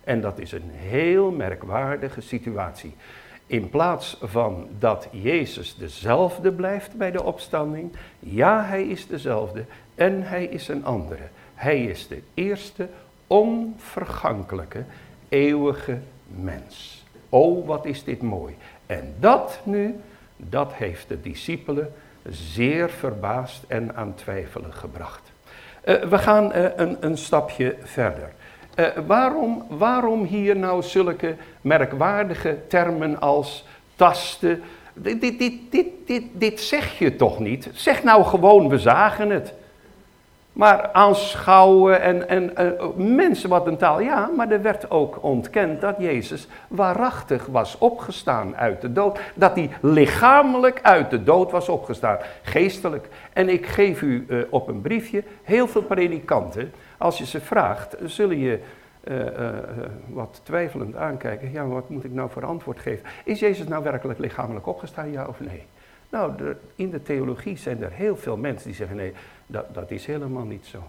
En 0.04 0.20
dat 0.20 0.38
is 0.38 0.52
een 0.52 0.70
heel 0.72 1.30
merkwaardige 1.30 2.20
situatie. 2.20 2.96
In 3.48 3.68
plaats 3.68 4.16
van 4.22 4.68
dat 4.78 5.08
Jezus 5.10 5.76
dezelfde 5.76 6.52
blijft 6.52 6.94
bij 6.94 7.10
de 7.10 7.22
opstanding, 7.22 7.92
ja, 8.18 8.64
hij 8.64 8.82
is 8.82 9.06
dezelfde 9.06 9.64
en 9.94 10.22
hij 10.22 10.44
is 10.44 10.68
een 10.68 10.84
andere. 10.84 11.22
Hij 11.54 11.84
is 11.84 12.08
de 12.08 12.22
eerste 12.34 12.88
onvergankelijke, 13.26 14.84
eeuwige 15.28 15.98
mens. 16.26 17.04
Oh, 17.28 17.66
wat 17.66 17.84
is 17.84 18.04
dit 18.04 18.22
mooi. 18.22 18.56
En 18.86 19.14
dat 19.20 19.60
nu, 19.62 19.96
dat 20.36 20.72
heeft 20.72 21.08
de 21.08 21.20
discipelen 21.20 21.92
zeer 22.28 22.90
verbaasd 22.90 23.64
en 23.66 23.96
aan 23.96 24.14
twijfelen 24.14 24.72
gebracht. 24.72 25.32
Uh, 25.84 26.02
we 26.02 26.18
gaan 26.18 26.56
uh, 26.56 26.64
een, 26.76 26.96
een 27.00 27.18
stapje 27.18 27.76
verder. 27.82 28.32
Uh, 28.78 28.86
waarom, 29.06 29.64
waarom 29.68 30.24
hier 30.24 30.56
nou 30.56 30.82
zulke 30.82 31.36
merkwaardige 31.60 32.58
termen 32.68 33.20
als 33.20 33.64
tasten? 33.96 34.62
Dit, 34.94 35.20
dit, 35.20 35.38
dit, 35.38 35.86
dit, 36.06 36.22
dit, 36.32 36.60
zeg 36.60 36.98
je 36.98 37.16
toch 37.16 37.38
niet? 37.38 37.70
Zeg 37.72 38.02
nou 38.02 38.24
gewoon, 38.24 38.68
we 38.68 38.78
zagen 38.78 39.30
het. 39.30 39.54
Maar 40.52 40.90
aanschouwen 40.92 42.00
en, 42.00 42.28
en 42.28 42.52
uh, 42.58 42.82
mensen 42.96 43.48
wat 43.48 43.66
een 43.66 43.76
taal, 43.76 44.00
ja, 44.00 44.30
maar 44.36 44.50
er 44.50 44.62
werd 44.62 44.90
ook 44.90 45.18
ontkend 45.22 45.80
dat 45.80 45.94
Jezus 45.98 46.48
waarachtig 46.68 47.46
was 47.46 47.78
opgestaan 47.78 48.56
uit 48.56 48.80
de 48.80 48.92
dood. 48.92 49.20
Dat 49.34 49.54
hij 49.54 49.70
lichamelijk 49.80 50.80
uit 50.82 51.10
de 51.10 51.22
dood 51.22 51.50
was 51.50 51.68
opgestaan, 51.68 52.18
geestelijk. 52.42 53.08
En 53.32 53.48
ik 53.48 53.66
geef 53.66 54.02
u 54.02 54.26
uh, 54.28 54.44
op 54.50 54.68
een 54.68 54.80
briefje 54.80 55.22
heel 55.42 55.68
veel 55.68 55.82
predikanten, 55.82 56.72
als 56.98 57.18
je 57.18 57.26
ze 57.26 57.40
vraagt, 57.40 57.96
zullen 58.04 58.38
je 58.38 58.60
uh, 59.04 59.48
wat 60.08 60.40
twijfelend 60.42 60.96
aankijken. 60.96 61.52
Ja, 61.52 61.66
wat 61.66 61.88
moet 61.88 62.04
ik 62.04 62.12
nou 62.12 62.30
voor 62.30 62.44
antwoord 62.44 62.78
geven? 62.78 63.08
Is 63.24 63.38
Jezus 63.38 63.66
nou 63.66 63.82
werkelijk 63.82 64.18
lichamelijk 64.18 64.66
opgestaan, 64.66 65.10
ja 65.10 65.26
of 65.26 65.40
nee? 65.40 65.62
Nou, 66.08 66.36
de, 66.36 66.56
in 66.74 66.90
de 66.90 67.02
theologie 67.02 67.56
zijn 67.56 67.82
er 67.82 67.92
heel 67.92 68.16
veel 68.16 68.36
mensen 68.36 68.66
die 68.66 68.76
zeggen 68.76 68.96
nee, 68.96 69.12
dat, 69.46 69.74
dat 69.74 69.90
is 69.90 70.06
helemaal 70.06 70.44
niet 70.44 70.66
zo. 70.66 70.82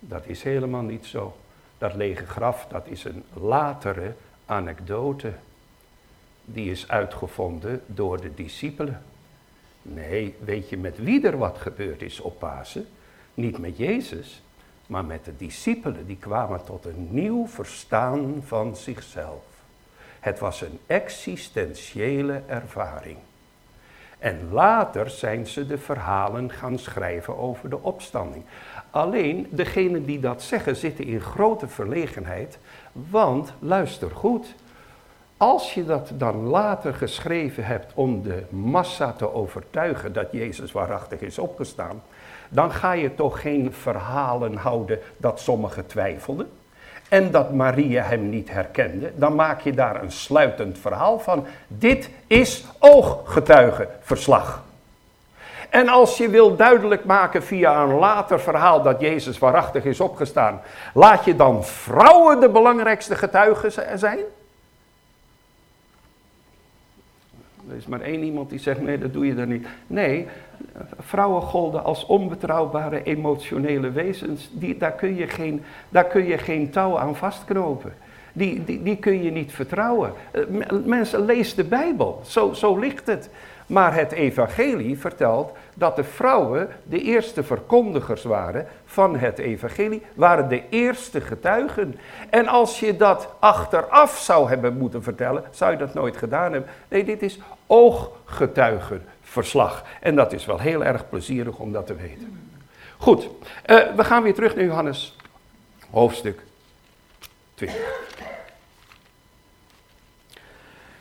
Dat 0.00 0.26
is 0.26 0.42
helemaal 0.42 0.82
niet 0.82 1.06
zo. 1.06 1.36
Dat 1.78 1.94
lege 1.94 2.26
graf, 2.26 2.66
dat 2.68 2.86
is 2.86 3.04
een 3.04 3.24
latere 3.32 4.12
anekdote. 4.46 5.32
Die 6.44 6.70
is 6.70 6.88
uitgevonden 6.88 7.82
door 7.86 8.20
de 8.20 8.34
discipelen. 8.34 9.02
Nee, 9.82 10.34
weet 10.44 10.68
je 10.68 10.76
met 10.76 10.98
wie 10.98 11.26
er 11.26 11.38
wat 11.38 11.58
gebeurd 11.58 12.02
is 12.02 12.20
op 12.20 12.38
Pasen? 12.38 12.86
Niet 13.36 13.58
met 13.58 13.76
Jezus, 13.76 14.42
maar 14.86 15.04
met 15.04 15.24
de 15.24 15.36
discipelen. 15.36 16.06
Die 16.06 16.16
kwamen 16.16 16.64
tot 16.64 16.84
een 16.84 17.08
nieuw 17.10 17.46
verstaan 17.46 18.42
van 18.46 18.76
zichzelf. 18.76 19.44
Het 20.20 20.38
was 20.38 20.60
een 20.60 20.78
existentiële 20.86 22.42
ervaring. 22.46 23.16
En 24.18 24.52
later 24.52 25.10
zijn 25.10 25.46
ze 25.46 25.66
de 25.66 25.78
verhalen 25.78 26.50
gaan 26.50 26.78
schrijven 26.78 27.38
over 27.38 27.70
de 27.70 27.82
opstanding. 27.82 28.44
Alleen 28.90 29.46
degenen 29.50 30.04
die 30.04 30.20
dat 30.20 30.42
zeggen 30.42 30.76
zitten 30.76 31.04
in 31.04 31.20
grote 31.20 31.68
verlegenheid, 31.68 32.58
want 32.92 33.52
luister 33.58 34.10
goed. 34.10 34.54
Als 35.36 35.74
je 35.74 35.84
dat 35.84 36.10
dan 36.14 36.36
later 36.36 36.94
geschreven 36.94 37.64
hebt 37.64 37.92
om 37.94 38.22
de 38.22 38.42
massa 38.48 39.12
te 39.12 39.32
overtuigen 39.32 40.12
dat 40.12 40.28
Jezus 40.30 40.72
waarachtig 40.72 41.20
is 41.20 41.38
opgestaan, 41.38 42.02
dan 42.48 42.72
ga 42.72 42.92
je 42.92 43.14
toch 43.14 43.40
geen 43.40 43.72
verhalen 43.72 44.56
houden 44.56 44.98
dat 45.16 45.40
sommigen 45.40 45.86
twijfelden 45.86 46.50
en 47.08 47.30
dat 47.30 47.52
Maria 47.52 48.02
hem 48.02 48.28
niet 48.28 48.50
herkende, 48.50 49.12
dan 49.14 49.34
maak 49.34 49.60
je 49.60 49.72
daar 49.72 50.02
een 50.02 50.12
sluitend 50.12 50.78
verhaal 50.78 51.18
van. 51.18 51.46
Dit 51.68 52.10
is 52.26 52.64
ooggetuigenverslag. 52.78 54.64
En 55.70 55.88
als 55.88 56.16
je 56.16 56.28
wil 56.28 56.56
duidelijk 56.56 57.04
maken 57.04 57.42
via 57.42 57.82
een 57.82 57.94
later 57.94 58.40
verhaal 58.40 58.82
dat 58.82 59.00
Jezus 59.00 59.38
waarachtig 59.38 59.84
is 59.84 60.00
opgestaan, 60.00 60.60
laat 60.94 61.24
je 61.24 61.36
dan 61.36 61.64
vrouwen 61.64 62.40
de 62.40 62.48
belangrijkste 62.48 63.14
getuigen 63.14 63.98
zijn? 63.98 64.18
Er 67.68 67.76
is 67.76 67.86
maar 67.86 68.00
één 68.00 68.22
iemand 68.22 68.50
die 68.50 68.58
zegt, 68.58 68.80
nee, 68.80 68.98
dat 68.98 69.12
doe 69.12 69.26
je 69.26 69.34
dan 69.34 69.48
niet. 69.48 69.66
Nee, 69.86 70.28
vrouwen 70.98 71.42
golden 71.42 71.84
als 71.84 72.06
onbetrouwbare 72.06 73.02
emotionele 73.02 73.90
wezens. 73.90 74.50
Die, 74.52 74.76
daar, 74.76 74.92
kun 74.92 75.16
je 75.16 75.26
geen, 75.26 75.62
daar 75.88 76.06
kun 76.06 76.24
je 76.24 76.38
geen 76.38 76.70
touw 76.70 76.98
aan 76.98 77.16
vastknopen. 77.16 77.92
Die, 78.32 78.64
die, 78.64 78.82
die 78.82 78.96
kun 78.96 79.22
je 79.22 79.30
niet 79.30 79.52
vertrouwen. 79.52 80.12
Eh, 80.30 80.42
mensen, 80.84 81.24
lees 81.24 81.54
de 81.54 81.64
Bijbel. 81.64 82.20
Zo, 82.24 82.52
zo 82.52 82.78
ligt 82.78 83.06
het. 83.06 83.30
Maar 83.66 83.94
het 83.94 84.12
evangelie 84.12 84.98
vertelt 84.98 85.52
dat 85.74 85.96
de 85.96 86.04
vrouwen 86.04 86.68
de 86.82 87.00
eerste 87.02 87.42
verkondigers 87.42 88.24
waren 88.24 88.66
van 88.84 89.16
het 89.16 89.38
evangelie, 89.38 90.02
waren 90.14 90.48
de 90.48 90.62
eerste 90.68 91.20
getuigen. 91.20 91.94
En 92.30 92.48
als 92.48 92.80
je 92.80 92.96
dat 92.96 93.28
achteraf 93.38 94.18
zou 94.18 94.48
hebben 94.48 94.76
moeten 94.76 95.02
vertellen, 95.02 95.44
zou 95.50 95.72
je 95.72 95.78
dat 95.78 95.94
nooit 95.94 96.16
gedaan 96.16 96.52
hebben. 96.52 96.70
Nee, 96.88 97.04
dit 97.04 97.22
is 97.22 97.40
ooggetuigenverslag. 99.36 99.84
En 100.00 100.14
dat 100.14 100.32
is 100.32 100.46
wel 100.46 100.58
heel 100.58 100.84
erg 100.84 101.08
plezierig 101.08 101.58
om 101.58 101.72
dat 101.72 101.86
te 101.86 101.94
weten. 101.94 102.50
Goed, 102.98 103.28
uh, 103.66 103.94
we 103.94 104.04
gaan 104.04 104.22
weer 104.22 104.34
terug 104.34 104.54
naar 104.54 104.64
Johannes, 104.64 105.16
hoofdstuk 105.90 106.42
20. 107.54 107.80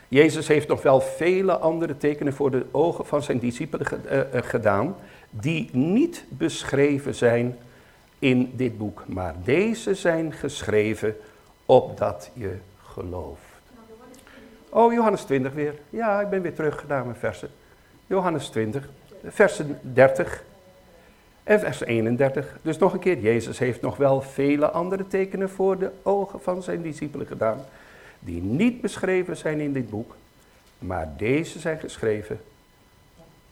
Jezus 0.07 0.47
heeft 0.47 0.67
nog 0.67 0.81
wel 0.81 1.01
vele 1.01 1.57
andere 1.57 1.97
tekenen 1.97 2.33
voor 2.33 2.51
de 2.51 2.65
ogen 2.71 3.05
van 3.05 3.23
zijn 3.23 3.39
discipelen 3.39 3.87
uh, 4.05 4.17
uh, 4.17 4.23
gedaan, 4.41 4.95
die 5.29 5.69
niet 5.71 6.25
beschreven 6.29 7.15
zijn 7.15 7.57
in 8.19 8.51
dit 8.55 8.77
boek, 8.77 9.03
maar 9.07 9.35
deze 9.43 9.93
zijn 9.93 10.33
geschreven 10.33 11.15
opdat 11.65 12.31
je 12.33 12.57
gelooft. 12.83 13.41
Oh, 14.69 14.93
Johannes 14.93 15.23
20 15.23 15.53
weer. 15.53 15.73
Ja, 15.89 16.21
ik 16.21 16.29
ben 16.29 16.41
weer 16.41 16.53
terug 16.53 16.87
naar 16.87 17.05
mijn 17.05 17.15
versen. 17.15 17.49
Johannes 18.07 18.47
20, 18.47 18.89
versen 19.23 19.79
30 19.81 20.43
en 21.43 21.59
vers 21.59 21.81
31. 21.81 22.57
Dus 22.61 22.77
nog 22.77 22.93
een 22.93 22.99
keer, 22.99 23.19
Jezus 23.19 23.59
heeft 23.59 23.81
nog 23.81 23.97
wel 23.97 24.21
vele 24.21 24.69
andere 24.69 25.07
tekenen 25.07 25.49
voor 25.49 25.77
de 25.77 25.91
ogen 26.03 26.41
van 26.41 26.63
zijn 26.63 26.81
discipelen 26.81 27.27
gedaan 27.27 27.65
die 28.19 28.41
niet 28.41 28.81
beschreven 28.81 29.37
zijn 29.37 29.59
in 29.59 29.73
dit 29.73 29.89
boek, 29.89 30.15
maar 30.79 31.13
deze 31.17 31.59
zijn 31.59 31.79
geschreven 31.79 32.41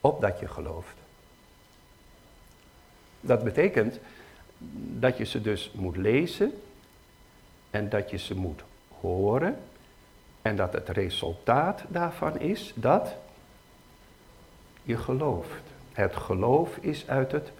opdat 0.01 0.39
je 0.39 0.47
gelooft. 0.47 0.95
Dat 3.19 3.43
betekent 3.43 3.99
dat 4.99 5.17
je 5.17 5.23
ze 5.23 5.41
dus 5.41 5.71
moet 5.75 5.97
lezen 5.97 6.51
en 7.69 7.89
dat 7.89 8.09
je 8.09 8.17
ze 8.17 8.35
moet 8.35 8.61
horen 8.99 9.57
en 10.41 10.55
dat 10.55 10.73
het 10.73 10.89
resultaat 10.89 11.83
daarvan 11.87 12.39
is 12.39 12.71
dat 12.75 13.15
je 14.83 14.97
gelooft. 14.97 15.61
Het 15.93 16.15
geloof 16.15 16.77
is 16.77 17.07
uit 17.07 17.31
het 17.31 17.51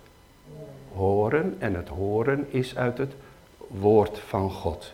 horen 0.94 1.56
en 1.60 1.74
het 1.76 1.88
horen 1.88 2.52
is 2.52 2.76
uit 2.76 2.98
het 2.98 3.14
woord 3.58 4.20
van 4.20 4.52
God. 4.52 4.94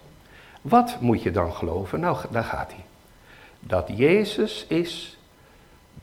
Wat 0.62 1.02
moet 1.02 1.24
je 1.24 1.32
dan 1.32 1.54
geloven? 1.54 2.00
Nou, 2.00 2.18
daar 2.32 2.44
gaat 2.44 2.72
hij. 2.72 2.86
Dat 3.60 3.88
Jezus 3.96 4.66
is 4.68 5.18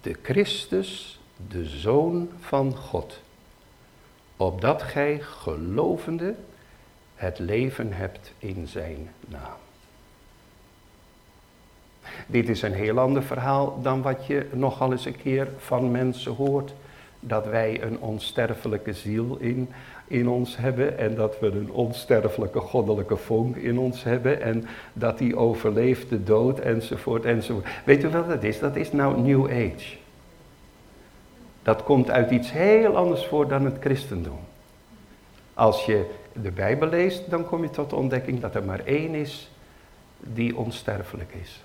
de 0.00 0.16
Christus, 0.22 1.20
de 1.48 1.64
Zoon 1.64 2.30
van 2.40 2.76
God. 2.76 3.20
Opdat 4.36 4.82
gij 4.82 5.20
gelovende 5.20 6.34
het 7.14 7.38
leven 7.38 7.92
hebt 7.92 8.32
in 8.38 8.66
zijn 8.66 9.10
naam. 9.28 9.65
Dit 12.26 12.48
is 12.48 12.62
een 12.62 12.72
heel 12.72 12.98
ander 12.98 13.22
verhaal 13.22 13.78
dan 13.82 14.02
wat 14.02 14.26
je 14.26 14.46
nogal 14.52 14.92
eens 14.92 15.04
een 15.04 15.16
keer 15.16 15.48
van 15.58 15.90
mensen 15.90 16.32
hoort. 16.32 16.74
Dat 17.20 17.46
wij 17.46 17.82
een 17.82 18.00
onsterfelijke 18.00 18.92
ziel 18.92 19.36
in, 19.40 19.68
in 20.06 20.28
ons 20.28 20.56
hebben 20.56 20.98
en 20.98 21.14
dat 21.14 21.38
we 21.40 21.46
een 21.46 21.70
onsterfelijke 21.70 22.60
goddelijke 22.60 23.16
vonk 23.16 23.56
in 23.56 23.78
ons 23.78 24.02
hebben 24.02 24.42
en 24.42 24.66
dat 24.92 25.18
die 25.18 25.36
overleeft 25.36 26.08
de 26.08 26.22
dood 26.22 26.58
enzovoort 26.58 27.24
enzovoort. 27.24 27.66
Weet 27.84 28.04
u 28.04 28.08
wat 28.08 28.28
dat 28.28 28.42
is? 28.42 28.58
Dat 28.58 28.76
is 28.76 28.92
nou 28.92 29.20
New 29.20 29.44
Age. 29.44 29.96
Dat 31.62 31.82
komt 31.82 32.10
uit 32.10 32.30
iets 32.30 32.52
heel 32.52 32.96
anders 32.96 33.26
voor 33.26 33.48
dan 33.48 33.64
het 33.64 33.76
christendom. 33.80 34.38
Als 35.54 35.84
je 35.84 36.10
de 36.32 36.50
Bijbel 36.50 36.88
leest, 36.88 37.30
dan 37.30 37.46
kom 37.46 37.62
je 37.62 37.70
tot 37.70 37.90
de 37.90 37.96
ontdekking 37.96 38.40
dat 38.40 38.54
er 38.54 38.64
maar 38.64 38.80
één 38.84 39.14
is 39.14 39.50
die 40.18 40.56
onsterfelijk 40.56 41.34
is. 41.42 41.62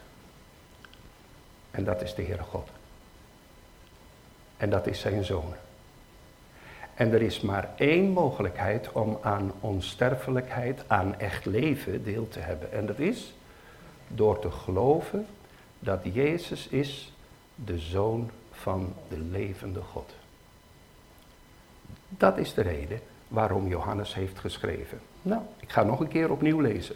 En 1.71 1.83
dat 1.83 2.01
is 2.01 2.15
de 2.15 2.23
Heere 2.23 2.43
God. 2.43 2.67
En 4.57 4.69
dat 4.69 4.87
is 4.87 4.99
zijn 4.99 5.23
zoon. 5.23 5.53
En 6.93 7.13
er 7.13 7.21
is 7.21 7.41
maar 7.41 7.69
één 7.75 8.09
mogelijkheid 8.09 8.91
om 8.91 9.17
aan 9.21 9.51
onsterfelijkheid, 9.59 10.83
aan 10.87 11.19
echt 11.19 11.45
leven 11.45 12.03
deel 12.03 12.27
te 12.27 12.39
hebben. 12.39 12.71
En 12.71 12.85
dat 12.85 12.99
is 12.99 13.33
door 14.07 14.39
te 14.39 14.51
geloven 14.51 15.25
dat 15.79 15.99
Jezus 16.03 16.67
is 16.67 17.13
de 17.55 17.77
zoon 17.77 18.29
van 18.51 18.93
de 19.07 19.19
levende 19.19 19.81
God. 19.81 20.15
Dat 22.07 22.37
is 22.37 22.53
de 22.53 22.61
reden 22.61 22.99
waarom 23.27 23.67
Johannes 23.67 24.13
heeft 24.13 24.39
geschreven. 24.39 24.99
Nou, 25.21 25.41
ik 25.59 25.71
ga 25.71 25.83
nog 25.83 25.99
een 25.99 26.07
keer 26.07 26.31
opnieuw 26.31 26.59
lezen. 26.59 26.95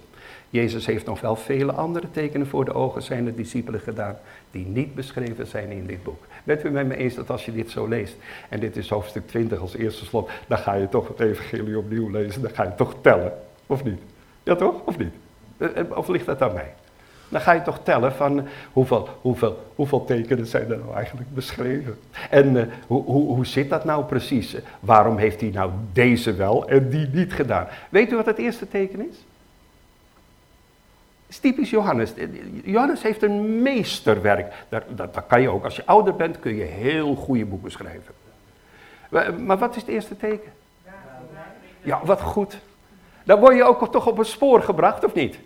Jezus 0.49 0.86
heeft 0.86 1.05
nog 1.05 1.21
wel 1.21 1.36
vele 1.36 1.71
andere 1.71 2.11
tekenen 2.11 2.47
voor 2.47 2.65
de 2.65 2.73
ogen 2.73 3.01
zijn 3.01 3.26
de 3.26 3.36
discipelen 3.36 3.80
gedaan, 3.80 4.17
die 4.56 4.66
niet 4.66 4.95
beschreven 4.95 5.47
zijn 5.47 5.72
in 5.72 5.86
dit 5.86 6.03
boek. 6.03 6.26
Bent 6.43 6.64
u 6.64 6.70
met 6.70 6.88
me 6.88 6.95
eens 6.95 7.16
dat 7.16 7.30
als 7.30 7.45
je 7.45 7.51
dit 7.51 7.72
zo 7.72 7.88
leest, 7.88 8.16
en 8.49 8.60
dit 8.60 8.78
is 8.78 8.89
hoofdstuk 8.89 9.28
20 9.28 9.60
als 9.60 9.76
eerste 9.76 10.06
slot, 10.06 10.30
dan 10.47 10.58
ga 10.58 10.74
je 10.74 10.89
toch 10.89 11.08
het 11.08 11.20
evangelie 11.20 11.78
opnieuw 11.78 12.10
lezen, 12.10 12.41
dan 12.41 12.51
ga 12.51 12.64
je 12.64 12.76
toch 12.76 12.95
tellen, 13.01 13.34
of 13.66 13.84
niet? 13.84 13.99
Ja 14.43 14.56
toch, 14.56 14.82
of 14.86 14.97
niet? 14.97 15.14
Eh, 15.58 15.78
eh, 15.78 15.97
of 15.97 16.08
ligt 16.08 16.26
dat 16.26 16.41
aan 16.41 16.53
mij? 16.53 16.74
Dan 17.30 17.41
ga 17.41 17.51
je 17.51 17.62
toch 17.62 17.80
tellen 17.84 18.14
van 18.14 18.47
hoeveel, 18.72 19.10
hoeveel, 19.22 19.64
hoeveel 19.76 20.06
tekenen 20.06 20.45
zijn 20.45 20.72
er 20.72 20.78
nou 20.78 20.95
eigenlijk 20.95 21.34
beschreven. 21.34 21.97
En 22.30 22.56
uh, 22.56 22.64
hoe, 22.88 23.03
hoe, 23.03 23.28
hoe 23.28 23.45
zit 23.45 23.70
dat 23.70 23.86
nou 23.86 24.06
precies? 24.06 24.56
Waarom 24.80 25.18
heeft 25.18 25.41
hij 25.41 25.49
nou 25.49 25.72
deze 25.93 26.34
wel 26.34 26.68
en 26.68 26.89
die 26.89 27.08
niet 27.12 27.34
gedaan? 27.34 27.68
Weet 27.89 28.12
u 28.12 28.16
wat 28.16 28.26
het 28.26 28.38
eerste 28.38 28.68
teken 28.68 29.10
is? 29.10 29.16
Is 31.28 31.39
typisch 31.39 31.69
Johannes. 31.69 32.13
Johannes 32.63 33.01
heeft 33.01 33.23
een 33.23 33.61
meesterwerk. 33.61 34.53
Dat, 34.69 34.84
dat, 34.89 35.13
dat, 35.13 35.23
kan 35.28 35.41
je 35.41 35.49
ook. 35.49 35.63
Als 35.63 35.76
je 35.76 35.86
ouder 35.86 36.15
bent 36.15 36.39
kun 36.39 36.55
je 36.55 36.63
heel 36.63 37.15
goede 37.15 37.45
boeken 37.45 37.71
schrijven. 37.71 38.13
Maar 39.45 39.57
wat 39.57 39.76
is 39.76 39.82
het 39.82 39.91
eerste 39.91 40.17
teken? 40.17 40.51
Ja, 41.82 42.01
wat 42.03 42.21
goed. 42.21 42.57
Dan 43.23 43.39
word 43.39 43.55
je 43.55 43.63
ook 43.63 43.91
toch 43.91 44.07
op 44.07 44.17
een 44.17 44.26
spoor 44.26 44.61
gebracht, 44.61 45.03
of 45.03 45.13
niet? 45.13 45.39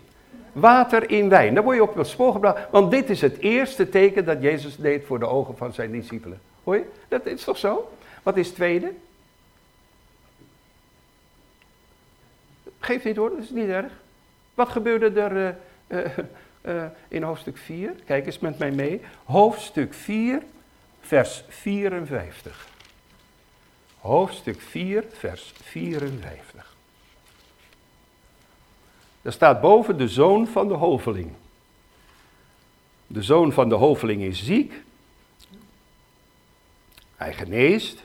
Water 0.52 1.10
in 1.10 1.28
wijn. 1.28 1.54
Dan 1.54 1.64
word 1.64 1.76
je 1.76 1.82
op 1.82 1.94
het 1.94 2.06
spoor 2.06 2.32
gebracht. 2.32 2.70
Want 2.70 2.90
dit 2.90 3.10
is 3.10 3.20
het 3.20 3.38
eerste 3.38 3.88
teken 3.88 4.24
dat 4.24 4.42
Jezus 4.42 4.76
deed 4.76 5.04
voor 5.06 5.18
de 5.18 5.26
ogen 5.26 5.56
van 5.56 5.72
zijn 5.72 5.92
discipelen. 5.92 6.40
Hoor 6.64 6.76
je? 6.76 6.84
Dat 7.08 7.26
is 7.26 7.44
toch 7.44 7.58
zo? 7.58 7.90
Wat 8.22 8.36
is 8.36 8.46
het 8.46 8.54
tweede? 8.54 8.92
Geef 12.80 13.04
niet 13.04 13.16
hoor, 13.16 13.30
dat 13.30 13.38
is 13.38 13.50
niet 13.50 13.68
erg. 13.68 13.92
Wat 14.54 14.68
gebeurde 14.68 15.20
er 15.20 15.56
uh, 15.90 16.18
uh, 16.62 16.84
in 17.08 17.22
hoofdstuk 17.22 17.56
4? 17.56 17.94
Kijk 18.04 18.26
eens 18.26 18.38
met 18.38 18.58
mij 18.58 18.70
mee. 18.70 19.00
Hoofdstuk 19.24 19.94
4, 19.94 20.42
vers 21.00 21.44
54. 21.48 22.68
Hoofdstuk 23.98 24.60
4, 24.60 25.04
vers 25.12 25.52
54. 25.62 26.74
Daar 29.22 29.32
staat 29.32 29.60
boven 29.60 29.98
de 29.98 30.08
zoon 30.08 30.46
van 30.46 30.68
de 30.68 30.74
hoveling. 30.74 31.32
De 33.06 33.22
zoon 33.22 33.52
van 33.52 33.68
de 33.68 33.74
hoveling 33.74 34.22
is 34.22 34.44
ziek. 34.44 34.72
Hij 37.16 37.34
geneest. 37.34 38.02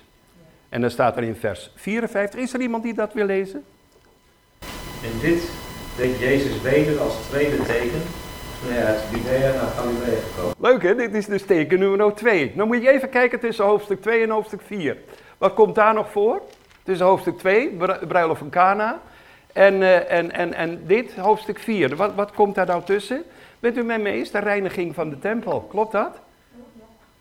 En 0.70 0.82
dan 0.82 0.90
staat 0.90 1.18
er 1.18 1.24
in 1.24 1.36
vers 1.36 1.72
54. 1.76 2.40
Is 2.40 2.54
er 2.54 2.62
iemand 2.62 2.84
die 2.84 2.94
dat 2.94 3.14
wil 3.14 3.26
lezen? 3.26 3.66
En 5.04 5.20
dit 5.20 5.55
deed 5.98 6.20
Jezus 6.20 6.62
weder 6.62 7.00
als 7.00 7.14
tweede 7.30 7.58
teken 7.58 8.02
hij 8.68 8.86
uit 8.86 9.02
Judea 9.12 9.54
naar 9.54 9.72
Galilea 9.72 10.20
gekomen. 10.30 10.56
Leuk 10.60 10.84
hè, 10.84 10.96
dit 10.96 11.14
is 11.14 11.26
dus 11.26 11.46
teken 11.46 11.80
nummer 11.80 12.14
2. 12.14 12.54
Dan 12.56 12.68
moet 12.68 12.82
je 12.82 12.90
even 12.90 13.10
kijken 13.10 13.40
tussen 13.40 13.66
hoofdstuk 13.66 14.02
2 14.02 14.24
en 14.24 14.30
hoofdstuk 14.30 14.62
4. 14.62 14.98
Wat 15.38 15.54
komt 15.54 15.76
daar 15.76 15.94
nog 15.94 16.12
voor? 16.12 16.42
Tussen 16.84 17.06
hoofdstuk 17.06 17.38
2, 17.38 17.78
bruiloft 18.08 18.40
van 18.40 18.50
Cana. 18.50 19.00
En, 19.54 19.74
uh, 19.74 20.12
en, 20.12 20.32
en, 20.32 20.54
en 20.54 20.82
dit, 20.86 21.16
hoofdstuk 21.16 21.60
4. 21.60 21.96
Wat, 21.96 22.16
wat 22.16 22.32
komt 22.32 22.56
daar 22.56 22.66
nou 22.66 22.84
tussen? 22.84 23.24
Bent 23.60 23.78
u 23.78 23.84
met 23.84 24.02
me 24.02 24.10
eens? 24.10 24.32
De 24.32 24.40
reiniging 24.40 24.96
van 24.96 25.10
de 25.10 25.20
tempel. 25.20 25.62
Klopt 25.62 25.92
dat? 25.92 26.20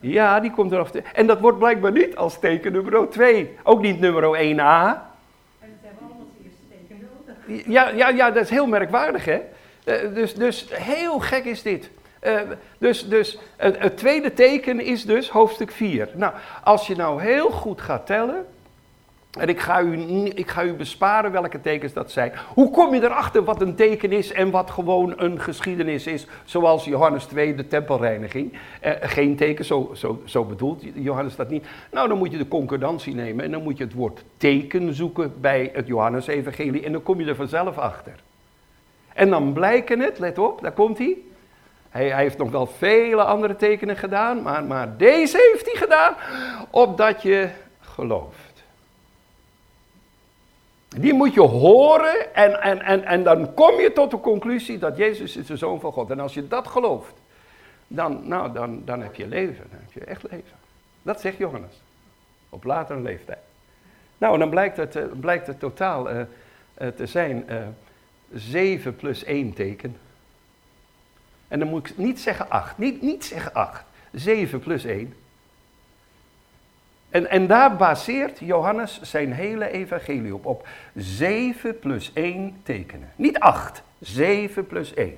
Ja, 0.00 0.40
die 0.40 0.50
komt 0.50 0.72
erop. 0.72 0.88
En 1.14 1.26
dat 1.26 1.40
wordt 1.40 1.58
blijkbaar 1.58 1.92
niet 1.92 2.16
als 2.16 2.38
teken 2.38 2.72
nummer 2.72 3.08
2. 3.08 3.56
Ook 3.62 3.80
niet 3.80 4.00
nummer 4.00 4.22
1a. 4.22 4.28
En 4.28 4.40
het 4.40 5.80
hebben 5.80 6.00
allemaal 6.00 6.26
het 6.36 6.44
eerste 6.44 6.62
teken 6.70 7.08
nodig. 7.16 7.33
Ja, 7.46 7.88
ja, 7.88 8.08
ja, 8.08 8.30
dat 8.30 8.42
is 8.42 8.50
heel 8.50 8.66
merkwaardig, 8.66 9.24
hè? 9.24 9.40
Uh, 9.84 10.14
dus, 10.14 10.34
dus 10.34 10.66
heel 10.70 11.18
gek 11.18 11.44
is 11.44 11.62
dit. 11.62 11.90
Uh, 12.22 12.40
dus 12.78 13.08
dus 13.08 13.38
het, 13.56 13.78
het, 13.78 13.96
tweede 13.96 14.32
teken 14.32 14.80
is 14.80 15.04
dus 15.04 15.30
hoofdstuk 15.30 15.70
4. 15.70 16.08
Nou, 16.14 16.32
als 16.64 16.86
je 16.86 16.96
nou 16.96 17.22
heel 17.22 17.50
goed 17.50 17.80
gaat 17.80 18.06
tellen, 18.06 18.46
en 19.38 19.48
ik 19.48 19.60
ga, 19.60 19.80
u, 19.80 19.98
ik 20.34 20.50
ga 20.50 20.64
u 20.64 20.72
besparen 20.72 21.32
welke 21.32 21.60
tekens 21.60 21.92
dat 21.92 22.10
zijn. 22.10 22.32
Hoe 22.48 22.70
kom 22.70 22.94
je 22.94 23.02
erachter 23.02 23.44
wat 23.44 23.60
een 23.60 23.74
teken 23.74 24.12
is 24.12 24.32
en 24.32 24.50
wat 24.50 24.70
gewoon 24.70 25.12
een 25.16 25.40
geschiedenis 25.40 26.06
is? 26.06 26.26
Zoals 26.44 26.84
Johannes 26.84 27.24
2, 27.24 27.54
de 27.54 27.66
tempelreiniging. 27.66 28.58
Eh, 28.80 28.92
geen 29.00 29.36
teken, 29.36 29.64
zo, 29.64 29.94
zo, 30.24 30.44
bedoelt 30.44 30.82
Johannes 30.94 31.36
dat 31.36 31.50
niet. 31.50 31.66
Nou, 31.90 32.08
dan 32.08 32.18
moet 32.18 32.30
je 32.30 32.38
de 32.38 32.48
concordantie 32.48 33.14
nemen 33.14 33.44
en 33.44 33.50
dan 33.50 33.62
moet 33.62 33.78
je 33.78 33.84
het 33.84 33.92
woord 33.92 34.24
teken 34.36 34.94
zoeken 34.94 35.40
bij 35.40 35.70
het 35.72 35.86
Johannes-evangelie. 35.86 36.84
En 36.84 36.92
dan 36.92 37.02
kom 37.02 37.20
je 37.20 37.26
er 37.26 37.36
vanzelf 37.36 37.78
achter. 37.78 38.14
En 39.14 39.30
dan 39.30 39.52
blijken 39.52 40.00
het, 40.00 40.18
let 40.18 40.38
op, 40.38 40.62
daar 40.62 40.72
komt 40.72 40.98
hij. 40.98 41.16
Hij, 41.88 42.08
hij 42.08 42.22
heeft 42.22 42.38
nog 42.38 42.50
wel 42.50 42.66
vele 42.66 43.22
andere 43.22 43.56
tekenen 43.56 43.96
gedaan, 43.96 44.42
maar, 44.42 44.64
maar 44.64 44.96
deze 44.96 45.50
heeft 45.52 45.66
hij 45.66 45.80
gedaan, 45.80 46.14
opdat 46.70 47.22
je 47.22 47.48
gelooft. 47.80 48.43
Die 50.96 51.14
moet 51.14 51.34
je 51.34 51.40
horen 51.40 52.34
en, 52.34 52.62
en, 52.62 52.82
en, 52.82 53.04
en 53.04 53.22
dan 53.22 53.54
kom 53.54 53.80
je 53.80 53.92
tot 53.92 54.10
de 54.10 54.20
conclusie 54.20 54.78
dat 54.78 54.96
Jezus 54.96 55.36
is 55.36 55.46
de 55.46 55.56
Zoon 55.56 55.80
van 55.80 55.92
God. 55.92 56.10
En 56.10 56.20
als 56.20 56.34
je 56.34 56.48
dat 56.48 56.68
gelooft, 56.68 57.14
dan, 57.86 58.28
nou, 58.28 58.52
dan, 58.52 58.82
dan 58.84 59.02
heb 59.02 59.14
je 59.14 59.26
leven, 59.26 59.66
dan 59.70 59.78
heb 59.80 59.92
je 59.92 60.04
echt 60.04 60.22
leven. 60.22 60.56
Dat 61.02 61.20
zegt 61.20 61.36
Johannes, 61.36 61.82
op 62.48 62.64
latere 62.64 63.00
leeftijd. 63.00 63.38
Nou, 64.18 64.38
dan 64.38 64.50
blijkt 64.50 64.76
het, 64.76 64.96
uh, 64.96 65.04
blijkt 65.20 65.46
het 65.46 65.58
totaal 65.58 66.10
uh, 66.10 66.22
te 66.96 67.06
zijn 67.06 67.44
7 68.32 68.96
plus 68.96 69.24
1 69.24 69.52
teken. 69.52 69.96
En 71.48 71.58
dan 71.58 71.68
moet 71.68 71.90
ik 71.90 71.96
niet 71.96 72.20
zeggen 72.20 72.50
8, 72.50 72.78
niet, 72.78 73.02
niet 73.02 73.24
zeggen 73.24 73.54
8, 73.54 73.84
7 74.12 74.60
plus 74.60 74.84
1. 74.84 75.14
En, 77.14 77.30
en 77.30 77.46
daar 77.46 77.76
baseert 77.76 78.38
Johannes 78.38 79.00
zijn 79.02 79.32
hele 79.32 79.70
evangelie 79.70 80.34
op. 80.34 80.46
Op 80.46 80.68
7 80.94 81.78
plus 81.78 82.10
1 82.14 82.56
tekenen. 82.62 83.08
Niet 83.16 83.38
8, 83.38 83.82
7 83.98 84.66
plus 84.66 84.94
1. 84.94 85.16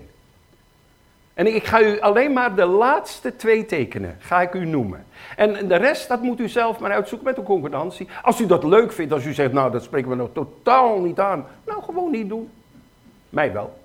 En 1.34 1.54
ik 1.54 1.64
ga 1.64 1.80
u 1.80 2.00
alleen 2.00 2.32
maar 2.32 2.54
de 2.54 2.64
laatste 2.64 3.36
twee 3.36 3.66
tekenen, 3.66 4.16
ga 4.18 4.42
ik 4.42 4.54
u 4.54 4.64
noemen. 4.64 5.04
En 5.36 5.68
de 5.68 5.76
rest, 5.76 6.08
dat 6.08 6.22
moet 6.22 6.40
u 6.40 6.48
zelf 6.48 6.78
maar 6.78 6.92
uitzoeken 6.92 7.26
met 7.26 7.36
een 7.36 7.44
concordantie. 7.44 8.08
Als 8.22 8.40
u 8.40 8.46
dat 8.46 8.64
leuk 8.64 8.92
vindt, 8.92 9.12
als 9.12 9.24
u 9.24 9.32
zegt, 9.32 9.52
nou 9.52 9.70
dat 9.72 9.82
spreken 9.82 10.10
we 10.10 10.16
nog 10.16 10.30
totaal 10.32 11.00
niet 11.00 11.20
aan. 11.20 11.46
Nou, 11.66 11.82
gewoon 11.82 12.10
niet 12.10 12.28
doen. 12.28 12.50
Mij 13.28 13.52
wel. 13.52 13.78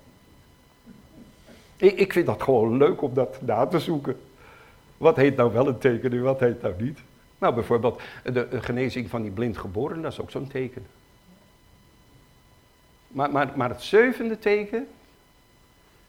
Ik, 1.78 2.00
ik 2.00 2.14
vind 2.14 2.26
dat 2.26 2.44
gewoon 2.44 2.78
leuk 2.78 3.02
om 3.02 3.14
dat 3.14 3.38
na 3.42 3.66
te 3.66 3.80
zoeken. 3.80 4.20
Wat 4.98 5.16
heet 5.16 5.36
nou 5.36 5.54
wel 5.54 5.68
een 5.68 5.78
teken 5.78 6.12
en 6.12 6.22
wat 6.22 6.40
heet 6.40 6.62
nou 6.62 6.74
niet? 6.78 7.00
Nou, 7.42 7.54
bijvoorbeeld 7.54 8.02
de, 8.24 8.48
genezing 8.62 9.10
van 9.10 9.22
die 9.22 9.32
blindgeboren, 9.32 10.02
dat 10.02 10.12
is 10.12 10.20
ook 10.22 10.32
zo'n 10.32 10.48
teken. 10.48 10.86
Maar, 13.08 13.32
maar, 13.32 13.52
maar 13.56 13.70
het 13.70 13.82
zevende 13.82 14.40
teken, 14.40 14.88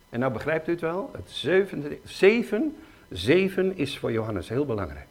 en 0.09 0.21
nou 0.21 0.33
begrijpt 0.33 0.69
u 0.69 0.71
het 0.71 0.81
wel, 0.81 1.11
het 1.13 1.31
zevende, 1.31 1.99
zeven, 2.05 2.77
zeven 3.09 3.77
is 3.77 3.99
voor 3.99 4.13
Johannes 4.13 4.49
heel 4.49 4.67
belangrijk. 4.67 5.07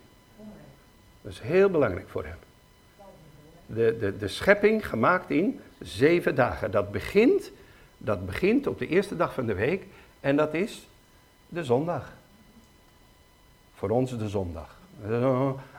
Dat 1.21 1.31
is 1.31 1.39
heel 1.39 1.69
belangrijk 1.69 2.09
voor 2.09 2.25
hem. 2.25 2.37
De, 3.65 3.97
de, 3.99 4.17
de 4.17 4.27
schepping 4.27 4.87
gemaakt 4.87 5.29
in 5.29 5.59
zeven 5.79 6.35
dagen. 6.35 6.71
Dat 6.71 6.91
begint, 6.91 7.51
dat 7.97 8.25
begint 8.25 8.67
op 8.67 8.79
de 8.79 8.87
eerste 8.87 9.15
dag 9.15 9.33
van 9.33 9.45
de 9.45 9.55
week 9.55 9.83
en 10.19 10.35
dat 10.35 10.53
is 10.53 10.87
de 11.47 11.63
zondag. 11.63 12.13
Voor 13.73 13.89
ons 13.89 14.17
de 14.17 14.29
zondag. 14.29 14.79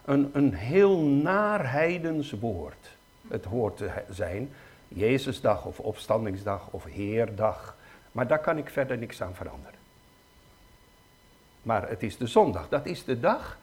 Een, 0.05 0.30
een 0.32 0.55
heel 0.55 0.98
naarheidens 1.00 2.30
woord. 2.30 2.90
Het 3.28 3.44
hoort 3.44 3.76
te 3.76 3.90
zijn 4.11 4.50
Jezusdag 4.88 5.64
of 5.64 5.80
opstandingsdag 5.80 6.68
of 6.70 6.84
Heerdag. 6.84 7.76
Maar 8.12 8.26
daar 8.26 8.40
kan 8.40 8.59
ik 8.59 8.70
verder 8.70 8.98
niks 8.98 9.22
aan 9.22 9.34
veranderen. 9.34 9.78
Maar 11.62 11.88
het 11.88 12.03
is 12.03 12.16
de 12.16 12.26
zondag. 12.26 12.68
Dat 12.68 12.86
is 12.86 13.05
de 13.05 13.20
dag 13.20 13.59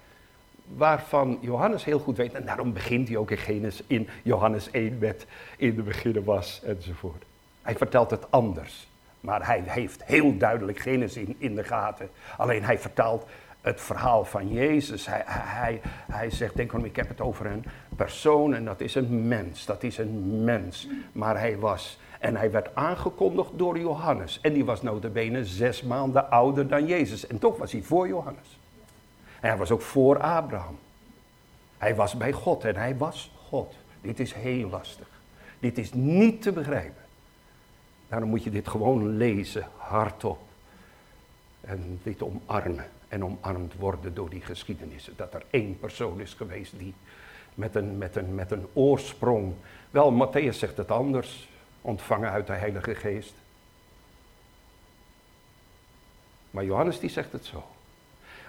waarvan 0.76 1.38
Johannes 1.42 1.84
heel 1.84 2.00
goed 2.00 2.18
weet. 2.18 2.34
En 2.34 2.46
daarom 2.46 2.74
begint 2.74 3.08
hij 3.08 3.18
ook 3.18 3.32
in, 3.32 3.38
Genesis, 3.38 3.84
in 3.88 4.10
Johannes 4.24 4.72
1 4.72 4.98
met 4.98 5.26
in 5.58 5.76
de 5.76 5.82
beginnen 5.82 6.24
was 6.24 6.62
enzovoort. 6.64 7.24
Hij 7.62 7.76
vertelt 7.76 8.12
het 8.12 8.32
anders. 8.32 8.88
Maar 9.20 9.46
hij 9.46 9.64
heeft 9.66 10.04
heel 10.04 10.38
duidelijk 10.38 10.80
Genesis 10.80 11.24
in, 11.24 11.36
in 11.38 11.56
de 11.56 11.64
gaten. 11.64 12.10
Alleen 12.38 12.64
hij 12.64 12.80
vertaalt 12.80 13.26
het 13.62 13.82
verhaal 13.82 14.26
van 14.26 14.52
Jezus. 14.52 15.06
Hij, 15.06 15.24
hij, 15.26 15.82
hij 16.12 16.30
zegt, 16.30 16.56
denk 16.56 16.74
om, 16.74 16.86
ik 16.86 16.96
heb 16.96 17.08
het 17.08 17.22
over 17.22 17.46
een 17.46 17.66
persoon 17.96 18.54
en 18.54 18.66
dat 18.66 18.82
is 18.82 18.96
een 18.96 19.28
mens. 19.28 19.66
Dat 19.66 19.84
is 19.84 19.98
een 19.98 20.44
mens. 20.44 20.88
Maar 21.12 21.40
hij 21.40 21.58
was, 21.58 22.00
en 22.20 22.36
hij 22.36 22.52
werd 22.52 22.76
aangekondigd 22.76 23.50
door 23.56 23.80
Johannes. 23.80 24.40
En 24.42 24.54
die 24.54 24.66
was 24.66 24.82
notabene 24.82 25.46
zes 25.46 25.82
maanden 25.82 26.30
ouder 26.30 26.68
dan 26.68 26.86
Jezus. 26.86 27.28
En 27.28 27.40
toch 27.40 27.58
was 27.58 27.72
hij 27.72 27.82
voor 27.82 28.08
Johannes. 28.08 28.60
En 29.40 29.50
hij 29.50 29.58
was 29.58 29.72
ook 29.72 29.82
voor 29.82 30.20
Abraham. 30.20 30.78
Hij 31.78 31.96
was 31.96 32.16
bij 32.16 32.32
God 32.32 32.64
en 32.64 32.76
hij 32.76 32.98
was 32.98 33.32
God. 33.48 33.76
Dit 34.02 34.20
is 34.20 34.34
heel 34.34 34.70
lastig. 34.70 35.08
Dit 35.60 35.78
is 35.78 35.94
niet 35.94 36.42
te 36.42 36.52
begrijpen. 36.52 37.02
Daarom 38.08 38.30
moet 38.30 38.44
je 38.44 38.50
dit 38.50 38.68
gewoon 38.68 39.18
lezen, 39.18 39.68
hardop. 39.78 40.40
En 41.62 42.00
dit 42.04 42.24
omarmen 42.24 42.86
en 43.10 43.24
omarmd 43.24 43.76
worden 43.76 44.14
door 44.14 44.30
die 44.30 44.42
geschiedenissen. 44.42 45.14
Dat 45.16 45.34
er 45.34 45.44
één 45.50 45.80
persoon 45.80 46.20
is 46.20 46.34
geweest 46.34 46.80
die 46.80 46.94
met 47.54 47.76
een, 47.76 47.98
met 47.98 48.16
een, 48.16 48.36
met 48.36 48.52
een 48.52 48.68
oorsprong, 48.74 49.54
wel 49.92 50.28
Matthäus 50.28 50.58
zegt 50.58 50.78
het 50.78 50.92
anders, 50.92 51.50
ontvangen 51.82 52.32
uit 52.32 52.48
de 52.48 52.54
Heilige 52.54 52.96
Geest. 52.96 53.34
Maar 56.52 56.64
Johannes 56.64 57.00
die 57.00 57.10
zegt 57.10 57.32
het 57.32 57.46
zo. 57.46 57.68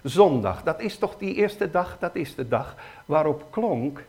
Zondag, 0.03 0.63
dat 0.63 0.81
is 0.81 0.99
toch 0.99 1.17
die 1.17 1.35
eerste 1.35 1.71
dag, 1.71 1.99
dat 1.99 2.15
is 2.15 2.35
de 2.35 2.49
dag 2.49 2.77
waarop 3.05 3.51
klonk. 3.51 4.03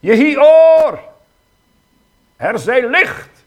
Jehior, 0.00 1.00
er 2.36 2.58
zij 2.58 2.88
licht. 2.88 3.44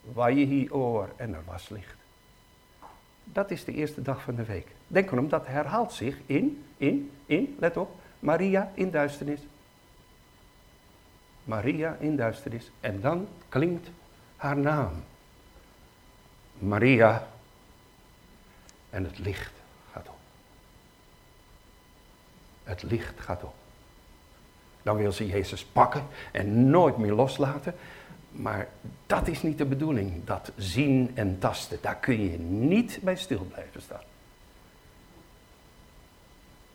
Waar 0.00 0.32
Jehior 0.32 1.08
en 1.16 1.34
er 1.34 1.44
was 1.46 1.68
licht. 1.68 1.99
Dat 3.32 3.50
is 3.50 3.64
de 3.64 3.72
eerste 3.72 4.02
dag 4.02 4.22
van 4.22 4.34
de 4.34 4.44
week. 4.44 4.66
Denk 4.86 5.10
erom, 5.10 5.28
dat 5.28 5.46
herhaalt 5.46 5.92
zich 5.92 6.16
in, 6.26 6.64
in, 6.76 7.10
in, 7.26 7.56
let 7.58 7.76
op, 7.76 7.96
Maria 8.18 8.70
in 8.74 8.90
duisternis. 8.90 9.40
Maria 11.44 11.96
in 12.00 12.16
duisternis. 12.16 12.70
En 12.80 13.00
dan 13.00 13.28
klinkt 13.48 13.90
haar 14.36 14.56
naam. 14.56 14.92
Maria. 16.58 17.28
En 18.90 19.04
het 19.04 19.18
licht 19.18 19.52
gaat 19.92 20.08
op. 20.08 20.18
Het 22.64 22.82
licht 22.82 23.20
gaat 23.20 23.42
op. 23.42 23.54
Dan 24.82 24.96
wil 24.96 25.12
ze 25.12 25.26
Jezus 25.26 25.64
pakken 25.64 26.06
en 26.32 26.70
nooit 26.70 26.96
meer 26.96 27.12
loslaten. 27.12 27.74
Maar 28.30 28.68
dat 29.06 29.28
is 29.28 29.42
niet 29.42 29.58
de 29.58 29.64
bedoeling, 29.64 30.24
dat 30.24 30.52
zien 30.56 31.10
en 31.14 31.38
tasten. 31.38 31.78
Daar 31.80 31.96
kun 31.96 32.30
je 32.30 32.38
niet 32.38 32.98
bij 33.02 33.16
stil 33.16 33.44
blijven 33.52 33.82
staan. 33.82 34.02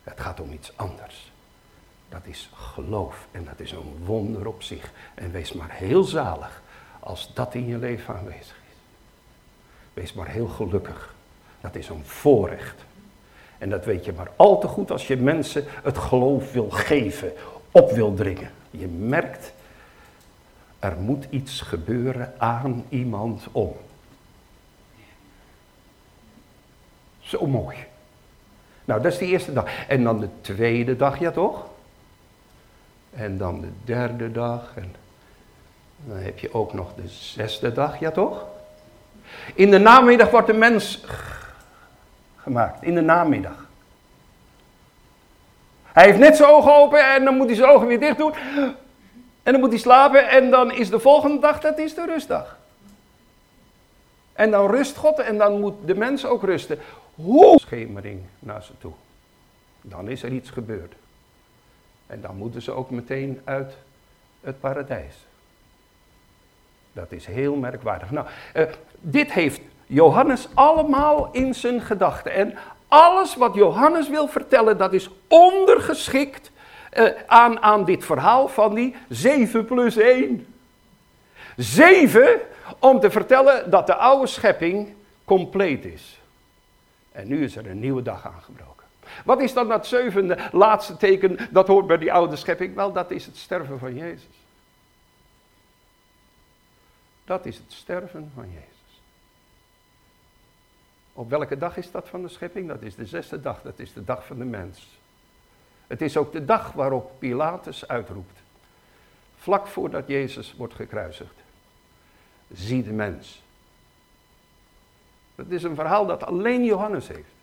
Het 0.03 0.19
gaat 0.19 0.39
om 0.39 0.51
iets 0.51 0.71
anders. 0.75 1.31
Dat 2.09 2.21
is 2.23 2.49
geloof 2.53 3.27
en 3.31 3.45
dat 3.45 3.59
is 3.59 3.71
een 3.71 4.05
wonder 4.05 4.47
op 4.47 4.63
zich. 4.63 4.91
En 5.15 5.31
wees 5.31 5.53
maar 5.53 5.71
heel 5.71 6.03
zalig 6.03 6.61
als 6.99 7.33
dat 7.33 7.53
in 7.53 7.67
je 7.67 7.77
leven 7.77 8.15
aanwezig 8.15 8.55
is. 8.69 8.75
Wees 9.93 10.13
maar 10.13 10.27
heel 10.27 10.47
gelukkig. 10.47 11.15
Dat 11.61 11.75
is 11.75 11.89
een 11.89 12.05
voorrecht. 12.05 12.85
En 13.57 13.69
dat 13.69 13.85
weet 13.85 14.05
je 14.05 14.13
maar 14.13 14.31
al 14.35 14.59
te 14.59 14.67
goed 14.67 14.91
als 14.91 15.07
je 15.07 15.17
mensen 15.17 15.63
het 15.67 15.97
geloof 15.97 16.51
wil 16.51 16.69
geven, 16.69 17.33
op 17.71 17.91
wil 17.91 18.13
dringen. 18.13 18.51
Je 18.71 18.87
merkt 18.87 19.53
er 20.79 20.95
moet 20.97 21.25
iets 21.29 21.61
gebeuren 21.61 22.33
aan 22.37 22.85
iemand 22.89 23.47
om. 23.51 23.75
Zo 27.19 27.47
mooi. 27.47 27.77
Nou, 28.85 29.01
dat 29.01 29.11
is 29.11 29.17
de 29.17 29.25
eerste 29.25 29.53
dag. 29.53 29.87
En 29.87 30.03
dan 30.03 30.19
de 30.19 30.29
tweede 30.41 30.95
dag, 30.95 31.19
ja 31.19 31.31
toch? 31.31 31.65
En 33.13 33.37
dan 33.37 33.61
de 33.61 33.69
derde 33.83 34.31
dag. 34.31 34.71
En 34.75 34.95
dan 36.05 36.17
heb 36.17 36.39
je 36.39 36.53
ook 36.53 36.73
nog 36.73 36.93
de 36.95 37.07
zesde 37.07 37.73
dag, 37.73 37.99
ja 37.99 38.11
toch? 38.11 38.45
In 39.53 39.71
de 39.71 39.77
namiddag 39.77 40.29
wordt 40.29 40.47
de 40.47 40.53
mens 40.53 41.03
gemaakt. 42.35 42.83
In 42.83 42.95
de 42.95 43.01
namiddag. 43.01 43.67
Hij 45.83 46.05
heeft 46.05 46.19
net 46.19 46.35
zijn 46.35 46.49
ogen 46.49 46.75
open 46.75 47.13
en 47.13 47.23
dan 47.23 47.37
moet 47.37 47.47
hij 47.47 47.55
zijn 47.55 47.69
ogen 47.69 47.87
weer 47.87 47.99
dicht 47.99 48.17
doen. 48.17 48.33
En 49.45 49.51
dan 49.51 49.61
moet 49.61 49.69
hij 49.69 49.79
slapen 49.79 50.29
en 50.29 50.49
dan 50.49 50.71
is 50.71 50.89
de 50.89 50.99
volgende 50.99 51.39
dag, 51.39 51.59
dat 51.59 51.77
is 51.77 51.93
de 51.93 52.05
rustdag. 52.05 52.57
En 54.33 54.51
dan 54.51 54.69
rust 54.71 54.95
God 54.95 55.19
en 55.19 55.37
dan 55.37 55.59
moet 55.59 55.73
de 55.85 55.95
mens 55.95 56.25
ook 56.25 56.43
rusten. 56.43 56.79
Hoe? 57.15 57.59
Schemering 57.59 58.21
naar 58.39 58.63
ze 58.63 58.71
toe. 58.77 58.91
Dan 59.81 60.09
is 60.09 60.23
er 60.23 60.31
iets 60.31 60.49
gebeurd. 60.49 60.93
En 62.07 62.21
dan 62.21 62.35
moeten 62.35 62.61
ze 62.61 62.71
ook 62.71 62.89
meteen 62.89 63.41
uit 63.43 63.73
het 64.41 64.59
paradijs. 64.59 65.15
Dat 66.93 67.11
is 67.11 67.25
heel 67.25 67.55
merkwaardig. 67.55 68.11
Nou, 68.11 68.27
uh, 68.55 68.63
dit 68.99 69.31
heeft 69.31 69.61
Johannes 69.85 70.47
allemaal 70.53 71.29
in 71.31 71.55
zijn 71.55 71.81
gedachten. 71.81 72.33
En 72.33 72.57
alles 72.87 73.35
wat 73.35 73.55
Johannes 73.55 74.09
wil 74.09 74.27
vertellen, 74.27 74.77
dat 74.77 74.93
is 74.93 75.09
ondergeschikt 75.27 76.51
uh, 76.95 77.09
aan, 77.25 77.61
aan 77.61 77.85
dit 77.85 78.05
verhaal 78.05 78.47
van 78.47 78.73
die 78.73 78.95
7 79.09 79.65
plus 79.65 79.97
1. 79.97 80.47
7 81.55 82.39
om 82.79 82.99
te 82.99 83.11
vertellen 83.11 83.69
dat 83.69 83.87
de 83.87 83.95
oude 83.95 84.27
schepping 84.27 84.93
compleet 85.25 85.85
is. 85.85 86.19
En 87.11 87.27
nu 87.27 87.43
is 87.43 87.55
er 87.55 87.69
een 87.69 87.79
nieuwe 87.79 88.01
dag 88.01 88.25
aangebroken. 88.25 88.85
Wat 89.25 89.41
is 89.41 89.53
dan 89.53 89.67
dat 89.67 89.87
zevende, 89.87 90.37
laatste 90.51 90.97
teken 90.97 91.37
dat 91.51 91.67
hoort 91.67 91.87
bij 91.87 91.97
die 91.97 92.13
oude 92.13 92.35
schepping? 92.35 92.75
Wel, 92.75 92.91
dat 92.91 93.11
is 93.11 93.25
het 93.25 93.37
sterven 93.37 93.79
van 93.79 93.95
Jezus. 93.95 94.43
Dat 97.25 97.45
is 97.45 97.57
het 97.57 97.73
sterven 97.73 98.31
van 98.35 98.45
Jezus. 98.47 99.01
Op 101.13 101.29
welke 101.29 101.57
dag 101.57 101.77
is 101.77 101.91
dat 101.91 102.09
van 102.09 102.21
de 102.21 102.27
schepping? 102.27 102.67
Dat 102.67 102.81
is 102.81 102.95
de 102.95 103.05
zesde 103.05 103.41
dag, 103.41 103.61
dat 103.61 103.79
is 103.79 103.93
de 103.93 104.03
dag 104.03 104.25
van 104.25 104.37
de 104.37 104.45
mens. 104.45 104.99
Het 105.87 106.01
is 106.01 106.17
ook 106.17 106.31
de 106.31 106.45
dag 106.45 106.71
waarop 106.71 107.11
Pilatus 107.19 107.87
uitroept. 107.87 108.39
Vlak 109.35 109.67
voordat 109.67 110.07
Jezus 110.07 110.55
wordt 110.57 110.73
gekruisigd. 110.73 111.43
Zie 112.53 112.83
de 112.83 112.91
mens. 112.91 113.43
Het 115.35 115.51
is 115.51 115.63
een 115.63 115.75
verhaal 115.75 116.05
dat 116.05 116.25
alleen 116.25 116.63
Johannes 116.63 117.07
heeft. 117.07 117.33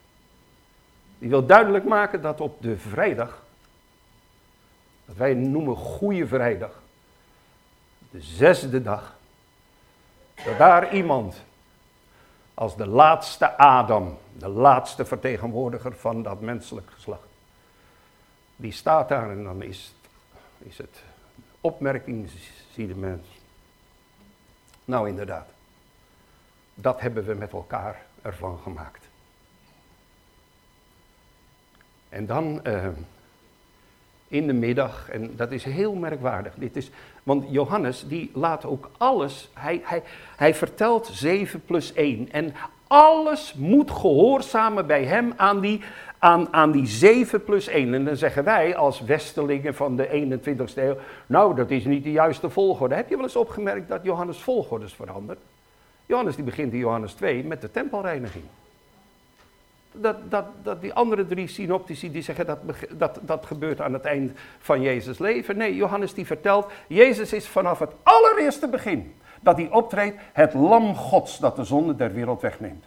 Die 1.19 1.29
wil 1.29 1.47
duidelijk 1.47 1.85
maken 1.85 2.23
dat 2.23 2.41
op 2.41 2.63
de 2.63 2.79
vrijdag, 2.79 3.43
dat 5.05 5.17
wij 5.17 5.35
noemen 5.35 5.77
Goede 5.77 6.27
Vrijdag, 6.27 6.81
de 8.11 8.21
zesde 8.21 8.83
dag, 8.83 9.15
dat 10.45 10.59
daar 10.59 10.95
iemand 10.95 11.43
als 12.55 12.77
de 12.77 12.87
laatste 12.87 13.57
Adam, 13.57 14.19
de 14.39 14.49
laatste 14.49 15.05
vertegenwoordiger 15.05 15.97
van 15.97 16.23
dat 16.23 16.41
menselijk 16.41 16.91
geslacht, 16.95 17.29
die 18.57 18.73
staat 18.73 19.09
daar 19.09 19.31
en 19.31 19.45
dan 19.45 19.63
is, 19.63 19.95
is 20.59 20.79
het 20.79 21.03
opmerking, 21.61 22.31
zie 22.75 22.87
de 22.87 22.95
mens. 22.95 23.27
Nou 24.85 25.09
inderdaad, 25.09 25.47
Dat 26.75 27.01
hebben 27.01 27.25
we 27.25 27.35
met 27.35 27.53
elkaar 27.53 28.03
ervan 28.23 28.59
gemaakt. 28.59 29.09
En 32.09 32.27
dan 32.27 32.61
uh, 32.67 32.89
in 34.29 34.47
de 34.47 34.53
middag, 34.53 35.09
en 35.09 35.37
dat 35.37 35.51
is 35.51 35.65
heel 35.65 35.95
merkwaardig. 35.95 36.55
Dit 36.55 36.77
is, 36.77 36.91
want 37.23 37.45
Johannes 37.51 38.09
die 38.09 38.31
laat 38.35 38.65
ook 38.65 38.91
alles, 38.97 39.51
hij, 39.55 39.81
hij, 39.85 40.03
hij 40.37 40.55
vertelt 40.55 41.07
7 41.07 41.65
plus 41.65 41.93
1. 41.93 42.33
En 42.33 42.55
alles 42.93 43.55
moet 43.55 43.91
gehoorzamen 43.91 44.87
bij 44.87 45.05
hem 45.05 45.33
aan 45.37 45.61
die, 45.61 45.81
aan, 46.19 46.53
aan 46.55 46.71
die 46.71 46.87
7 46.87 47.45
plus 47.45 47.69
1. 47.69 47.95
En 47.95 48.05
dan 48.05 48.17
zeggen 48.17 48.45
wij 48.45 48.77
als 48.77 49.01
Westelingen 49.01 49.75
van 49.75 49.97
de 49.97 50.39
21ste 50.39 50.79
eeuw, 50.79 50.97
nou 51.27 51.55
dat 51.55 51.71
is 51.71 51.85
niet 51.85 52.05
de 52.05 52.13
juiste 52.13 52.51
volgorde. 52.51 52.95
Heb 52.95 53.09
je 53.09 53.15
wel 53.15 53.25
eens 53.25 53.37
opgemerkt 53.37 53.89
dat 53.89 54.01
Johannes 54.03 54.39
volgordes 54.39 54.95
verandert? 54.95 55.39
Johannes 56.07 56.35
die 56.35 56.45
begint 56.45 56.73
in 56.73 56.79
Johannes 56.79 57.13
2 57.13 57.45
met 57.45 57.61
de 57.61 57.71
tempelreiniging. 57.71 58.45
Dat, 59.93 60.17
dat, 60.31 60.45
dat 60.63 60.81
die 60.81 60.93
andere 60.93 61.27
drie 61.27 61.49
synoptici 61.49 62.11
die 62.11 62.23
zeggen 62.23 62.47
dat, 62.47 62.59
dat 62.91 63.19
dat 63.23 63.47
gebeurt 63.47 63.81
aan 63.81 63.93
het 63.93 64.05
eind 64.05 64.33
van 64.59 64.81
Jezus' 64.81 65.19
leven. 65.19 65.57
Nee, 65.57 65.77
Johannes 65.77 66.15
die 66.15 66.27
vertelt, 66.27 66.67
Jezus 66.87 67.33
is 67.33 67.49
vanaf 67.49 67.79
het 67.79 67.93
allereerste 68.03 68.69
begin 68.69 69.13
dat 69.43 69.57
hij 69.57 69.69
optreedt 69.71 70.21
het 70.33 70.55
lam 70.55 70.95
gods 70.97 71.39
dat 71.39 71.57
de 71.57 71.65
zonde 71.65 71.97
der 71.97 72.13
wereld 72.13 72.41
wegneemt. 72.41 72.85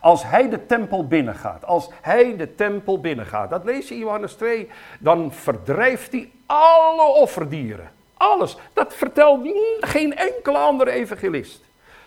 Als 0.00 0.22
hij 0.22 0.48
de 0.48 0.66
tempel 0.66 1.06
binnengaat, 1.06 1.64
als 1.64 1.88
hij 2.00 2.36
de 2.36 2.54
tempel 2.54 3.00
binnengaat, 3.00 3.50
dat 3.50 3.64
lees 3.64 3.88
je 3.88 3.94
in 3.94 4.00
Johannes 4.00 4.32
2, 4.32 4.70
dan 4.98 5.32
verdrijft 5.32 6.12
hij 6.12 6.30
alle 6.46 7.02
offerdieren. 7.02 7.90
Alles. 8.14 8.56
Dat 8.72 8.94
vertelt 8.94 9.48
geen 9.80 10.16
enkele 10.16 10.58
andere 10.58 10.90
evangelist. 10.90 11.62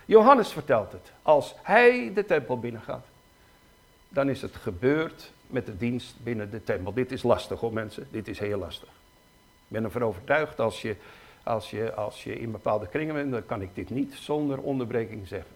Johannes 0.05 0.51
vertelt 0.51 0.91
het. 0.91 1.11
Als 1.21 1.55
hij 1.61 2.11
de 2.13 2.25
tempel 2.25 2.59
binnengaat, 2.59 3.05
dan 4.09 4.29
is 4.29 4.41
het 4.41 4.55
gebeurd 4.55 5.31
met 5.47 5.65
de 5.65 5.77
dienst 5.77 6.15
binnen 6.23 6.51
de 6.51 6.63
tempel. 6.63 6.93
Dit 6.93 7.11
is 7.11 7.23
lastig 7.23 7.59
hoor 7.59 7.73
mensen, 7.73 8.07
dit 8.11 8.27
is 8.27 8.39
heel 8.39 8.59
lastig. 8.59 8.87
Ik 9.67 9.73
ben 9.73 9.83
ervan 9.83 10.03
overtuigd 10.03 10.59
als 10.59 10.81
je, 10.81 10.95
als 11.47 11.69
je, 11.69 11.93
als 11.93 12.23
je 12.23 12.39
in 12.39 12.51
bepaalde 12.51 12.87
kringen 12.87 13.15
bent, 13.15 13.31
dan 13.31 13.45
kan 13.45 13.61
ik 13.61 13.75
dit 13.75 13.89
niet 13.89 14.13
zonder 14.13 14.59
onderbreking 14.59 15.27
zeggen. 15.27 15.55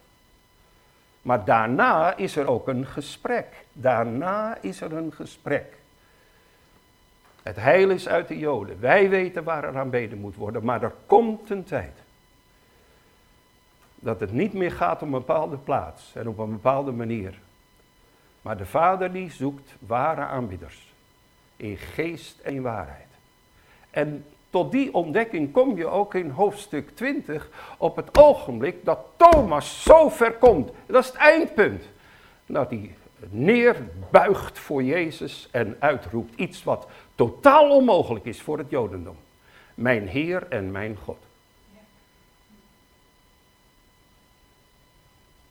Maar 1.22 1.46
daarna 1.46 2.18
is 2.18 2.36
er 2.36 2.48
ook 2.48 2.68
een 2.68 2.86
gesprek. 2.86 3.66
Daarna 3.74 4.58
is 4.62 4.82
er 4.82 4.94
een 4.94 5.14
gesprek. 5.14 5.78
Het 7.44 7.56
heil 7.56 7.90
is 7.90 8.08
uit 8.08 8.28
de 8.28 8.40
Joden. 8.40 8.80
Wij 8.80 9.10
weten 9.10 9.44
waar 9.44 9.64
er 9.64 9.78
aanbeden 9.78 10.18
moet 10.18 10.36
worden, 10.36 10.64
maar 10.64 10.84
er 10.84 10.94
komt 11.06 11.50
een 11.50 11.64
tijd 11.64 11.94
dat 13.96 14.20
het 14.20 14.32
niet 14.32 14.54
meer 14.54 14.72
gaat 14.72 15.02
om 15.02 15.14
een 15.14 15.20
bepaalde 15.20 15.58
plaats 15.58 16.16
en 16.16 16.28
op 16.28 16.38
een 16.38 16.52
bepaalde 16.52 16.92
manier. 16.92 17.40
Maar 18.42 18.58
de 18.58 18.66
Vader 18.66 19.12
die 19.12 19.32
zoekt 19.32 19.76
ware 19.80 20.22
aanbidders. 20.22 20.94
In 21.56 21.78
geest 21.78 22.40
en 22.40 22.62
waarheid. 22.62 23.08
En 23.90 24.26
tot 24.52 24.72
die 24.72 24.94
ontdekking 24.94 25.52
kom 25.52 25.78
je 25.78 25.88
ook 25.88 26.16
in 26.16 26.30
hoofdstuk 26.30 26.96
20 26.96 27.50
op 27.78 27.96
het 27.96 28.18
ogenblik 28.18 28.86
dat 28.86 29.00
Thomas 29.18 29.84
zo 29.84 30.10
ver 30.10 30.34
komt. 30.34 30.72
Dat 30.86 31.04
is 31.04 31.08
het 31.08 31.16
eindpunt. 31.16 31.84
Dat 32.46 32.70
hij 32.70 32.96
neerbuigt 33.30 34.60
voor 34.60 34.84
Jezus 34.84 35.48
en 35.52 35.76
uitroept 35.80 36.40
iets 36.40 36.64
wat 36.64 36.88
totaal 37.16 37.70
onmogelijk 37.70 38.26
is 38.26 38.42
voor 38.42 38.58
het 38.58 38.70
Jodendom. 38.70 39.16
Mijn 39.76 40.08
Heer 40.08 40.48
en 40.50 40.72
mijn 40.72 40.98
God. 41.04 41.18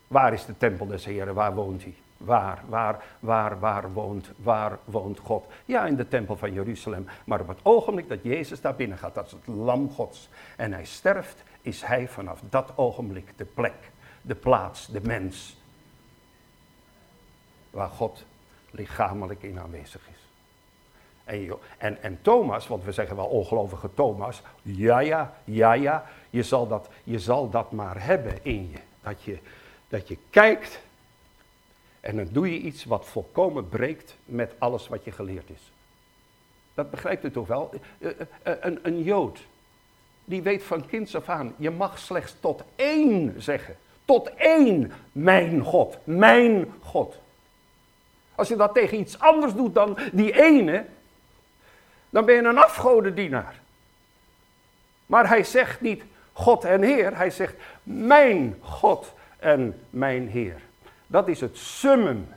Waar 0.07 0.33
is 0.33 0.45
de 0.45 0.57
tempel 0.57 0.87
des 0.87 1.05
Heren? 1.05 1.33
Waar 1.33 1.55
woont 1.55 1.83
hij? 1.83 1.93
Waar, 2.23 2.63
waar, 2.67 3.03
waar, 3.19 3.59
waar 3.59 3.93
woont, 3.93 4.31
waar 4.35 4.79
woont 4.85 5.19
God? 5.19 5.45
Ja, 5.65 5.85
in 5.85 5.95
de 5.95 6.07
tempel 6.07 6.37
van 6.37 6.53
Jeruzalem. 6.53 7.07
Maar 7.25 7.39
op 7.39 7.47
het 7.47 7.59
ogenblik 7.63 8.09
dat 8.09 8.23
Jezus 8.23 8.61
daar 8.61 8.75
binnen 8.75 8.97
gaat, 8.97 9.15
dat 9.15 9.25
is 9.25 9.31
het 9.31 9.47
lam 9.47 9.89
Gods. 9.89 10.29
En 10.57 10.73
hij 10.73 10.85
sterft, 10.85 11.43
is 11.61 11.81
hij 11.81 12.07
vanaf 12.07 12.39
dat 12.49 12.71
ogenblik 12.75 13.37
de 13.37 13.45
plek, 13.45 13.91
de 14.21 14.35
plaats, 14.35 14.87
de 14.87 15.01
mens. 15.01 15.57
Waar 17.69 17.89
God 17.89 18.25
lichamelijk 18.71 19.43
in 19.43 19.59
aanwezig 19.59 20.01
is. 20.11 20.19
En, 21.23 21.57
en, 21.77 22.01
en 22.01 22.19
Thomas, 22.21 22.67
want 22.67 22.83
we 22.83 22.91
zeggen 22.91 23.15
wel 23.15 23.25
ongelovige 23.25 23.93
Thomas, 23.93 24.41
ja, 24.61 24.99
ja, 24.99 25.33
ja, 25.43 25.73
ja, 25.73 26.05
je 26.29 26.43
zal 26.43 26.67
dat, 26.67 26.89
je 27.03 27.19
zal 27.19 27.49
dat 27.49 27.71
maar 27.71 28.03
hebben 28.03 28.37
in 28.41 28.69
je. 28.71 28.79
Dat 29.01 29.23
je, 29.23 29.39
dat 29.87 30.07
je 30.07 30.17
kijkt 30.29 30.81
en 32.01 32.15
dan 32.15 32.27
doe 32.31 32.51
je 32.51 32.59
iets 32.59 32.83
wat 32.83 33.05
volkomen 33.05 33.69
breekt 33.69 34.15
met 34.25 34.53
alles 34.57 34.87
wat 34.87 35.03
je 35.03 35.11
geleerd 35.11 35.49
is. 35.49 35.71
Dat 36.73 36.91
begrijpt 36.91 37.23
u 37.23 37.31
toch 37.31 37.47
wel? 37.47 37.69
Eh, 37.99 38.09
eh, 38.09 38.17
eh, 38.43 38.53
een, 38.59 38.79
een 38.81 39.03
Jood, 39.03 39.39
die 40.25 40.41
weet 40.41 40.63
van 40.63 40.85
kinds 40.85 41.15
af 41.15 41.29
aan, 41.29 41.53
je 41.57 41.69
mag 41.69 41.99
slechts 41.99 42.35
tot 42.39 42.63
één 42.75 43.41
zeggen. 43.41 43.75
Tot 44.05 44.33
één, 44.35 44.91
mijn 45.11 45.61
God, 45.63 45.97
mijn 46.03 46.73
God. 46.79 47.15
Als 48.35 48.47
je 48.47 48.55
dat 48.55 48.73
tegen 48.73 48.99
iets 48.99 49.19
anders 49.19 49.53
doet 49.53 49.73
dan 49.73 49.97
die 50.11 50.41
ene, 50.41 50.85
dan 52.09 52.25
ben 52.25 52.35
je 52.35 52.41
een 52.41 52.57
afgodendienaar. 52.57 53.59
Maar 55.05 55.27
hij 55.27 55.43
zegt 55.43 55.81
niet 55.81 56.03
God 56.33 56.63
en 56.63 56.81
Heer, 56.81 57.17
hij 57.17 57.29
zegt 57.29 57.55
mijn 57.83 58.57
God 58.61 59.13
en 59.39 59.79
mijn 59.89 60.27
Heer. 60.27 60.61
Dat 61.11 61.27
is 61.27 61.41
het 61.41 61.57
summum. 61.57 62.27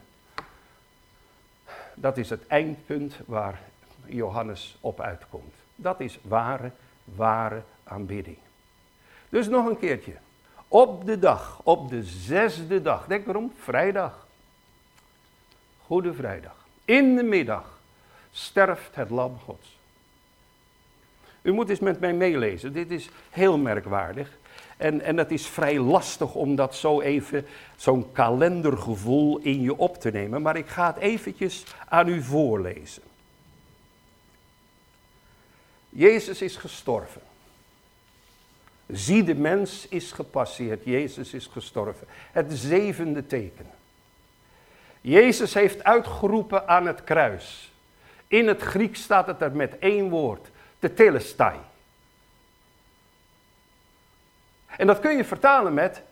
Dat 1.94 2.16
is 2.16 2.30
het 2.30 2.46
eindpunt 2.46 3.14
waar 3.26 3.60
Johannes 4.06 4.76
op 4.80 5.00
uitkomt. 5.00 5.54
Dat 5.74 6.00
is 6.00 6.18
ware, 6.22 6.70
ware 7.04 7.62
aanbidding. 7.84 8.36
Dus 9.28 9.48
nog 9.48 9.66
een 9.66 9.78
keertje. 9.78 10.12
Op 10.68 11.06
de 11.06 11.18
dag, 11.18 11.60
op 11.62 11.88
de 11.88 12.02
zesde 12.02 12.82
dag, 12.82 13.06
denk 13.06 13.26
erom, 13.26 13.52
vrijdag. 13.58 14.26
Goede 15.86 16.14
vrijdag. 16.14 16.66
In 16.84 17.16
de 17.16 17.22
middag 17.22 17.78
sterft 18.30 18.94
het 18.94 19.10
lam 19.10 19.38
gods. 19.38 19.78
U 21.42 21.52
moet 21.52 21.68
eens 21.68 21.80
met 21.80 22.00
mij 22.00 22.12
meelezen, 22.12 22.72
dit 22.72 22.90
is 22.90 23.08
heel 23.30 23.58
merkwaardig. 23.58 24.36
En, 24.84 25.00
en 25.00 25.16
het 25.16 25.30
is 25.30 25.46
vrij 25.46 25.78
lastig 25.78 26.34
om 26.34 26.56
dat 26.56 26.74
zo 26.74 27.00
even, 27.00 27.46
zo'n 27.76 28.12
kalendergevoel 28.12 29.38
in 29.38 29.62
je 29.62 29.76
op 29.76 29.96
te 29.96 30.10
nemen. 30.10 30.42
Maar 30.42 30.56
ik 30.56 30.68
ga 30.68 30.86
het 30.86 30.96
eventjes 30.96 31.64
aan 31.88 32.08
u 32.08 32.22
voorlezen. 32.22 33.02
Jezus 35.88 36.42
is 36.42 36.56
gestorven. 36.56 37.20
Zie 38.86 39.22
de 39.22 39.34
mens 39.34 39.88
is 39.88 40.12
gepasseerd. 40.12 40.84
Jezus 40.84 41.34
is 41.34 41.46
gestorven. 41.46 42.06
Het 42.32 42.46
zevende 42.52 43.26
teken. 43.26 43.66
Jezus 45.00 45.54
heeft 45.54 45.84
uitgeroepen 45.84 46.68
aan 46.68 46.86
het 46.86 47.04
kruis. 47.04 47.72
In 48.26 48.46
het 48.46 48.62
Grieks 48.62 49.02
staat 49.02 49.26
het 49.26 49.40
er 49.40 49.56
met 49.56 49.78
één 49.78 50.08
woord. 50.08 50.48
De 50.78 50.94
telestai. 50.94 51.56
En 54.76 54.86
dat 54.86 55.00
kun 55.00 55.16
je 55.16 55.24
vertalen 55.24 55.74
met, 55.74 56.02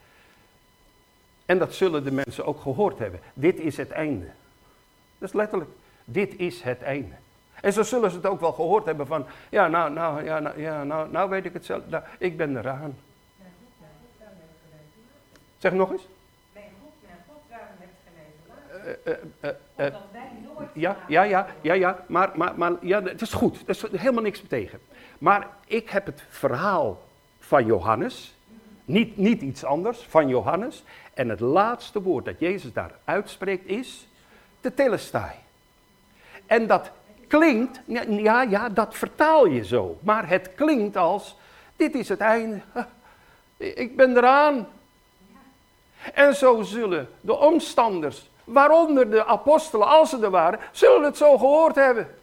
en 1.46 1.58
dat 1.58 1.74
zullen 1.74 2.04
de 2.04 2.12
mensen 2.12 2.44
ook 2.46 2.60
gehoord 2.60 2.98
hebben, 2.98 3.20
dit 3.34 3.58
is 3.58 3.76
het 3.76 3.90
einde. 3.90 4.26
Dat 5.18 5.28
is 5.28 5.34
letterlijk, 5.34 5.70
dit 6.04 6.36
is 6.36 6.62
het 6.62 6.82
einde. 6.82 7.14
En 7.60 7.72
zo 7.72 7.82
zullen 7.82 8.10
ze 8.10 8.16
het 8.16 8.26
ook 8.26 8.40
wel 8.40 8.52
gehoord 8.52 8.84
hebben 8.84 9.06
van, 9.06 9.26
ja, 9.48 9.68
nou, 9.68 9.92
nou, 9.92 10.24
ja, 10.24 10.38
nou, 10.38 10.60
ja, 10.60 10.84
nou, 10.84 11.10
nou 11.10 11.30
weet 11.30 11.44
ik 11.44 11.52
het 11.52 11.64
zelf, 11.64 11.82
ik 12.18 12.36
ben 12.36 12.56
eraan. 12.56 12.96
Zeg 15.58 15.72
nog 15.72 15.90
eens. 15.90 16.06
Mijn 16.52 16.66
God, 16.82 16.92
mijn 17.06 17.18
God, 17.28 17.42
waarom 17.50 17.68
gij 17.78 18.12
mij 18.14 18.24
verlaten? 19.76 20.80
Ja, 20.80 20.96
ja, 21.08 21.22
ja, 21.22 21.46
ja, 21.60 21.72
ja, 21.72 22.04
maar, 22.06 22.30
maar, 22.34 22.52
maar 22.56 22.72
ja, 22.80 23.02
het 23.02 23.20
is 23.20 23.32
goed, 23.32 23.62
er 23.62 23.68
is 23.68 23.82
helemaal 23.82 24.22
niks 24.22 24.42
tegen. 24.48 24.80
Maar 25.18 25.48
ik 25.66 25.90
heb 25.90 26.06
het 26.06 26.22
verhaal 26.28 27.02
van 27.38 27.66
Johannes, 27.66 28.34
niet, 28.84 29.16
niet 29.16 29.42
iets 29.42 29.64
anders 29.64 29.98
van 30.08 30.28
Johannes. 30.28 30.84
En 31.14 31.28
het 31.28 31.40
laatste 31.40 32.02
woord 32.02 32.24
dat 32.24 32.38
Jezus 32.38 32.72
daar 32.72 32.92
uitspreekt 33.04 33.66
is 33.66 34.06
de 34.60 34.74
telestai. 34.74 35.30
En 36.46 36.66
dat 36.66 36.90
klinkt, 37.28 37.80
ja, 38.06 38.42
ja, 38.42 38.68
dat 38.68 38.94
vertaal 38.94 39.46
je 39.46 39.64
zo. 39.64 39.98
Maar 40.00 40.28
het 40.28 40.50
klinkt 40.54 40.96
als, 40.96 41.36
dit 41.76 41.94
is 41.94 42.08
het 42.08 42.20
einde. 42.20 42.60
Ik 43.56 43.96
ben 43.96 44.16
eraan. 44.16 44.68
En 46.14 46.34
zo 46.34 46.62
zullen 46.62 47.08
de 47.20 47.38
omstanders, 47.38 48.30
waaronder 48.44 49.10
de 49.10 49.24
apostelen, 49.24 49.86
als 49.86 50.10
ze 50.10 50.18
er 50.18 50.30
waren, 50.30 50.60
zullen 50.72 51.02
het 51.02 51.16
zo 51.16 51.38
gehoord 51.38 51.74
hebben. 51.74 52.14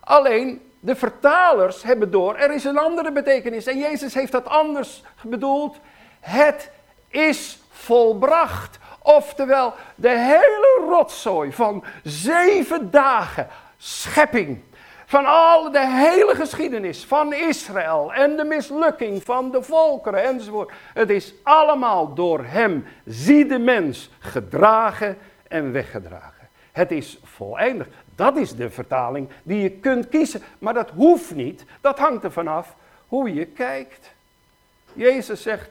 Alleen, 0.00 0.71
de 0.84 0.96
vertalers 0.96 1.82
hebben 1.82 2.10
door, 2.10 2.36
er 2.36 2.54
is 2.54 2.64
een 2.64 2.78
andere 2.78 3.12
betekenis. 3.12 3.66
En 3.66 3.78
Jezus 3.78 4.14
heeft 4.14 4.32
dat 4.32 4.48
anders 4.48 5.02
bedoeld. 5.22 5.78
Het 6.20 6.70
is 7.08 7.62
volbracht. 7.70 8.78
Oftewel, 9.02 9.74
de 9.94 10.08
hele 10.08 10.86
rotzooi 10.88 11.52
van 11.52 11.84
zeven 12.02 12.90
dagen 12.90 13.48
schepping. 13.76 14.60
Van 15.06 15.26
al 15.26 15.70
de 15.70 15.86
hele 15.86 16.34
geschiedenis 16.34 17.04
van 17.04 17.32
Israël 17.32 18.12
en 18.12 18.36
de 18.36 18.44
mislukking 18.44 19.22
van 19.22 19.50
de 19.50 19.62
volkeren 19.62 20.22
enzovoort. 20.22 20.72
Het 20.94 21.10
is 21.10 21.34
allemaal 21.42 22.14
door 22.14 22.44
hem, 22.44 22.86
zie 23.04 23.46
de 23.46 23.58
mens, 23.58 24.10
gedragen 24.18 25.18
en 25.48 25.72
weggedragen. 25.72 26.48
Het 26.72 26.90
is 26.90 27.20
volledig. 27.22 27.86
Dat 28.22 28.36
is 28.36 28.54
de 28.54 28.70
vertaling 28.70 29.28
die 29.42 29.60
je 29.60 29.70
kunt 29.70 30.08
kiezen. 30.08 30.42
Maar 30.58 30.74
dat 30.74 30.90
hoeft 30.90 31.34
niet. 31.34 31.64
Dat 31.80 31.98
hangt 31.98 32.24
er 32.24 32.32
vanaf 32.32 32.74
hoe 33.08 33.34
je 33.34 33.46
kijkt. 33.46 34.12
Jezus 34.92 35.42
zegt, 35.42 35.70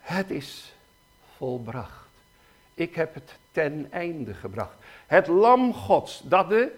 het 0.00 0.30
is 0.30 0.74
volbracht. 1.36 2.08
Ik 2.74 2.94
heb 2.94 3.14
het 3.14 3.34
ten 3.52 3.86
einde 3.90 4.34
gebracht. 4.34 4.74
Het 5.06 5.26
lam 5.26 5.74
gods 5.74 6.22
dat 6.24 6.48
de 6.48 6.72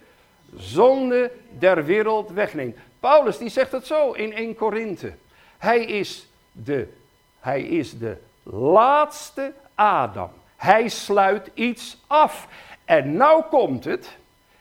zonde 0.57 1.33
der 1.59 1.85
wereld 1.85 2.31
wegneemt. 2.31 2.77
Paulus 3.01 3.39
die 3.39 3.49
zegt 3.49 3.73
het 3.73 3.87
zo 3.87 4.13
in 4.13 4.33
1 4.33 4.55
Korinthe. 4.55 5.13
Hij 5.59 5.85
is 5.85 6.29
de, 6.53 6.93
hij 7.41 7.63
is 7.63 7.99
de 7.99 8.17
laatste 8.43 9.53
Adam. 9.75 10.31
Hij 10.57 10.89
sluit 10.89 11.51
iets 11.55 11.99
af. 12.07 12.49
En 12.85 13.17
nou 13.17 13.43
komt 13.43 13.85
het. 13.85 14.17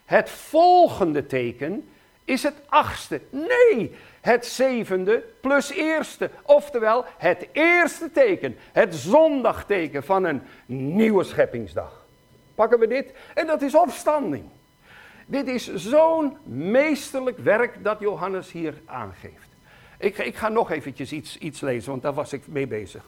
Het 0.05 0.29
volgende 0.29 1.25
teken 1.25 1.89
is 2.25 2.43
het 2.43 2.55
achtste. 2.67 3.21
Nee, 3.29 3.95
het 4.21 4.45
zevende 4.45 5.23
plus 5.41 5.71
eerste. 5.71 6.29
Oftewel, 6.43 7.05
het 7.17 7.47
eerste 7.51 8.11
teken, 8.11 8.55
het 8.71 8.95
zondagteken 8.95 10.03
van 10.03 10.23
een 10.23 10.41
nieuwe 10.65 11.23
scheppingsdag. 11.23 12.05
Pakken 12.55 12.79
we 12.79 12.87
dit? 12.87 13.13
En 13.33 13.47
dat 13.47 13.61
is 13.61 13.75
opstanding. 13.75 14.43
Dit 15.25 15.47
is 15.47 15.73
zo'n 15.73 16.37
meesterlijk 16.43 17.37
werk 17.37 17.83
dat 17.83 17.99
Johannes 17.99 18.51
hier 18.51 18.73
aangeeft. 18.85 19.49
Ik, 19.97 20.17
ik 20.17 20.35
ga 20.35 20.49
nog 20.49 20.71
eventjes 20.71 21.11
iets, 21.11 21.37
iets 21.37 21.61
lezen, 21.61 21.89
want 21.89 22.01
daar 22.01 22.13
was 22.13 22.33
ik 22.33 22.47
mee 22.47 22.67
bezig. 22.67 23.03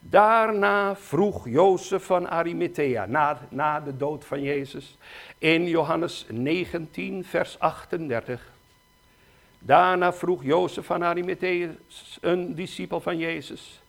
Daarna 0.00 0.96
vroeg 0.96 1.48
Jozef 1.48 2.04
van 2.04 2.28
Arimathea, 2.28 3.06
na, 3.06 3.38
na 3.48 3.80
de 3.80 3.96
dood 3.96 4.24
van 4.24 4.42
Jezus, 4.42 4.98
in 5.44 5.68
Johannes 5.68 6.26
19, 6.28 7.24
vers 7.24 7.58
38. 7.58 8.52
Daarna 9.58 10.12
vroeg 10.12 10.42
Jozef 10.42 10.86
van 10.86 11.04
Arimathea, 11.04 11.68
een 12.20 12.54
discipel 12.54 13.00
van 13.00 13.18
Jezus, 13.18 13.80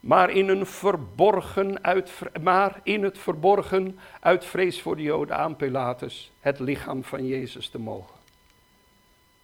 maar 0.00 0.30
in, 0.30 0.48
een 0.48 0.66
verborgen 0.66 1.84
uit, 1.84 2.12
maar 2.42 2.80
in 2.82 3.02
het 3.02 3.18
verborgen 3.18 3.98
uit 4.20 4.44
vrees 4.44 4.80
voor 4.80 4.96
de 4.96 5.02
Joden 5.02 5.36
aan 5.36 5.56
Pilatus 5.56 6.30
het 6.40 6.58
lichaam 6.58 7.04
van 7.04 7.26
Jezus 7.26 7.68
te 7.68 7.78
mogen. 7.78 8.16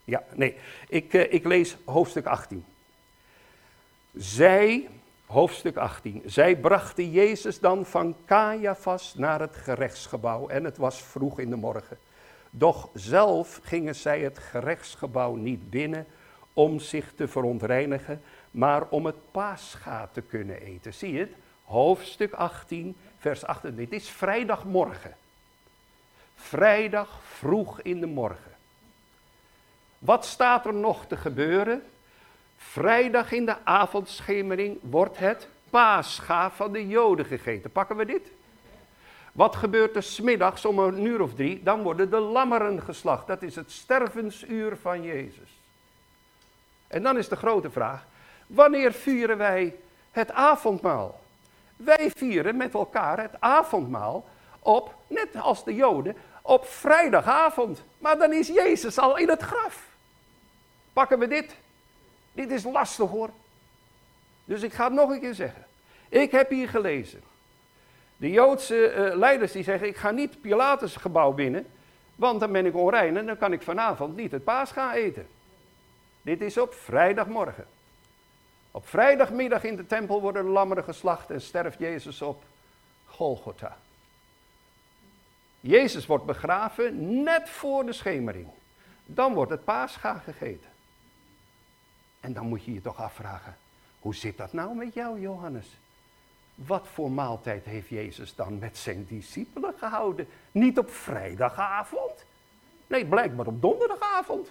Ja, 0.05 0.23
nee, 0.35 0.57
ik, 0.89 1.15
eh, 1.15 1.33
ik 1.33 1.45
lees 1.45 1.77
hoofdstuk 1.85 2.27
18. 2.27 2.65
Zij, 4.15 4.89
hoofdstuk 5.27 5.77
18, 5.77 6.23
zij 6.25 6.57
brachten 6.57 7.11
Jezus 7.11 7.61
dan 7.61 7.87
van 7.87 8.17
Caiaphas 8.27 9.15
naar 9.15 9.41
het 9.41 9.57
gerechtsgebouw 9.57 10.49
en 10.49 10.65
het 10.65 10.77
was 10.77 11.03
vroeg 11.03 11.39
in 11.39 11.51
de 11.51 11.57
morgen. 11.57 11.99
Doch 12.51 12.89
zelf 12.95 13.61
gingen 13.63 13.95
zij 13.95 14.21
het 14.21 14.39
gerechtsgebouw 14.39 15.35
niet 15.35 15.71
binnen 15.71 16.07
om 16.53 16.79
zich 16.79 17.13
te 17.15 17.29
verontreinigen, 17.29 18.23
maar 18.51 18.89
om 18.89 19.07
het 19.07 19.31
paascha 19.31 20.09
te 20.13 20.21
kunnen 20.21 20.61
eten. 20.61 20.95
Zie 20.95 21.13
je 21.13 21.19
het? 21.19 21.33
Hoofdstuk 21.65 22.33
18, 22.33 22.97
vers 23.19 23.45
8. 23.45 23.77
Dit 23.77 23.93
is 23.93 24.09
vrijdagmorgen. 24.09 25.17
Vrijdag 26.35 27.21
vroeg 27.23 27.81
in 27.81 28.01
de 28.01 28.07
morgen. 28.07 28.53
Wat 29.99 30.25
staat 30.25 30.67
er 30.67 30.75
nog 30.75 31.07
te 31.07 31.17
gebeuren? 31.17 31.83
Vrijdag 32.57 33.33
in 33.33 33.47
de 33.47 33.57
avondschemering 33.65 34.79
wordt 34.83 35.19
het 35.19 35.49
paascha 35.71 36.51
van 36.51 36.73
de 36.73 36.89
Joden 36.89 37.27
gegeten. 37.27 37.71
Pakken 37.71 37.97
we 37.97 38.05
dit? 38.05 38.31
Wat 39.33 39.57
gebeurt 39.57 39.97
er 39.97 40.03
smiddags 40.03 40.65
om 40.65 40.79
een 40.79 41.05
uur 41.05 41.21
of 41.21 41.35
drie? 41.35 41.63
Dan 41.63 41.83
worden 41.83 42.11
de 42.11 42.19
lammeren 42.19 42.83
geslacht. 42.83 43.27
Dat 43.27 43.43
is 43.43 43.57
het 43.57 43.71
stervensuur 43.71 44.77
van 44.77 45.03
Jezus. 45.03 45.61
En 46.89 47.03
dan 47.03 47.19
is 47.19 47.29
de 47.29 47.37
grote 47.37 47.71
vraag, 47.71 48.05
wanneer 48.47 48.93
vieren 48.93 49.39
wij 49.39 49.75
het 50.11 50.33
avondmaal? 50.33 51.21
Wij 51.77 52.11
vieren 52.15 52.57
met 52.57 52.75
elkaar 52.75 53.21
het 53.21 53.35
avondmaal 53.39 54.25
op, 54.59 54.95
net 55.07 55.37
als 55.37 55.65
de 55.65 55.75
Joden, 55.75 56.17
op 56.43 56.67
vrijdagavond. 56.67 57.83
Maar 57.99 58.19
dan 58.19 58.33
is 58.33 58.47
Jezus 58.47 58.99
al 58.99 59.17
in 59.17 59.29
het 59.29 59.43
graf. 59.43 59.83
Pakken 60.93 61.19
we 61.19 61.29
dit? 61.29 61.57
Dit 62.37 62.51
is 62.51 62.65
lastig 62.65 63.11
hoor. 63.11 63.31
Dus 64.45 64.63
ik 64.63 64.73
ga 64.73 64.85
het 64.85 64.93
nog 64.93 65.11
een 65.11 65.21
keer 65.21 65.35
zeggen. 65.35 65.65
Ik 66.09 66.31
heb 66.31 66.51
hier 66.51 66.69
gelezen. 66.69 67.23
De 68.17 68.31
Joodse 68.31 68.95
uh, 68.95 69.17
leiders 69.17 69.53
die 69.53 69.63
zeggen, 69.63 69.89
ik 69.89 69.97
ga 69.97 70.11
niet 70.11 70.41
Pilatus 70.41 70.97
gebouw 70.97 71.33
binnen, 71.33 71.67
want 72.15 72.41
dan 72.41 72.53
ben 72.53 72.67
ik 72.67 72.77
onrein 72.77 73.17
en 73.17 73.27
dan 73.27 73.39
kan 73.39 73.53
ik 73.53 73.63
vanavond 73.63 74.17
niet 74.17 74.33
het 74.33 74.45
paas 74.45 74.73
gaan 74.73 74.93
eten. 74.93 75.27
Dit 76.23 76.41
is 76.41 76.59
op 76.59 76.75
vrijdagmorgen. 76.75 77.67
Op 78.71 78.89
vrijdagmiddag 78.89 79.65
in 79.65 79.77
de 79.77 79.87
tempel 79.87 80.21
worden 80.21 80.45
de 80.45 80.51
lammeren 80.51 80.85
geslacht 80.85 81.31
en 81.31 81.41
sterft 81.41 81.79
Jezus 81.79 82.23
op 82.23 82.43
Golgotha. 83.07 83.77
Jezus 85.61 86.07
wordt 86.07 86.25
begraven 86.25 87.23
net 87.23 87.49
voor 87.49 87.87
de 87.87 87.93
schemering. 87.93 88.49
Dan 89.07 89.35
wordt 89.35 89.51
het 89.51 89.65
paascha 89.65 90.15
gegeten. 90.15 90.75
En 92.27 92.33
dan 92.33 92.49
moet 92.49 92.65
je 92.65 92.73
je 92.73 92.81
toch 92.81 93.03
afvragen, 93.03 93.57
hoe 94.01 94.15
zit 94.15 94.37
dat 94.37 94.53
nou 94.53 94.75
met 94.75 94.95
jou 94.95 95.21
Johannes? 95.21 95.79
Wat 96.55 96.87
voor 96.93 97.11
maaltijd 97.11 97.65
heeft 97.65 97.89
Jezus 97.89 98.35
dan 98.35 98.59
met 98.59 98.77
zijn 98.77 99.07
discipelen 99.09 99.75
gehouden? 99.79 100.29
Niet 100.53 100.79
op 100.79 100.91
vrijdagavond. 100.91 102.25
Nee, 102.87 103.07
blijkbaar 103.07 103.47
op 103.47 103.61
donderdagavond. 103.63 104.49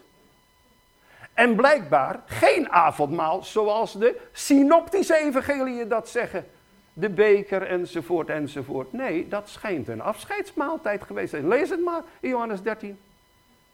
En 1.33 1.55
blijkbaar 1.55 2.23
geen 2.25 2.69
avondmaal 2.69 3.43
zoals 3.43 3.93
de 3.93 4.21
synoptische 4.31 5.17
evangeliën 5.17 5.87
dat 5.87 6.09
zeggen. 6.09 6.47
De 6.93 7.09
beker 7.09 7.61
enzovoort 7.61 8.29
enzovoort. 8.29 8.93
Nee, 8.93 9.27
dat 9.27 9.49
schijnt 9.49 9.87
een 9.87 10.01
afscheidsmaaltijd 10.01 11.03
geweest 11.03 11.29
zijn. 11.29 11.47
Lees 11.47 11.69
het 11.69 11.83
maar 11.83 12.01
in 12.19 12.29
Johannes 12.29 12.61
13. 12.61 12.99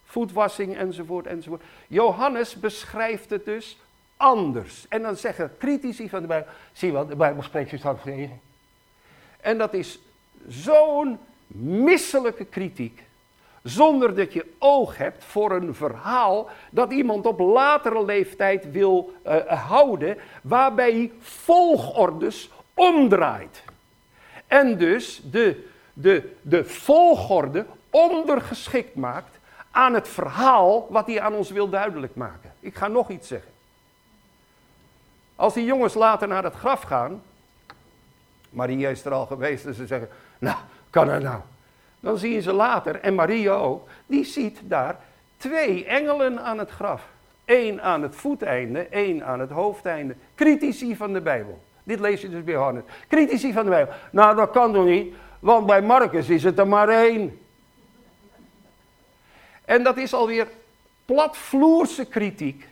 Voetwassing 0.05 0.77
enzovoort 0.77 1.27
enzovoort. 1.27 1.63
Johannes 1.87 2.55
beschrijft 2.55 3.29
het 3.29 3.45
dus 3.45 3.77
anders. 4.21 4.85
En 4.89 5.01
dan 5.01 5.15
zeggen 5.15 5.51
critici 5.59 6.09
van 6.09 6.21
de 6.21 6.27
Bijbel, 6.27 6.51
zie 6.71 6.91
wel, 6.91 7.05
de 7.05 7.15
Bijbel 7.15 7.43
spreekt 7.43 7.69
zichzelf 7.69 8.01
tegen. 8.01 8.39
En 9.41 9.57
dat 9.57 9.73
is 9.73 9.99
zo'n 10.47 11.19
misselijke 11.57 12.45
kritiek, 12.45 13.03
zonder 13.63 14.15
dat 14.15 14.33
je 14.33 14.45
oog 14.59 14.97
hebt 14.97 15.23
voor 15.23 15.51
een 15.51 15.75
verhaal 15.75 16.49
dat 16.69 16.91
iemand 16.91 17.25
op 17.25 17.39
latere 17.39 18.05
leeftijd 18.05 18.71
wil 18.71 19.13
uh, 19.25 19.35
houden, 19.45 20.17
waarbij 20.43 20.91
hij 20.91 21.11
volgordes 21.19 22.49
omdraait. 22.73 23.63
En 24.47 24.77
dus 24.77 25.21
de, 25.31 25.67
de, 25.93 26.33
de 26.41 26.65
volgorde 26.65 27.65
ondergeschikt 27.89 28.95
maakt 28.95 29.39
aan 29.71 29.93
het 29.93 30.07
verhaal 30.07 30.87
wat 30.89 31.07
hij 31.07 31.21
aan 31.21 31.33
ons 31.33 31.49
wil 31.49 31.69
duidelijk 31.69 32.15
maken. 32.15 32.53
Ik 32.59 32.75
ga 32.75 32.87
nog 32.87 33.09
iets 33.09 33.27
zeggen. 33.27 33.51
Als 35.41 35.53
die 35.53 35.65
jongens 35.65 35.93
later 35.93 36.27
naar 36.27 36.43
het 36.43 36.53
graf 36.53 36.81
gaan, 36.81 37.21
Maria 38.49 38.89
is 38.89 39.05
er 39.05 39.11
al 39.11 39.25
geweest 39.25 39.65
en 39.65 39.73
ze 39.73 39.85
zeggen, 39.85 40.09
nou, 40.39 40.57
kan 40.89 41.09
er 41.09 41.21
nou? 41.21 41.41
Dan 41.99 42.17
zien 42.17 42.41
ze 42.41 42.53
later, 42.53 42.99
en 42.99 43.15
Maria 43.15 43.53
ook, 43.53 43.87
die 44.05 44.23
ziet 44.23 44.59
daar 44.63 44.95
twee 45.37 45.85
engelen 45.85 46.43
aan 46.43 46.57
het 46.57 46.69
graf. 46.69 47.07
Eén 47.45 47.81
aan 47.81 48.01
het 48.01 48.15
voeteinde, 48.15 48.79
één 48.79 49.25
aan 49.25 49.39
het 49.39 49.49
hoofdeinde. 49.49 50.15
Critici 50.35 50.95
van 50.95 51.13
de 51.13 51.21
Bijbel. 51.21 51.61
Dit 51.83 51.99
lees 51.99 52.21
je 52.21 52.29
dus 52.29 52.43
bij 52.43 52.53
Johannes. 52.53 52.83
Critici 53.07 53.53
van 53.53 53.63
de 53.63 53.69
Bijbel. 53.69 53.93
Nou, 54.11 54.35
dat 54.35 54.51
kan 54.51 54.73
toch 54.73 54.85
niet, 54.85 55.13
want 55.39 55.65
bij 55.65 55.81
Marcus 55.81 56.29
is 56.29 56.43
het 56.43 56.59
er 56.59 56.67
maar 56.67 56.89
één. 56.89 57.39
En 59.65 59.83
dat 59.83 59.97
is 59.97 60.13
alweer 60.13 60.47
platvloerse 61.05 62.05
kritiek 62.05 62.69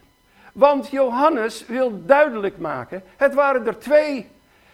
want 0.59 0.89
Johannes 0.89 1.65
wil 1.65 2.05
duidelijk 2.05 2.57
maken, 2.57 3.03
het 3.17 3.33
waren 3.33 3.67
er 3.67 3.79
twee. 3.79 4.29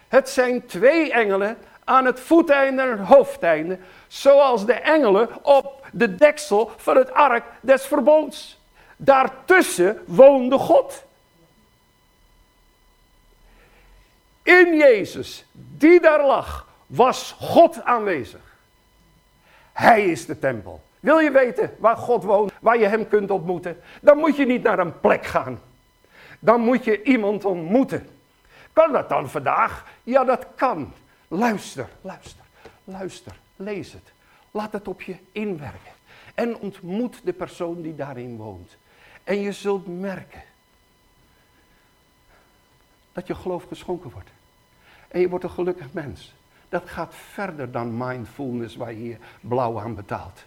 Het 0.07 0.29
zijn 0.29 0.65
twee 0.65 1.11
engelen 1.11 1.57
aan 1.83 2.05
het 2.05 2.19
voeteinde 2.19 2.81
en 2.81 2.89
het 2.89 3.07
hoofdeinde. 3.07 3.77
Zoals 4.07 4.65
de 4.65 4.73
engelen 4.73 5.29
op 5.41 5.87
de 5.91 6.15
deksel 6.15 6.71
van 6.77 6.95
het 6.95 7.13
ark 7.13 7.43
des 7.61 7.85
verbonds. 7.85 8.59
Daartussen 8.97 10.01
woonde 10.05 10.57
God. 10.57 11.03
In 14.43 14.77
Jezus, 14.77 15.45
die 15.51 16.01
daar 16.01 16.25
lag, 16.25 16.67
was 16.85 17.35
God 17.39 17.83
aanwezig. 17.83 18.57
Hij 19.73 20.05
is 20.05 20.25
de 20.25 20.39
tempel. 20.39 20.81
Wil 20.99 21.19
je 21.19 21.31
weten 21.31 21.75
waar 21.77 21.97
God 21.97 22.23
woont, 22.23 22.51
waar 22.59 22.77
je 22.77 22.85
hem 22.85 23.07
kunt 23.07 23.31
ontmoeten? 23.31 23.81
Dan 24.01 24.17
moet 24.17 24.35
je 24.35 24.45
niet 24.45 24.63
naar 24.63 24.79
een 24.79 24.99
plek 24.99 25.25
gaan. 25.25 25.59
Dan 26.39 26.61
moet 26.61 26.83
je 26.83 27.03
iemand 27.03 27.45
ontmoeten. 27.45 28.07
Kan 28.73 28.91
dat 28.91 29.09
dan 29.09 29.29
vandaag? 29.29 29.85
Ja, 30.03 30.23
dat 30.23 30.47
kan. 30.55 30.93
Luister, 31.27 31.89
luister, 32.01 32.45
luister, 32.83 33.35
lees 33.55 33.93
het. 33.93 34.11
Laat 34.51 34.71
het 34.71 34.87
op 34.87 35.01
je 35.01 35.15
inwerken. 35.31 35.93
En 36.33 36.57
ontmoet 36.57 37.21
de 37.23 37.33
persoon 37.33 37.81
die 37.81 37.95
daarin 37.95 38.37
woont. 38.37 38.77
En 39.23 39.39
je 39.39 39.51
zult 39.51 39.99
merken 39.99 40.43
dat 43.13 43.27
je 43.27 43.35
geloof 43.35 43.63
geschonken 43.63 44.11
wordt. 44.11 44.29
En 45.07 45.19
je 45.19 45.29
wordt 45.29 45.43
een 45.43 45.49
gelukkig 45.49 45.93
mens. 45.93 46.33
Dat 46.69 46.89
gaat 46.89 47.15
verder 47.15 47.71
dan 47.71 47.97
mindfulness 47.97 48.75
waar 48.75 48.91
je 48.91 48.99
hier 48.99 49.17
blauw 49.39 49.79
aan 49.79 49.95
betaalt. 49.95 50.43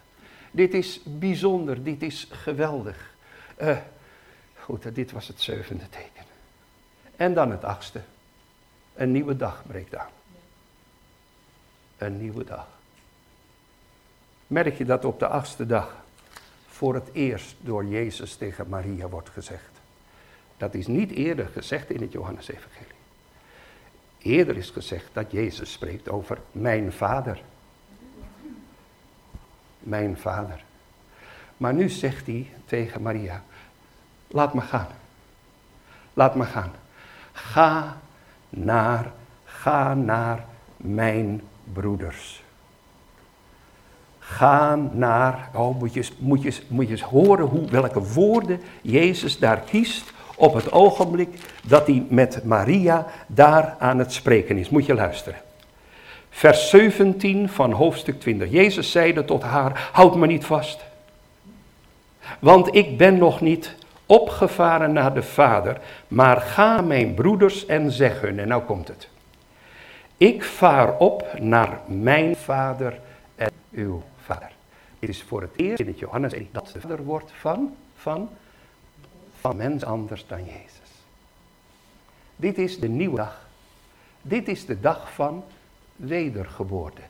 Dit 0.50 0.74
is 0.74 1.00
bijzonder, 1.04 1.82
dit 1.82 2.02
is 2.02 2.28
geweldig. 2.30 3.14
Uh, 3.62 3.76
goed, 4.68 4.94
dit 4.94 5.12
was 5.12 5.28
het 5.28 5.40
zevende 5.40 5.88
teken. 5.88 6.24
En 7.16 7.34
dan 7.34 7.50
het 7.50 7.64
achtste. 7.64 8.00
Een 8.94 9.12
nieuwe 9.12 9.36
dag 9.36 9.62
breekt 9.66 9.96
aan. 9.96 10.10
Een 11.98 12.18
nieuwe 12.18 12.44
dag. 12.44 12.66
Merk 14.46 14.78
je 14.78 14.84
dat 14.84 15.04
op 15.04 15.18
de 15.18 15.26
achtste 15.26 15.66
dag 15.66 15.96
voor 16.68 16.94
het 16.94 17.08
eerst 17.12 17.56
door 17.60 17.84
Jezus 17.84 18.36
tegen 18.36 18.68
Maria 18.68 19.08
wordt 19.08 19.28
gezegd. 19.28 19.70
Dat 20.56 20.74
is 20.74 20.86
niet 20.86 21.10
eerder 21.10 21.46
gezegd 21.46 21.90
in 21.90 22.00
het 22.00 22.12
Johannesevangelie. 22.12 22.98
Eerder 24.18 24.56
is 24.56 24.70
gezegd 24.70 25.08
dat 25.12 25.30
Jezus 25.30 25.72
spreekt 25.72 26.08
over 26.08 26.38
mijn 26.52 26.92
vader. 26.92 27.42
Mijn 29.78 30.18
vader. 30.18 30.64
Maar 31.56 31.74
nu 31.74 31.88
zegt 31.88 32.26
hij 32.26 32.50
tegen 32.64 33.02
Maria, 33.02 33.44
laat 34.28 34.54
me 34.54 34.60
gaan. 34.60 34.88
Laat 36.14 36.34
me 36.34 36.44
gaan. 36.44 36.70
Ga 37.32 37.96
naar, 38.48 39.10
ga 39.44 39.94
naar 39.94 40.44
mijn 40.76 41.42
broeders. 41.72 42.42
Ga 44.18 44.74
naar, 44.92 45.48
oh 45.54 45.78
moet 45.78 45.94
je, 45.94 46.08
moet 46.18 46.42
je, 46.42 46.58
moet 46.68 46.86
je 46.86 46.90
eens 46.90 47.02
horen 47.02 47.46
hoe, 47.46 47.70
welke 47.70 48.02
woorden 48.02 48.60
Jezus 48.82 49.38
daar 49.38 49.60
kiest 49.60 50.12
op 50.36 50.54
het 50.54 50.72
ogenblik 50.72 51.28
dat 51.62 51.86
hij 51.86 52.06
met 52.08 52.44
Maria 52.44 53.06
daar 53.26 53.76
aan 53.78 53.98
het 53.98 54.12
spreken 54.12 54.58
is. 54.58 54.68
Moet 54.68 54.86
je 54.86 54.94
luisteren. 54.94 55.38
Vers 56.30 56.70
17 56.70 57.48
van 57.48 57.72
hoofdstuk 57.72 58.20
20. 58.20 58.50
Jezus 58.50 58.90
zeide 58.90 59.24
tot 59.24 59.42
haar, 59.42 59.90
houd 59.92 60.16
me 60.16 60.26
niet 60.26 60.44
vast. 60.44 60.80
Want 62.38 62.74
ik 62.74 62.96
ben 62.98 63.18
nog 63.18 63.40
niet 63.40 63.74
opgevaren 64.08 64.92
naar 64.92 65.14
de 65.14 65.22
Vader, 65.22 65.80
maar 66.08 66.40
ga 66.40 66.80
mijn 66.80 67.14
broeders 67.14 67.66
en 67.66 67.90
zeg 67.90 68.20
hun, 68.20 68.38
en 68.38 68.48
nou 68.48 68.62
komt 68.62 68.88
het. 68.88 69.08
Ik 70.16 70.44
vaar 70.44 70.96
op 70.96 71.38
naar 71.38 71.80
mijn 71.86 72.36
Vader 72.36 73.00
en 73.34 73.50
uw 73.70 74.02
Vader. 74.24 74.50
Dit 74.98 75.08
is 75.08 75.22
voor 75.22 75.40
het 75.40 75.52
eerst 75.56 75.80
in 75.80 75.86
het 75.86 75.98
Johannes 75.98 76.32
dat 76.52 76.70
de 76.72 76.80
Vader 76.80 77.04
wordt 77.04 77.32
van, 77.32 77.76
van 77.94 78.28
van 79.40 79.56
mens 79.56 79.84
anders 79.84 80.24
dan 80.26 80.44
Jezus. 80.44 80.90
Dit 82.36 82.58
is 82.58 82.78
de 82.78 82.88
nieuwe 82.88 83.16
dag. 83.16 83.48
Dit 84.22 84.48
is 84.48 84.66
de 84.66 84.80
dag 84.80 85.12
van 85.12 85.44
wedergeboorte. 85.96 87.00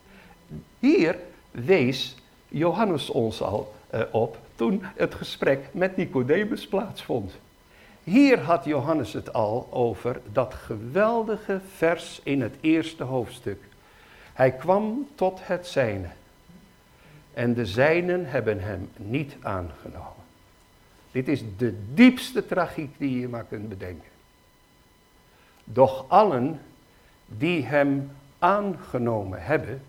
Hier 0.78 1.18
wees 1.50 2.16
Johannes 2.48 3.10
ons 3.10 3.42
al 3.42 3.74
uh, 3.94 4.02
op 4.10 4.38
toen 4.58 4.82
het 4.82 5.14
gesprek 5.14 5.68
met 5.72 5.96
Nicodemus 5.96 6.66
plaatsvond. 6.66 7.32
Hier 8.04 8.40
had 8.40 8.64
Johannes 8.64 9.12
het 9.12 9.32
al 9.32 9.68
over 9.70 10.20
dat 10.32 10.54
geweldige 10.54 11.60
vers 11.76 12.20
in 12.22 12.40
het 12.42 12.54
eerste 12.60 13.04
hoofdstuk. 13.04 13.62
Hij 14.32 14.52
kwam 14.52 15.08
tot 15.14 15.40
het 15.42 15.66
zijne. 15.66 16.08
En 17.34 17.54
de 17.54 17.66
zijnen 17.66 18.26
hebben 18.26 18.60
hem 18.60 18.90
niet 18.96 19.36
aangenomen. 19.40 20.24
Dit 21.10 21.28
is 21.28 21.42
de 21.56 21.78
diepste 21.94 22.46
tragiek 22.46 22.94
die 22.98 23.20
je 23.20 23.28
maar 23.28 23.44
kunt 23.44 23.68
bedenken. 23.68 24.10
Doch 25.64 26.04
allen 26.08 26.60
die 27.26 27.64
hem 27.64 28.10
aangenomen 28.38 29.42
hebben, 29.42 29.82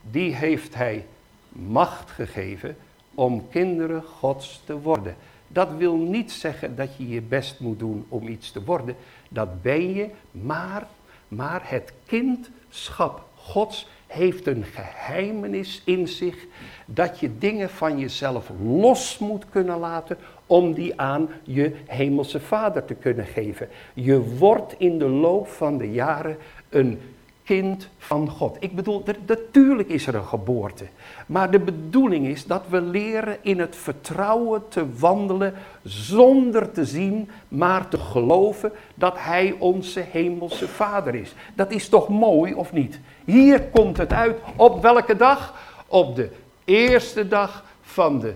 die 0.00 0.34
heeft 0.34 0.74
hij 0.74 1.06
macht 1.48 2.10
gegeven 2.10 2.76
om 3.14 3.48
kinderen 3.50 4.02
Gods 4.02 4.62
te 4.64 4.80
worden. 4.80 5.16
Dat 5.48 5.68
wil 5.76 5.96
niet 5.96 6.32
zeggen 6.32 6.76
dat 6.76 6.96
je 6.96 7.08
je 7.08 7.22
best 7.22 7.60
moet 7.60 7.78
doen 7.78 8.06
om 8.08 8.28
iets 8.28 8.50
te 8.50 8.64
worden. 8.64 8.96
Dat 9.28 9.62
ben 9.62 9.94
je, 9.94 10.08
maar, 10.30 10.86
maar 11.28 11.62
het 11.64 11.92
kindschap 12.06 13.24
Gods 13.34 13.88
heeft 14.06 14.46
een 14.46 14.64
geheimenis 14.64 15.82
in 15.84 16.08
zich 16.08 16.46
dat 16.86 17.20
je 17.20 17.38
dingen 17.38 17.70
van 17.70 17.98
jezelf 17.98 18.50
los 18.62 19.18
moet 19.18 19.44
kunnen 19.50 19.78
laten 19.78 20.18
om 20.46 20.72
die 20.72 21.00
aan 21.00 21.28
je 21.42 21.74
hemelse 21.86 22.40
vader 22.40 22.84
te 22.84 22.94
kunnen 22.94 23.26
geven. 23.26 23.68
Je 23.94 24.36
wordt 24.36 24.74
in 24.78 24.98
de 24.98 25.08
loop 25.08 25.48
van 25.48 25.78
de 25.78 25.90
jaren 25.90 26.36
een 26.68 27.00
kind 27.44 27.88
van 27.98 28.28
God. 28.28 28.56
Ik 28.60 28.74
bedoel, 28.74 29.04
natuurlijk 29.26 29.88
is 29.88 30.06
er 30.06 30.14
een 30.14 30.24
geboorte. 30.24 30.84
Maar 31.26 31.50
de 31.50 31.58
bedoeling 31.58 32.26
is 32.26 32.46
dat 32.46 32.62
we 32.68 32.80
leren 32.80 33.36
in 33.40 33.58
het 33.60 33.76
vertrouwen 33.76 34.68
te 34.68 34.98
wandelen 34.98 35.54
zonder 35.82 36.72
te 36.72 36.84
zien, 36.84 37.30
maar 37.48 37.88
te 37.88 37.98
geloven 37.98 38.72
dat 38.94 39.14
Hij 39.18 39.56
onze 39.58 40.00
hemelse 40.00 40.68
Vader 40.68 41.14
is. 41.14 41.34
Dat 41.54 41.70
is 41.70 41.88
toch 41.88 42.08
mooi 42.08 42.54
of 42.54 42.72
niet? 42.72 43.00
Hier 43.24 43.62
komt 43.62 43.96
het 43.96 44.12
uit. 44.12 44.38
Op 44.56 44.82
welke 44.82 45.16
dag? 45.16 45.54
Op 45.86 46.16
de 46.16 46.30
eerste 46.64 47.28
dag 47.28 47.64
van 47.82 48.18
de 48.18 48.34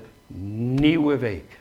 nieuwe 0.79 1.17
week. 1.17 1.59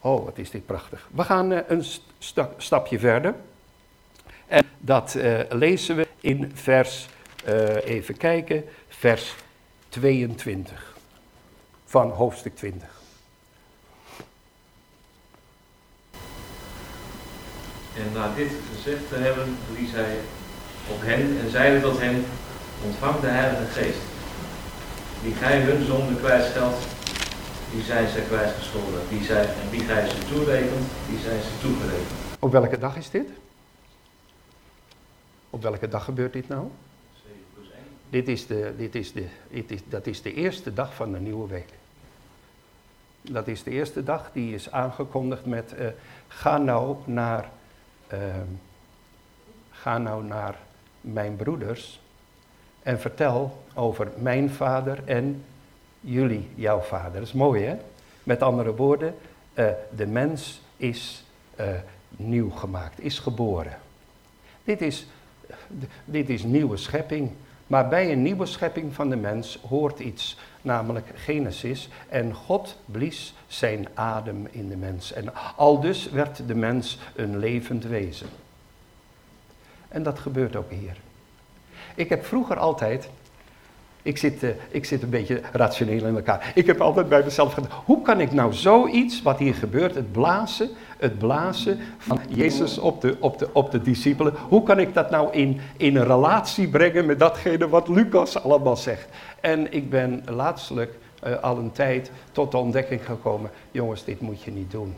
Oh, 0.00 0.24
wat 0.24 0.38
is 0.38 0.50
dit 0.50 0.66
prachtig. 0.66 1.08
We 1.14 1.22
gaan 1.22 1.52
uh, 1.52 1.58
een 1.66 1.84
sta 2.18 2.50
stapje 2.56 2.98
verder. 2.98 3.34
En 4.46 4.64
dat 4.78 5.14
uh, 5.16 5.40
lezen 5.48 5.96
we 5.96 6.06
in 6.20 6.52
vers, 6.54 7.08
uh, 7.48 7.84
even 7.84 8.16
kijken, 8.16 8.64
vers 8.88 9.34
22 9.88 10.96
van 11.84 12.10
hoofdstuk 12.10 12.56
20. 12.56 12.88
En 17.96 18.12
na 18.14 18.34
dit 18.36 18.50
gezegd 18.74 19.08
te 19.08 19.16
hebben, 19.16 19.56
blies 19.72 19.92
hij 19.92 20.16
op 20.90 21.00
hen 21.00 21.38
en 21.40 21.50
zeide 21.50 21.80
tot 21.80 22.00
hen, 22.00 22.24
ontvang 22.84 23.20
de 23.20 23.26
Heilige 23.26 23.72
Geest, 23.72 23.98
die 25.22 25.34
gij 25.34 25.60
hun 25.60 25.84
zonde 25.84 26.14
kwijtscheldt 26.14 26.86
die 27.74 27.82
zijn 27.82 28.08
ze 28.08 28.20
kwijtgescholden. 28.20 29.00
Die 29.08 29.24
zijn, 29.24 29.46
en 29.46 29.70
wie 29.70 29.80
gij 29.80 30.08
ze 30.08 30.16
toerekent, 30.32 30.86
die 31.08 31.18
zijn 31.18 31.40
ze 31.42 31.48
toegerekend. 31.60 32.10
Op 32.38 32.52
welke 32.52 32.78
dag 32.78 32.96
is 32.96 33.10
dit? 33.10 33.28
Op 35.54 35.62
welke 35.62 35.88
dag 35.88 36.04
gebeurt 36.04 36.32
dit 36.32 36.48
nou? 36.48 36.68
7 37.22 37.38
plus 37.54 37.70
1. 37.70 37.78
Dit 38.10 38.28
is 38.28 38.46
de, 38.46 38.74
dit 38.76 38.94
is 38.94 39.12
de, 39.12 39.26
dit 39.50 39.70
is, 39.70 39.80
dat 39.88 40.06
is 40.06 40.22
de 40.22 40.34
eerste 40.34 40.72
dag 40.72 40.94
van 40.94 41.12
de 41.12 41.18
nieuwe 41.18 41.48
week. 41.48 41.68
Dat 43.20 43.48
is 43.48 43.62
de 43.62 43.70
eerste 43.70 44.02
dag 44.02 44.30
die 44.32 44.54
is 44.54 44.70
aangekondigd 44.70 45.46
met 45.46 45.74
uh, 45.78 45.86
ga 46.28 46.58
nou 46.58 46.96
naar, 47.04 47.50
uh, 48.12 48.18
ga 49.70 49.98
nou 49.98 50.24
naar 50.24 50.58
mijn 51.00 51.36
broeders 51.36 52.00
en 52.82 53.00
vertel 53.00 53.62
over 53.74 54.12
mijn 54.16 54.50
vader 54.50 55.02
en 55.04 55.44
jullie, 56.00 56.48
jouw 56.54 56.80
vader. 56.80 57.12
Dat 57.12 57.22
is 57.22 57.32
mooi 57.32 57.64
hè? 57.64 57.76
Met 58.22 58.42
andere 58.42 58.74
woorden, 58.74 59.14
uh, 59.54 59.68
de 59.96 60.06
mens 60.06 60.60
is 60.76 61.24
uh, 61.60 61.66
nieuw 62.08 62.50
gemaakt, 62.50 63.00
is 63.00 63.18
geboren. 63.18 63.78
Dit 64.64 64.80
is, 64.80 65.06
dit 66.04 66.28
is 66.28 66.42
nieuwe 66.42 66.76
schepping. 66.76 67.30
Maar 67.66 67.88
bij 67.88 68.12
een 68.12 68.22
nieuwe 68.22 68.46
schepping 68.46 68.94
van 68.94 69.10
de 69.10 69.16
mens 69.16 69.58
hoort 69.68 69.98
iets, 69.98 70.38
namelijk 70.62 71.06
Genesis. 71.14 71.88
En 72.08 72.34
God 72.34 72.78
blies 72.86 73.34
zijn 73.46 73.88
adem 73.94 74.48
in 74.50 74.68
de 74.68 74.76
mens. 74.76 75.12
En 75.12 75.56
aldus 75.56 76.10
werd 76.10 76.42
de 76.46 76.54
mens 76.54 76.98
een 77.14 77.38
levend 77.38 77.84
wezen. 77.84 78.28
En 79.88 80.02
dat 80.02 80.18
gebeurt 80.18 80.56
ook 80.56 80.70
hier. 80.70 80.96
Ik 81.94 82.08
heb 82.08 82.24
vroeger 82.24 82.58
altijd 82.58 83.08
Ik 84.02 84.18
zit, 84.18 84.42
uh, 84.42 84.50
ik 84.68 84.84
zit 84.84 85.02
een 85.02 85.10
beetje 85.10 85.40
rationeel 85.52 86.06
in 86.06 86.16
elkaar. 86.16 86.52
Ik 86.54 86.66
heb 86.66 86.80
altijd 86.80 87.08
bij 87.08 87.22
mezelf 87.24 87.52
gedacht, 87.52 87.72
hoe 87.84 88.02
kan 88.02 88.20
ik 88.20 88.32
nou 88.32 88.52
zoiets 88.52 89.22
wat 89.22 89.38
hier 89.38 89.54
gebeurt, 89.54 89.94
het 89.94 90.12
blazen, 90.12 90.70
het 91.04 91.18
blazen 91.18 91.78
van 91.98 92.20
Jezus 92.28 92.78
op 92.78 93.00
de, 93.00 93.16
op 93.20 93.38
de, 93.38 93.48
op 93.52 93.70
de 93.70 93.82
discipelen, 93.82 94.34
hoe 94.48 94.62
kan 94.62 94.78
ik 94.78 94.94
dat 94.94 95.10
nou 95.10 95.32
in, 95.32 95.60
in 95.76 95.96
een 95.96 96.06
relatie 96.06 96.68
brengen 96.68 97.06
met 97.06 97.18
datgene 97.18 97.68
wat 97.68 97.88
Lucas 97.88 98.42
allemaal 98.42 98.76
zegt? 98.76 99.08
En 99.40 99.72
ik 99.72 99.90
ben 99.90 100.22
laatstelijk 100.26 100.98
uh, 101.26 101.42
al 101.42 101.58
een 101.58 101.72
tijd 101.72 102.10
tot 102.32 102.50
de 102.50 102.56
ontdekking 102.56 103.06
gekomen, 103.06 103.50
jongens, 103.70 104.04
dit 104.04 104.20
moet 104.20 104.42
je 104.42 104.50
niet 104.50 104.70
doen. 104.70 104.94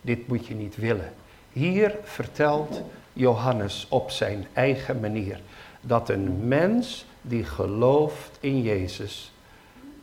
Dit 0.00 0.28
moet 0.28 0.46
je 0.46 0.54
niet 0.54 0.76
willen. 0.76 1.12
Hier 1.52 1.96
vertelt 2.02 2.82
Johannes 3.12 3.86
op 3.88 4.10
zijn 4.10 4.46
eigen 4.52 5.00
manier 5.00 5.40
dat 5.80 6.08
een 6.08 6.48
mens 6.48 7.06
die 7.22 7.44
gelooft 7.44 8.38
in 8.40 8.62
Jezus 8.62 9.32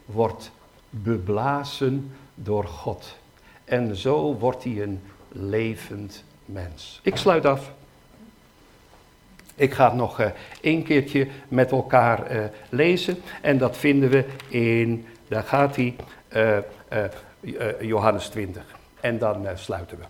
wordt 0.05 0.51
beblazen 0.89 2.11
door 2.35 2.65
God. 2.65 3.15
En 3.65 3.95
zo 3.95 4.35
wordt 4.39 4.63
hij 4.63 4.81
een 4.81 5.01
levend 5.36 6.23
mens. 6.45 6.99
Ik 7.03 7.15
sluit 7.15 7.45
af. 7.45 7.71
Ik 9.55 9.73
ga 9.73 9.86
het 9.86 9.93
nog 9.93 10.19
uh, 10.19 10.27
één 10.61 10.83
keertje 10.83 11.27
met 11.47 11.71
elkaar 11.71 12.36
uh, 12.36 12.43
lezen. 12.69 13.17
En 13.41 13.57
dat 13.57 13.77
vinden 13.77 14.09
we 14.09 14.25
in, 14.47 15.05
daar 15.27 15.43
gaat 15.43 15.75
hij, 15.75 15.95
uh, 16.33 17.81
Johannes 17.81 18.27
20. 18.27 18.63
En 18.99 19.17
dan 19.17 19.47
sluiten 19.55 19.97
we. 19.97 20.03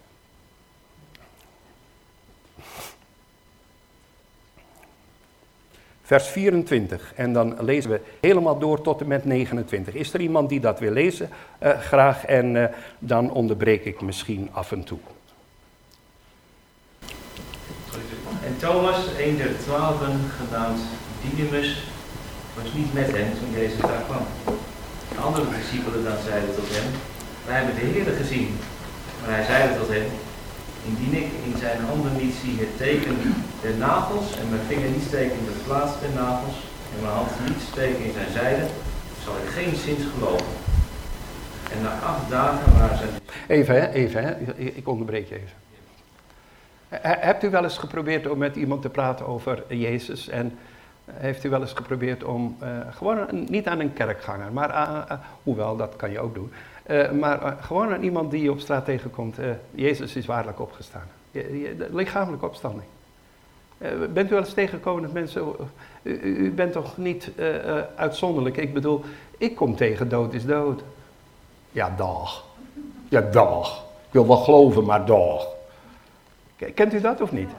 vers 6.01 6.27
24. 6.27 7.13
En 7.15 7.33
dan 7.33 7.63
lezen 7.63 7.91
we 7.91 8.01
helemaal 8.19 8.59
door 8.59 8.81
tot 8.81 9.01
en 9.01 9.07
met 9.07 9.25
29. 9.25 9.93
Is 9.93 10.13
er 10.13 10.19
iemand 10.19 10.49
die 10.49 10.59
dat 10.59 10.79
wil 10.79 10.91
lezen? 10.91 11.29
Graag. 11.59 12.25
En 12.25 12.71
dan 12.99 13.31
onderbreek 13.31 13.85
ik 13.85 14.01
misschien 14.01 14.49
af 14.51 14.71
en 14.71 14.83
toe. 14.83 14.99
En 18.45 18.54
Thomas, 18.65 18.99
een 19.17 19.37
der 19.37 19.53
twaalfen, 19.63 20.15
genaamd 20.39 20.81
Didymus, 21.21 21.69
was 22.55 22.73
niet 22.73 22.93
met 22.93 23.09
hen 23.15 23.29
toen 23.39 23.51
Jezus 23.59 23.81
daar 23.89 24.03
kwam. 24.07 24.25
De 25.15 25.21
andere 25.27 25.45
discipelen 25.57 26.03
dan 26.03 26.19
zeiden 26.27 26.55
tot 26.55 26.69
hem, 26.75 26.87
wij 27.45 27.55
hebben 27.57 27.75
de 27.75 27.85
Heer 27.85 28.15
gezien. 28.21 28.49
Maar 29.19 29.35
hij 29.35 29.45
zeide 29.51 29.79
tot 29.79 29.89
hen, 29.95 30.07
Indien 30.87 31.15
ik 31.23 31.29
in 31.47 31.55
zijn 31.59 31.79
handen 31.89 32.15
niet 32.21 32.35
zie 32.41 32.55
het 32.63 32.77
teken 32.77 33.17
der 33.61 33.75
nagels 33.87 34.27
en 34.39 34.49
mijn 34.49 34.67
vinger 34.67 34.89
niet 34.89 35.07
steken 35.11 35.37
in 35.41 35.49
de 35.51 35.59
plaats 35.65 35.93
der 36.01 36.13
nagels 36.23 36.57
en 36.93 36.99
mijn 37.01 37.15
hand 37.17 37.31
niet 37.47 37.63
steken 37.71 38.03
in 38.07 38.13
zijn 38.19 38.31
zijde, 38.39 38.65
zal 39.23 39.35
ik 39.43 39.49
geen 39.57 39.75
zins 39.85 40.03
geloven. 40.13 40.53
En 41.73 41.79
na 41.81 41.91
acht 42.11 42.29
dagen 42.29 42.67
waren 42.77 42.97
ze... 42.97 43.07
Even 43.47 43.75
hè, 43.81 43.91
even 43.91 44.23
hè, 44.23 44.31
ik 44.81 44.87
onderbreek 44.87 45.27
je 45.29 45.35
even. 45.35 45.63
Hebt 46.89 47.43
u 47.43 47.49
wel 47.49 47.63
eens 47.63 47.77
geprobeerd 47.77 48.27
om 48.27 48.37
met 48.37 48.55
iemand 48.55 48.81
te 48.81 48.89
praten 48.89 49.27
over 49.27 49.63
Jezus 49.67 50.29
en 50.29 50.57
heeft 51.11 51.43
u 51.43 51.49
wel 51.49 51.61
eens 51.61 51.73
geprobeerd 51.73 52.23
om, 52.23 52.57
uh, 52.63 52.67
gewoon 52.89 53.27
niet 53.31 53.67
aan 53.67 53.79
een 53.79 53.93
kerkganger, 53.93 54.51
maar 54.51 54.71
aan, 54.71 55.21
hoewel 55.43 55.75
dat 55.75 55.95
kan 55.95 56.11
je 56.11 56.19
ook 56.19 56.33
doen, 56.33 56.51
maar 57.19 57.57
gewoon 57.61 57.93
aan 57.93 58.03
iemand 58.03 58.31
die 58.31 58.43
je 58.43 58.51
op 58.51 58.59
straat 58.59 58.85
tegenkomt. 58.85 59.37
Jezus 59.71 60.15
is 60.15 60.25
waarlijk 60.25 60.59
opgestaan. 60.59 61.07
lichamelijke 61.91 62.45
opstanding. 62.45 62.87
bent 64.13 64.27
u 64.27 64.33
wel 64.33 64.39
eens 64.39 64.53
tegengekomen 64.53 65.01
dat 65.01 65.11
mensen. 65.11 65.43
U, 66.01 66.13
u 66.21 66.51
bent 66.51 66.71
toch 66.71 66.97
niet 66.97 67.31
uitzonderlijk? 67.95 68.57
Ik 68.57 68.73
bedoel, 68.73 69.03
ik 69.37 69.55
kom 69.55 69.75
tegen 69.75 70.09
dood 70.09 70.33
is 70.33 70.45
dood. 70.45 70.83
Ja, 71.71 71.93
dag. 71.97 72.45
Ja, 73.09 73.21
dag. 73.21 73.83
Ik 74.07 74.11
wil 74.11 74.27
wel 74.27 74.37
geloven, 74.37 74.85
maar 74.85 75.05
dag. 75.05 75.54
Kent 76.73 76.93
u 76.93 77.01
dat 77.01 77.21
of 77.21 77.31
niet? 77.31 77.49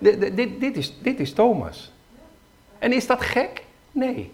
Dit, 0.00 0.36
dit, 0.36 0.60
dit, 0.60 0.76
is, 0.76 0.94
dit 1.02 1.20
is 1.20 1.32
Thomas. 1.32 1.92
En 2.78 2.92
is 2.92 3.06
dat 3.06 3.20
gek? 3.20 3.64
Nee. 3.92 4.30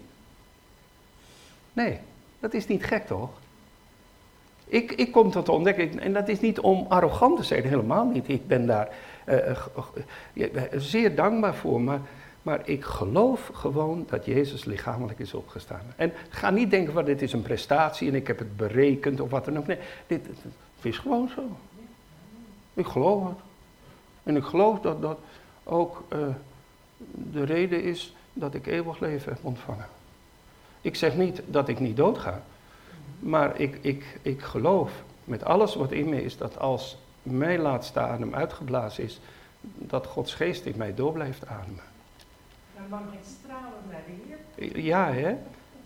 Nee, 1.73 1.99
dat 2.41 2.55
is 2.55 2.67
niet 2.67 2.85
gek 2.85 3.07
toch? 3.07 3.31
Ik, 4.65 4.93
ik 4.93 5.13
kom 5.13 5.31
tot 5.31 5.47
de 5.47 5.53
ontdekking, 5.53 6.01
en 6.01 6.13
dat 6.13 6.29
is 6.29 6.41
niet 6.41 6.61
om 6.61 6.87
arrogant 6.89 7.37
te 7.37 7.43
zijn, 7.43 7.63
helemaal 7.63 8.05
niet. 8.05 8.29
Ik 8.29 8.47
ben 8.47 8.67
daar 8.67 8.89
uh, 9.29 9.59
uh, 10.35 10.63
zeer 10.77 11.15
dankbaar 11.15 11.55
voor, 11.55 11.81
maar, 11.81 12.01
maar 12.43 12.61
ik 12.65 12.85
geloof 12.85 13.51
gewoon 13.53 14.07
dat 14.09 14.25
Jezus 14.25 14.65
lichamelijk 14.65 15.19
is 15.19 15.35
opgestaan. 15.35 15.83
En 15.97 16.13
ga 16.29 16.51
niet 16.51 16.71
denken 16.71 16.93
van 16.93 17.05
dit 17.05 17.23
is 17.23 17.33
een 17.33 17.43
prestatie 17.43 18.09
en 18.09 18.15
ik 18.15 18.27
heb 18.27 18.39
het 18.39 18.57
berekend 18.57 19.21
of 19.21 19.31
wat 19.31 19.45
dan 19.45 19.59
ook. 19.59 19.67
Nee, 19.67 19.79
dit, 20.07 20.27
is 20.85 20.99
gewoon 20.99 21.29
zo. 21.29 21.43
Ik 22.75 22.87
geloof 22.87 23.29
het. 23.29 23.39
En 24.23 24.37
ik 24.37 24.45
geloof 24.45 24.81
dat 24.81 25.03
dat 25.03 25.19
ook 25.65 26.05
uh, 26.13 26.19
de 27.13 27.45
reden 27.45 27.83
is 27.83 28.15
dat 28.33 28.55
ik 28.55 28.67
eeuwig 28.67 29.01
leven 29.01 29.33
heb 29.33 29.45
ontvangen. 29.45 29.89
Ik 30.81 30.97
zeg 30.97 31.17
niet 31.17 31.43
dat 31.47 31.69
ik 31.69 31.81
niet 31.81 31.97
doodga. 31.97 32.43
Maar 33.19 33.61
ik, 33.61 33.79
ik, 33.81 34.19
ik 34.23 34.43
geloof 34.43 34.93
met 35.25 35.45
alles 35.45 35.75
wat 35.75 35.93
in 35.93 36.09
me 36.09 36.25
is 36.25 36.37
dat 36.37 36.59
als 36.59 36.97
mijn 37.23 37.61
laatste 37.61 38.01
adem 38.01 38.35
uitgeblazen 38.35 39.05
is, 39.05 39.21
dat 39.63 40.07
Gods 40.07 40.35
geest 40.35 40.65
in 40.65 40.75
mij 40.77 40.95
door 40.95 41.13
blijft 41.13 41.47
ademen. 41.47 41.83
Dan 42.75 42.89
mag 42.89 43.01
ik 43.01 43.21
stralen 43.39 43.73
naar 43.91 44.03
de 44.07 44.37
Heer. 44.57 44.83
Ja, 44.83 45.13
hè? 45.13 45.37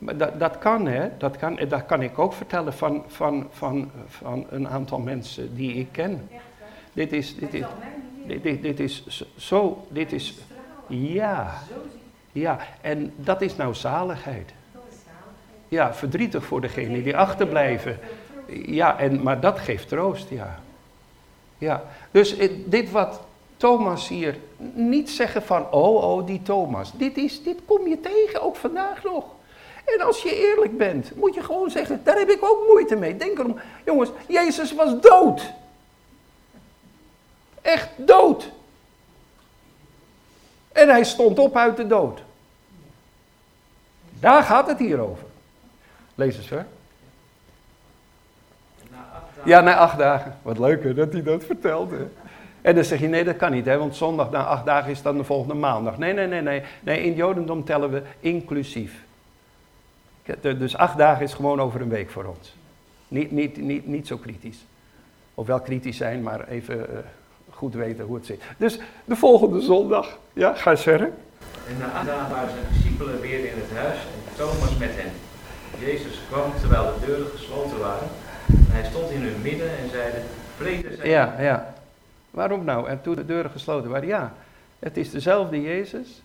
Maar 0.04 0.16
dat, 0.16 0.38
dat 0.38 0.58
kan, 0.58 0.86
hè? 0.86 1.08
Dat 1.18 1.36
kan, 1.36 1.58
dat 1.68 1.86
kan 1.86 2.02
ik 2.02 2.18
ook 2.18 2.32
vertellen 2.32 2.72
van, 2.72 3.04
van, 3.06 3.46
van, 3.50 3.90
van 4.08 4.46
een 4.50 4.68
aantal 4.68 4.98
mensen 4.98 5.54
die 5.54 5.74
ik 5.74 5.88
ken. 5.92 6.28
Echt, 6.32 6.42
dit 6.92 7.12
is, 7.12 7.36
dit 7.36 7.54
is, 7.54 7.64
dit, 8.26 8.42
dit, 8.42 8.62
dit 8.62 8.80
is 8.80 9.24
zo, 9.36 9.86
dit 9.88 10.12
is, 10.12 10.34
ja, 10.86 11.54
ja, 12.32 12.58
en 12.80 13.12
dat 13.16 13.40
is 13.42 13.56
nou 13.56 13.74
zaligheid. 13.74 14.52
Ja, 15.68 15.94
verdrietig 15.94 16.44
voor 16.44 16.60
degenen 16.60 17.02
die 17.02 17.16
achterblijven. 17.16 17.98
Ja, 18.66 18.98
en, 18.98 19.22
maar 19.22 19.40
dat 19.40 19.58
geeft 19.58 19.88
troost, 19.88 20.28
ja. 20.28 20.60
Ja, 21.58 21.82
dus 22.10 22.36
dit 22.66 22.90
wat 22.90 23.20
Thomas 23.56 24.08
hier, 24.08 24.36
niet 24.74 25.10
zeggen 25.10 25.42
van, 25.42 25.70
oh, 25.70 26.02
oh, 26.02 26.26
die 26.26 26.42
Thomas. 26.42 26.92
Dit, 26.92 27.16
is, 27.16 27.42
dit 27.42 27.58
kom 27.66 27.88
je 27.88 28.00
tegen, 28.00 28.42
ook 28.42 28.56
vandaag 28.56 29.02
nog. 29.04 29.24
En 29.84 30.00
als 30.00 30.22
je 30.22 30.48
eerlijk 30.48 30.78
bent, 30.78 31.16
moet 31.16 31.34
je 31.34 31.42
gewoon 31.42 31.70
zeggen, 31.70 32.00
daar 32.04 32.18
heb 32.18 32.30
ik 32.30 32.44
ook 32.44 32.66
moeite 32.66 32.96
mee. 32.96 33.16
Denk 33.16 33.38
erom, 33.38 33.58
jongens, 33.84 34.10
Jezus 34.28 34.74
was 34.74 35.00
dood. 35.00 35.52
Echt 37.62 37.88
dood. 37.96 38.50
En 40.72 40.88
hij 40.88 41.04
stond 41.04 41.38
op 41.38 41.56
uit 41.56 41.76
de 41.76 41.86
dood. 41.86 42.22
Daar 44.20 44.42
gaat 44.42 44.66
het 44.66 44.78
hier 44.78 44.98
over. 44.98 45.24
Lees 46.14 46.36
eens 46.36 46.50
hoor. 46.50 46.64
Ja, 49.44 49.60
na 49.60 49.76
acht 49.76 49.98
dagen. 49.98 50.38
Wat 50.42 50.58
leuk 50.58 50.82
hè, 50.82 50.94
dat 50.94 51.12
hij 51.12 51.22
dat 51.22 51.44
vertelt. 51.44 51.90
Hè. 51.90 52.06
En 52.62 52.74
dan 52.74 52.84
zeg 52.84 53.00
je, 53.00 53.08
nee 53.08 53.24
dat 53.24 53.36
kan 53.36 53.52
niet, 53.52 53.66
hè, 53.66 53.78
want 53.78 53.96
zondag 53.96 54.30
na 54.30 54.44
acht 54.44 54.64
dagen 54.64 54.90
is 54.90 55.02
dan 55.02 55.16
de 55.16 55.24
volgende 55.24 55.54
maandag. 55.54 55.98
Nee, 55.98 56.12
nee, 56.12 56.26
nee, 56.26 56.40
nee. 56.40 56.62
Nee, 56.80 57.02
in 57.02 57.08
het 57.08 57.16
Jodendom 57.16 57.64
tellen 57.64 57.90
we 57.90 58.02
inclusief. 58.20 59.03
Dus 60.40 60.76
acht 60.76 60.98
dagen 60.98 61.24
is 61.24 61.34
gewoon 61.34 61.60
over 61.60 61.80
een 61.80 61.88
week 61.88 62.10
voor 62.10 62.24
ons. 62.24 62.54
Niet, 63.08 63.30
niet, 63.30 63.56
niet, 63.56 63.86
niet 63.86 64.06
zo 64.06 64.16
kritisch. 64.16 64.64
Of 65.34 65.46
wel 65.46 65.60
kritisch 65.60 65.96
zijn, 65.96 66.22
maar 66.22 66.48
even 66.48 66.76
uh, 66.76 66.98
goed 67.50 67.74
weten 67.74 68.04
hoe 68.04 68.14
het 68.14 68.26
zit. 68.26 68.42
Dus 68.56 68.78
de 69.04 69.16
volgende 69.16 69.60
zondag, 69.60 70.18
ja, 70.32 70.54
ga 70.54 70.70
eens 70.70 70.82
verder. 70.82 71.10
En 71.68 71.78
na 71.78 71.90
acht 71.90 72.06
dagen 72.06 72.34
waren 72.34 72.50
zijn 72.50 72.64
discipelen 72.72 73.20
weer 73.20 73.38
in 73.38 73.54
het 73.56 73.78
huis 73.78 73.98
en 73.98 74.36
Thomas 74.36 74.76
met 74.76 74.90
hen. 74.92 75.12
Jezus 75.78 76.20
kwam 76.30 76.52
terwijl 76.60 76.84
de 76.84 77.06
deuren 77.06 77.26
gesloten 77.26 77.78
waren. 77.78 78.08
hij 78.70 78.84
stond 78.84 79.10
in 79.10 79.20
hun 79.20 79.42
midden 79.42 79.78
en 79.78 79.90
zeide, 79.90 80.18
vrede 80.56 80.96
zijn. 80.96 81.08
Ja, 81.08 81.34
ja. 81.40 81.74
Waarom 82.30 82.64
nou? 82.64 82.88
En 82.88 83.02
toen 83.02 83.14
de 83.14 83.26
deuren 83.26 83.50
gesloten 83.50 83.90
waren, 83.90 84.08
ja. 84.08 84.32
Het 84.78 84.96
is 84.96 85.10
dezelfde 85.10 85.62
Jezus. 85.62 86.22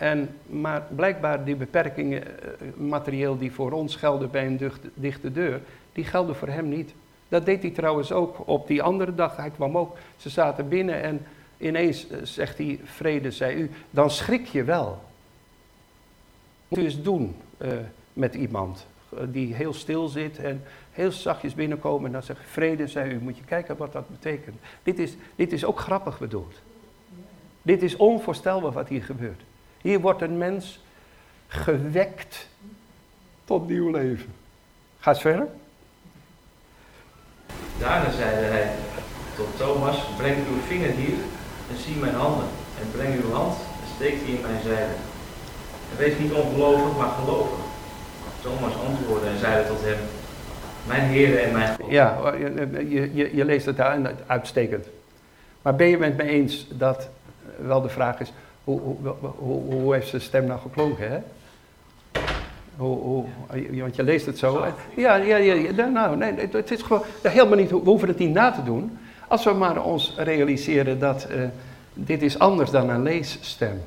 En, 0.00 0.28
maar 0.46 0.82
blijkbaar 0.94 1.44
die 1.44 1.56
beperkingen, 1.56 2.22
eh, 2.22 2.66
materieel 2.76 3.38
die 3.38 3.52
voor 3.52 3.72
ons 3.72 3.96
gelden 3.96 4.30
bij 4.30 4.46
een 4.46 4.70
dichte 4.94 5.32
deur, 5.32 5.60
die 5.92 6.04
gelden 6.04 6.36
voor 6.36 6.48
hem 6.48 6.68
niet. 6.68 6.94
Dat 7.28 7.46
deed 7.46 7.62
hij 7.62 7.70
trouwens 7.70 8.12
ook 8.12 8.48
op 8.48 8.66
die 8.66 8.82
andere 8.82 9.14
dag. 9.14 9.36
Hij 9.36 9.50
kwam 9.50 9.78
ook, 9.78 9.96
ze 10.16 10.28
zaten 10.28 10.68
binnen 10.68 11.02
en 11.02 11.26
ineens 11.56 12.08
eh, 12.08 12.18
zegt 12.22 12.58
hij, 12.58 12.80
vrede 12.84 13.30
zij 13.30 13.54
u. 13.54 13.70
Dan 13.90 14.10
schrik 14.10 14.46
je 14.46 14.64
wel 14.64 15.02
moet 16.68 16.78
u 16.78 16.82
eens 16.84 17.02
doen 17.02 17.36
uh, 17.58 17.72
met 18.12 18.34
iemand 18.34 18.86
die 19.24 19.54
heel 19.54 19.72
stil 19.72 20.08
zit 20.08 20.38
en 20.38 20.62
heel 20.92 21.12
zachtjes 21.12 21.54
binnenkomen 21.54 22.06
en 22.06 22.12
dan 22.12 22.22
zegt 22.22 22.40
vrede, 22.44 22.86
zei 22.86 23.12
u, 23.12 23.18
moet 23.18 23.36
je 23.36 23.44
kijken 23.44 23.76
wat 23.76 23.92
dat 23.92 24.08
betekent. 24.08 24.56
Dit 24.82 24.98
is, 24.98 25.16
dit 25.36 25.52
is 25.52 25.64
ook 25.64 25.78
grappig 25.80 26.18
bedoeld. 26.18 26.60
Dit 27.62 27.82
is 27.82 27.96
onvoorstelbaar 27.96 28.72
wat 28.72 28.88
hier 28.88 29.02
gebeurt. 29.02 29.40
Hier 29.80 30.00
wordt 30.00 30.22
een 30.22 30.38
mens 30.38 30.80
gewekt 31.46 32.48
tot 33.44 33.68
nieuw 33.68 33.90
leven. 33.90 34.32
Ga 34.98 35.10
eens 35.10 35.20
verder. 35.20 35.46
Daarna 37.78 38.10
zeide 38.10 38.40
hij 38.40 38.70
tot 39.36 39.56
Thomas, 39.56 39.96
breng 40.16 40.36
uw 40.36 40.60
vinger 40.66 40.90
hier 40.90 41.18
en 41.70 41.76
zie 41.76 41.96
mijn 41.96 42.14
handen. 42.14 42.46
En 42.80 42.90
breng 42.90 43.22
uw 43.22 43.32
hand 43.32 43.56
en 43.56 43.94
steek 43.94 44.24
die 44.26 44.34
in 44.34 44.40
mijn 44.40 44.62
zijde. 44.62 44.92
En 45.90 45.96
wees 45.98 46.18
niet 46.18 46.32
ongelovig, 46.32 46.96
maar 46.96 47.08
gelovig. 47.08 47.58
Thomas 48.42 48.74
antwoordde 48.86 49.28
en 49.28 49.38
zeide 49.38 49.68
tot 49.68 49.80
hem, 49.80 49.98
mijn 50.86 51.02
Heer 51.02 51.38
en 51.38 51.52
mijn 51.52 51.74
God. 51.74 51.90
Ja, 51.90 52.34
je, 52.34 53.10
je, 53.14 53.36
je 53.36 53.44
leest 53.44 53.66
het 53.66 53.76
daar 53.76 54.12
uitstekend. 54.26 54.86
Maar 55.62 55.76
ben 55.76 55.86
je 55.86 55.92
het 55.92 56.00
met 56.00 56.16
me 56.16 56.22
eens 56.22 56.66
dat 56.70 57.08
wel 57.66 57.80
de 57.80 57.88
vraag 57.88 58.20
is, 58.20 58.32
hoe, 58.78 58.96
hoe, 59.20 59.30
hoe, 59.38 59.72
hoe 59.72 59.94
heeft 59.94 60.08
zijn 60.08 60.22
stem 60.22 60.46
nou 60.46 60.60
geklonken, 60.60 61.10
hè? 61.10 61.18
Hoe, 62.76 62.98
hoe, 62.98 63.24
want 63.80 63.96
je 63.96 64.02
leest 64.02 64.26
het 64.26 64.38
zo. 64.38 64.64
Ja, 64.96 65.14
ja, 65.14 65.36
ja, 65.36 65.86
nou, 65.86 66.16
nee, 66.16 66.34
het 66.50 66.70
is 66.70 66.82
gewoon 66.82 67.02
helemaal 67.22 67.56
niet, 67.56 67.70
we 67.70 67.76
hoeven 67.76 68.08
het 68.08 68.18
niet 68.18 68.32
na 68.32 68.50
te 68.50 68.62
doen. 68.62 68.98
Als 69.28 69.44
we 69.44 69.52
maar 69.52 69.84
ons 69.84 70.14
realiseren 70.16 70.98
dat 70.98 71.26
uh, 71.30 71.42
dit 71.94 72.22
is 72.22 72.38
anders 72.38 72.70
dan 72.70 72.88
een 72.88 73.02
leesstem. 73.02 73.80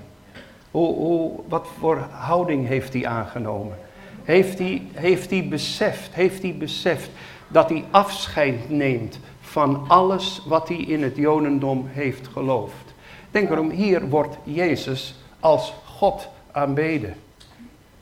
Hoe, 0.71 0.95
hoe, 0.95 1.39
wat 1.47 1.67
voor 1.79 2.07
houding 2.11 2.67
heeft 2.67 2.93
hij 2.93 3.05
aangenomen? 3.05 3.77
Heeft 4.23 4.59
hij, 4.59 4.81
heeft 4.93 5.29
hij 5.29 5.47
beseft, 5.47 6.13
heeft 6.13 6.41
hij 6.41 6.55
beseft 6.57 7.09
dat 7.47 7.69
hij 7.69 7.83
afscheid 7.91 8.69
neemt 8.69 9.19
van 9.41 9.85
alles 9.87 10.41
wat 10.45 10.67
hij 10.67 10.77
in 10.77 11.03
het 11.03 11.15
Jodendom 11.15 11.87
heeft 11.91 12.27
geloofd? 12.27 12.92
Denk 13.33 13.49
erom, 13.49 13.69
hier 13.69 14.09
wordt 14.09 14.37
Jezus 14.43 15.15
als 15.39 15.73
God 15.85 16.27
aanbeden. 16.51 17.15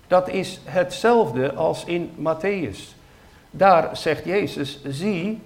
Dat 0.08 0.30
is 0.30 0.60
hetzelfde 0.64 1.54
als 1.54 1.86
in 1.86 2.12
Matthäus. 2.16 2.96
Daar 3.52 3.98
zegt 3.98 4.26
Jezus, 4.26 4.80
zie, 4.88 5.42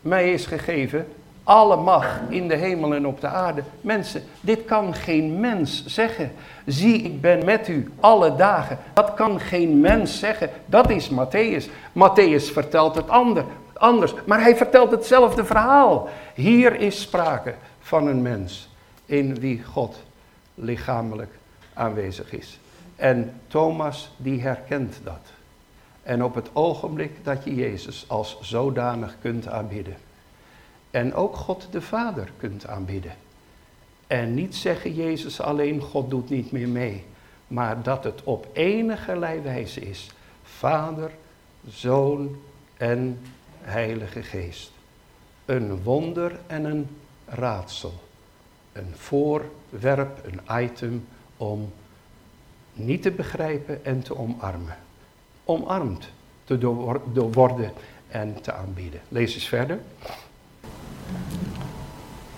mij 0.00 0.32
is 0.32 0.46
gegeven 0.46 1.06
alle 1.44 1.76
macht 1.76 2.20
in 2.28 2.48
de 2.48 2.54
hemel 2.54 2.94
en 2.94 3.06
op 3.06 3.20
de 3.20 3.26
aarde. 3.26 3.62
Mensen, 3.80 4.22
dit 4.40 4.64
kan 4.64 4.94
geen 4.94 5.40
mens 5.40 5.86
zeggen. 5.86 6.32
Zie, 6.66 7.02
ik 7.02 7.20
ben 7.20 7.44
met 7.44 7.68
u 7.68 7.92
alle 8.00 8.34
dagen. 8.36 8.78
Dat 8.92 9.14
kan 9.14 9.40
geen 9.40 9.80
mens 9.80 10.18
zeggen. 10.18 10.50
Dat 10.66 10.90
is 10.90 11.10
Matthäus. 11.10 11.70
Matthäus 11.92 12.52
vertelt 12.52 12.94
het 12.94 13.08
ander, 13.08 13.44
anders, 13.72 14.14
maar 14.24 14.40
hij 14.40 14.56
vertelt 14.56 14.90
hetzelfde 14.90 15.44
verhaal. 15.44 16.08
Hier 16.34 16.80
is 16.80 17.00
sprake 17.00 17.54
van 17.80 18.06
een 18.06 18.22
mens 18.22 18.70
in 19.12 19.34
wie 19.34 19.62
God 19.62 19.96
lichamelijk 20.54 21.30
aanwezig 21.74 22.32
is. 22.32 22.58
En 22.96 23.32
Thomas 23.46 24.10
die 24.16 24.40
herkent 24.40 25.00
dat. 25.04 25.32
En 26.02 26.24
op 26.24 26.34
het 26.34 26.48
ogenblik 26.52 27.24
dat 27.24 27.44
je 27.44 27.54
Jezus 27.54 28.04
als 28.08 28.38
zodanig 28.40 29.16
kunt 29.20 29.48
aanbidden. 29.48 29.96
En 30.90 31.14
ook 31.14 31.36
God 31.36 31.68
de 31.70 31.80
Vader 31.80 32.28
kunt 32.36 32.66
aanbidden. 32.66 33.12
En 34.06 34.34
niet 34.34 34.56
zeggen 34.56 34.94
Jezus 34.94 35.40
alleen, 35.40 35.80
God 35.80 36.10
doet 36.10 36.30
niet 36.30 36.52
meer 36.52 36.68
mee. 36.68 37.04
Maar 37.46 37.82
dat 37.82 38.04
het 38.04 38.22
op 38.24 38.46
enige 38.52 39.18
wijze 39.18 39.80
is. 39.80 40.10
Vader, 40.42 41.10
Zoon 41.68 42.36
en 42.76 43.20
Heilige 43.60 44.22
Geest. 44.22 44.72
Een 45.44 45.82
wonder 45.82 46.38
en 46.46 46.64
een 46.64 46.96
raadsel. 47.26 48.01
Een 48.72 48.94
voorwerp, 48.96 50.20
een 50.24 50.62
item 50.64 51.06
om 51.36 51.72
niet 52.72 53.02
te 53.02 53.10
begrijpen 53.10 53.84
en 53.84 54.02
te 54.02 54.16
omarmen. 54.16 54.76
Omarmd 55.44 56.08
te 56.44 56.66
worden 57.32 57.72
en 58.08 58.42
te 58.42 58.52
aanbieden. 58.52 59.00
Lees 59.08 59.34
eens 59.34 59.48
verder. 59.48 59.78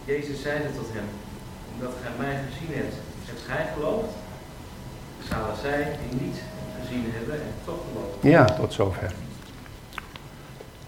Jezus 0.05 0.43
zeide 0.43 0.65
tot 0.77 0.87
hem, 0.93 1.05
omdat 1.75 1.93
gij 2.03 2.13
mij 2.19 2.43
gezien 2.49 2.77
hebt, 2.77 2.95
hebt 3.25 3.41
gij 3.41 3.67
geloofd? 3.75 4.13
Zalig 5.29 5.59
zij 5.61 5.99
die 6.11 6.21
niet 6.21 6.43
gezien 6.81 7.05
hebben 7.07 7.35
en 7.35 7.53
toch 7.65 7.79
geloven. 7.93 8.31
Ja, 8.31 8.45
tot 8.45 8.73
zover. 8.73 9.15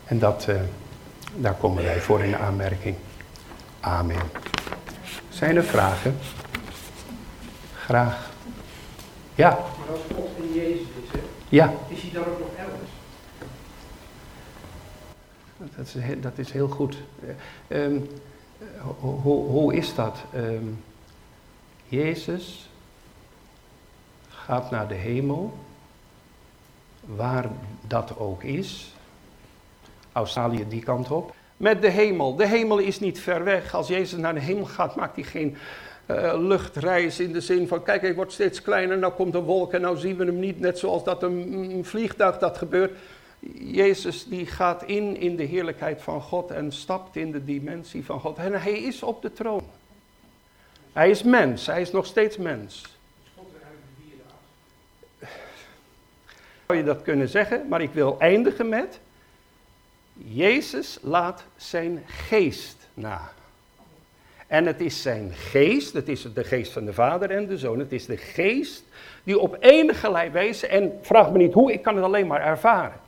En 0.05 0.19
dat, 0.19 0.47
uh, 0.49 0.61
daar 1.37 1.55
komen 1.55 1.83
wij 1.83 2.01
voor 2.01 2.21
in 2.21 2.37
aanmerking. 2.37 2.97
Amen. 3.81 4.31
Zijn 5.37 5.57
er 5.57 5.65
vragen? 5.65 6.17
Graag. 7.75 8.31
Ja. 9.35 9.49
Maar 9.49 9.89
als 9.91 10.01
God 10.15 10.31
in 10.37 10.53
Jezus 10.53 10.81
is, 10.81 11.11
hè, 11.11 11.19
ja. 11.49 11.73
is 11.89 12.03
hij 12.03 12.11
dan 12.13 12.25
ook 12.25 12.39
nog 12.39 12.49
elders? 12.57 12.91
Dat 15.77 15.87
is, 15.87 16.21
dat 16.21 16.39
is 16.39 16.53
heel 16.53 16.69
goed. 16.69 16.97
Um, 17.69 18.09
hoe, 19.01 19.47
hoe 19.47 19.75
is 19.75 19.95
dat? 19.95 20.19
Um, 20.35 20.85
Jezus 21.89 22.71
gaat 24.29 24.71
naar 24.71 24.89
de 24.89 24.95
hemel, 24.95 25.59
waar 27.01 27.49
dat 27.81 28.19
ook 28.19 28.43
is. 28.43 28.95
Australië 30.13 30.69
die 30.69 30.83
kant 30.83 31.11
op. 31.11 31.35
Met 31.57 31.83
de 31.83 31.91
hemel. 31.91 32.37
De 32.37 32.47
hemel 32.47 32.79
is 32.79 33.01
niet 33.01 33.21
ver 33.21 33.45
weg. 33.45 33.75
Als 33.75 33.89
Jezus 33.89 34.19
naar 34.19 34.35
de 34.35 34.41
hemel 34.41 34.65
gaat, 34.65 34.97
maakt 34.97 35.15
hij 35.15 35.25
geen 35.25 35.57
uh, 36.07 36.35
luchtreis 36.39 37.21
in 37.21 37.33
de 37.33 37.41
zin 37.41 37.69
van, 37.69 37.83
kijk, 37.83 38.01
hij 38.01 38.15
wordt 38.15 38.33
steeds 38.33 38.63
kleiner, 38.63 38.99
nou 38.99 39.13
komt 39.13 39.35
een 39.35 39.43
wolk 39.43 39.73
en 39.73 39.81
nou 39.81 39.97
zien 39.97 40.17
we 40.17 40.25
hem 40.25 40.39
niet, 40.39 40.61
net 40.61 40.79
zoals 40.79 41.05
dat 41.05 41.23
een, 41.23 41.53
een 41.53 41.85
vliegtuig 41.85 42.39
dat 42.39 42.59
gebeurt. 42.59 42.99
Jezus 43.55 44.27
die 44.27 44.47
gaat 44.47 44.83
in 44.83 45.17
in 45.17 45.37
de 45.37 45.43
heerlijkheid 45.43 46.03
van 46.03 46.23
God 46.23 46.51
en 46.51 46.73
stapt 46.73 47.17
in 47.17 47.33
de 47.33 47.45
dimensie 47.45 48.05
van 48.05 48.21
God. 48.21 48.39
En 48.39 48.63
hij 48.63 48.79
is 48.79 49.03
op 49.03 49.23
de 49.23 49.33
troon. 49.33 49.63
Hij 50.93 51.11
is 51.11 51.23
mens, 51.23 51.67
hij 51.67 51.81
is 51.81 51.91
nog 51.91 52.07
steeds 52.07 52.37
mens. 52.37 52.99
Zou 56.67 56.79
je 56.79 56.85
dat 56.85 57.03
kunnen 57.03 57.29
zeggen, 57.29 57.69
maar 57.69 57.81
ik 57.81 57.93
wil 57.93 58.17
eindigen 58.19 58.69
met, 58.69 59.01
Jezus 60.17 60.99
laat 61.03 61.45
zijn 61.57 62.03
geest 62.07 62.89
na. 62.95 63.31
En 64.47 64.67
het 64.67 64.81
is 64.81 65.03
zijn 65.03 65.33
geest, 65.33 65.93
het 65.93 66.09
is 66.09 66.27
de 66.35 66.45
geest 66.45 66.73
van 66.73 66.85
de 66.85 66.93
Vader 66.93 67.31
en 67.31 67.47
de 67.47 67.59
Zoon, 67.59 67.79
het 67.79 67.93
is 67.93 68.07
de 68.07 68.17
geest 68.17 68.85
die 69.25 69.39
op 69.39 69.57
enige 69.61 70.31
wijze, 70.33 70.67
en 70.67 70.99
vraag 71.03 71.31
me 71.31 71.39
niet 71.39 71.53
hoe, 71.53 71.73
ik 71.73 71.83
kan 71.83 71.97
het 71.97 72.05
alleen 72.05 72.27
maar 72.27 72.41
ervaren, 72.41 73.01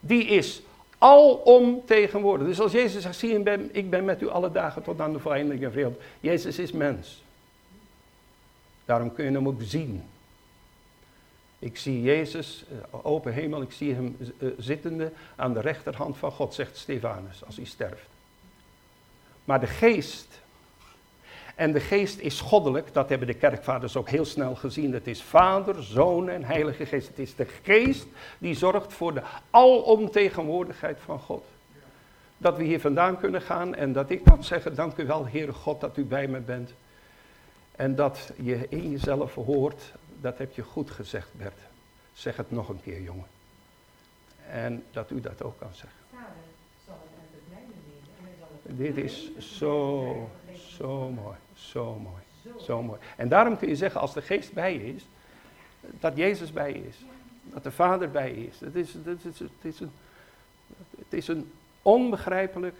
die 0.00 0.24
is 0.24 0.62
alom 0.98 1.82
tegenwoordig. 1.84 2.46
Dus 2.46 2.60
als 2.60 2.72
Jezus 2.72 3.02
zegt, 3.02 3.16
zie 3.16 3.38
je, 3.38 3.68
ik 3.72 3.90
ben 3.90 4.04
met 4.04 4.22
u 4.22 4.28
alle 4.28 4.52
dagen 4.52 4.82
tot 4.82 5.00
aan 5.00 5.12
de 5.12 5.18
voleindige 5.18 5.70
wereld. 5.70 6.00
Jezus 6.20 6.58
is 6.58 6.72
mens. 6.72 7.22
Daarom 8.84 9.14
kun 9.14 9.24
je 9.24 9.30
hem 9.30 9.48
ook 9.48 9.60
zien. 9.62 10.02
Ik 11.66 11.76
zie 11.76 12.02
Jezus, 12.02 12.64
eh, 12.70 12.98
open 13.02 13.32
hemel, 13.32 13.62
ik 13.62 13.72
zie 13.72 13.94
hem 13.94 14.16
eh, 14.38 14.48
zittende 14.58 15.12
aan 15.36 15.52
de 15.52 15.60
rechterhand 15.60 16.16
van 16.16 16.32
God, 16.32 16.54
zegt 16.54 16.76
Stefanus, 16.76 17.44
als 17.44 17.56
hij 17.56 17.64
sterft. 17.64 18.08
Maar 19.44 19.60
de 19.60 19.66
geest 19.66 20.40
en 21.54 21.72
de 21.72 21.80
geest 21.80 22.18
is 22.18 22.40
goddelijk, 22.40 22.92
dat 22.92 23.08
hebben 23.08 23.26
de 23.26 23.34
kerkvaders 23.34 23.96
ook 23.96 24.08
heel 24.08 24.24
snel 24.24 24.54
gezien. 24.54 24.92
Het 24.92 25.06
is 25.06 25.22
Vader, 25.22 25.82
Zoon 25.82 26.28
en 26.28 26.44
Heilige 26.44 26.86
Geest. 26.86 27.08
Het 27.08 27.18
is 27.18 27.34
de 27.34 27.46
geest 27.62 28.06
die 28.38 28.54
zorgt 28.54 28.92
voor 28.92 29.14
de 29.14 29.22
alomtegenwoordigheid 29.50 30.98
van 31.00 31.18
God. 31.18 31.44
Dat 32.38 32.56
we 32.56 32.64
hier 32.64 32.80
vandaan 32.80 33.18
kunnen 33.18 33.42
gaan 33.42 33.74
en 33.74 33.92
dat 33.92 34.10
ik 34.10 34.24
kan 34.24 34.44
zeggen, 34.44 34.74
dank 34.74 34.96
u 34.96 35.06
wel 35.06 35.26
Heere 35.26 35.52
God 35.52 35.80
dat 35.80 35.96
u 35.96 36.04
bij 36.04 36.28
me 36.28 36.40
bent. 36.40 36.72
En 37.76 37.94
dat 37.94 38.32
je 38.42 38.66
in 38.68 38.90
jezelf 38.90 39.34
hoort, 39.34 39.92
dat 40.20 40.38
heb 40.38 40.52
je 40.52 40.62
goed 40.62 40.90
gezegd 40.90 41.28
Bert. 41.32 41.60
Zeg 42.14 42.36
het 42.36 42.50
nog 42.50 42.68
een 42.68 42.82
keer 42.82 43.02
jongen. 43.02 43.26
En 44.50 44.84
dat 44.90 45.10
u 45.10 45.20
dat 45.20 45.42
ook 45.42 45.58
kan 45.58 45.74
zeggen. 45.74 45.98
Dit 48.62 48.96
is 48.96 49.38
zo, 49.38 50.30
zo 50.68 51.10
mooi. 51.10 51.36
Zo 51.54 51.94
mooi. 51.94 52.22
Zo 52.64 52.82
mooi. 52.82 53.00
En 53.16 53.28
daarom 53.28 53.56
kun 53.58 53.68
je 53.68 53.76
zeggen, 53.76 54.00
als 54.00 54.14
de 54.14 54.22
geest 54.22 54.52
bij 54.52 54.72
je 54.72 54.94
is, 54.94 55.06
dat 55.80 56.16
Jezus 56.16 56.52
bij 56.52 56.72
je 56.72 56.86
is. 56.86 56.96
Dat 57.42 57.62
de 57.62 57.70
Vader 57.70 58.10
bij 58.10 58.34
je 58.34 58.46
is. 58.46 58.60
Het 58.60 58.74
is, 58.74 58.94
het 58.94 59.24
is, 59.24 59.38
het 59.38 59.50
is, 59.62 59.80
een, 59.80 59.90
het 60.98 61.12
is 61.12 61.28
een 61.28 61.52
onbegrijpelijk, 61.82 62.76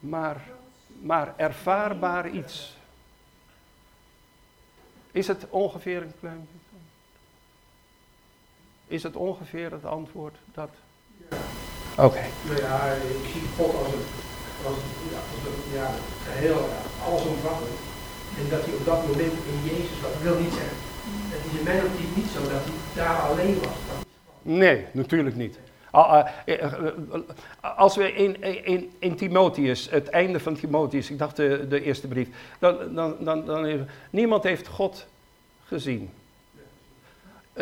maar, 0.00 0.42
maar 1.00 1.34
ervaarbaar 1.36 2.30
iets. 2.30 2.76
Is 5.14 5.26
het 5.26 5.46
ongeveer 5.50 6.02
een 6.02 6.12
klein. 6.20 6.48
Is 8.86 9.02
het 9.02 9.16
ongeveer 9.16 9.72
het 9.72 9.84
antwoord 9.84 10.36
dat. 10.54 10.70
Ja. 11.30 11.36
Oké. 11.92 12.06
Okay. 12.06 12.28
Nou 12.46 12.60
ja, 12.60 12.92
ik 12.92 13.26
zie 13.32 13.42
God 13.56 13.74
als 13.74 13.92
een, 13.92 14.06
als, 14.66 14.76
ja, 15.12 15.20
als 15.34 15.42
een 15.48 15.72
ja, 15.78 15.90
geheel, 16.24 16.68
allesomvattend. 17.04 17.78
En 18.38 18.48
dat 18.50 18.64
hij 18.64 18.74
op 18.74 18.84
dat 18.84 19.06
moment 19.06 19.32
in 19.52 19.58
Jezus 19.70 20.00
was. 20.02 20.12
Dat 20.12 20.22
wil 20.22 20.38
niet 20.38 20.52
zeggen. 20.52 20.76
Het 21.34 21.52
is 21.52 21.58
in 21.58 21.64
mijn 21.64 21.84
optiek 21.84 22.16
niet 22.16 22.30
zo 22.34 22.40
dat 22.40 22.64
hij 22.64 22.74
daar 22.94 23.18
alleen 23.18 23.58
was. 23.58 23.78
Nee, 24.42 24.86
natuurlijk 24.92 25.36
niet. 25.36 25.58
Ah, 25.94 26.10
ah, 26.10 26.26
eh, 26.44 26.62
eh, 26.62 26.86
eh, 26.86 27.78
Als 27.78 27.96
we 27.96 28.12
in, 28.12 28.42
in, 28.64 28.92
in 28.98 29.16
Timotheus, 29.16 29.90
het 29.90 30.08
einde 30.08 30.40
van 30.40 30.54
Timotheus, 30.54 31.10
ik 31.10 31.18
dacht 31.18 31.36
de, 31.36 31.66
de 31.68 31.82
eerste 31.82 32.08
brief, 32.08 32.28
dan, 32.58 32.94
dan, 32.94 33.16
dan, 33.20 33.44
dan 33.44 33.86
niemand 34.10 34.42
heeft 34.42 34.66
God 34.66 35.06
gezien. 35.64 36.10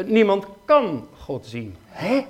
Niemand 0.04 0.46
kan 0.64 1.08
God 1.18 1.46
zien. 1.46 1.76
Hè? 1.86 2.26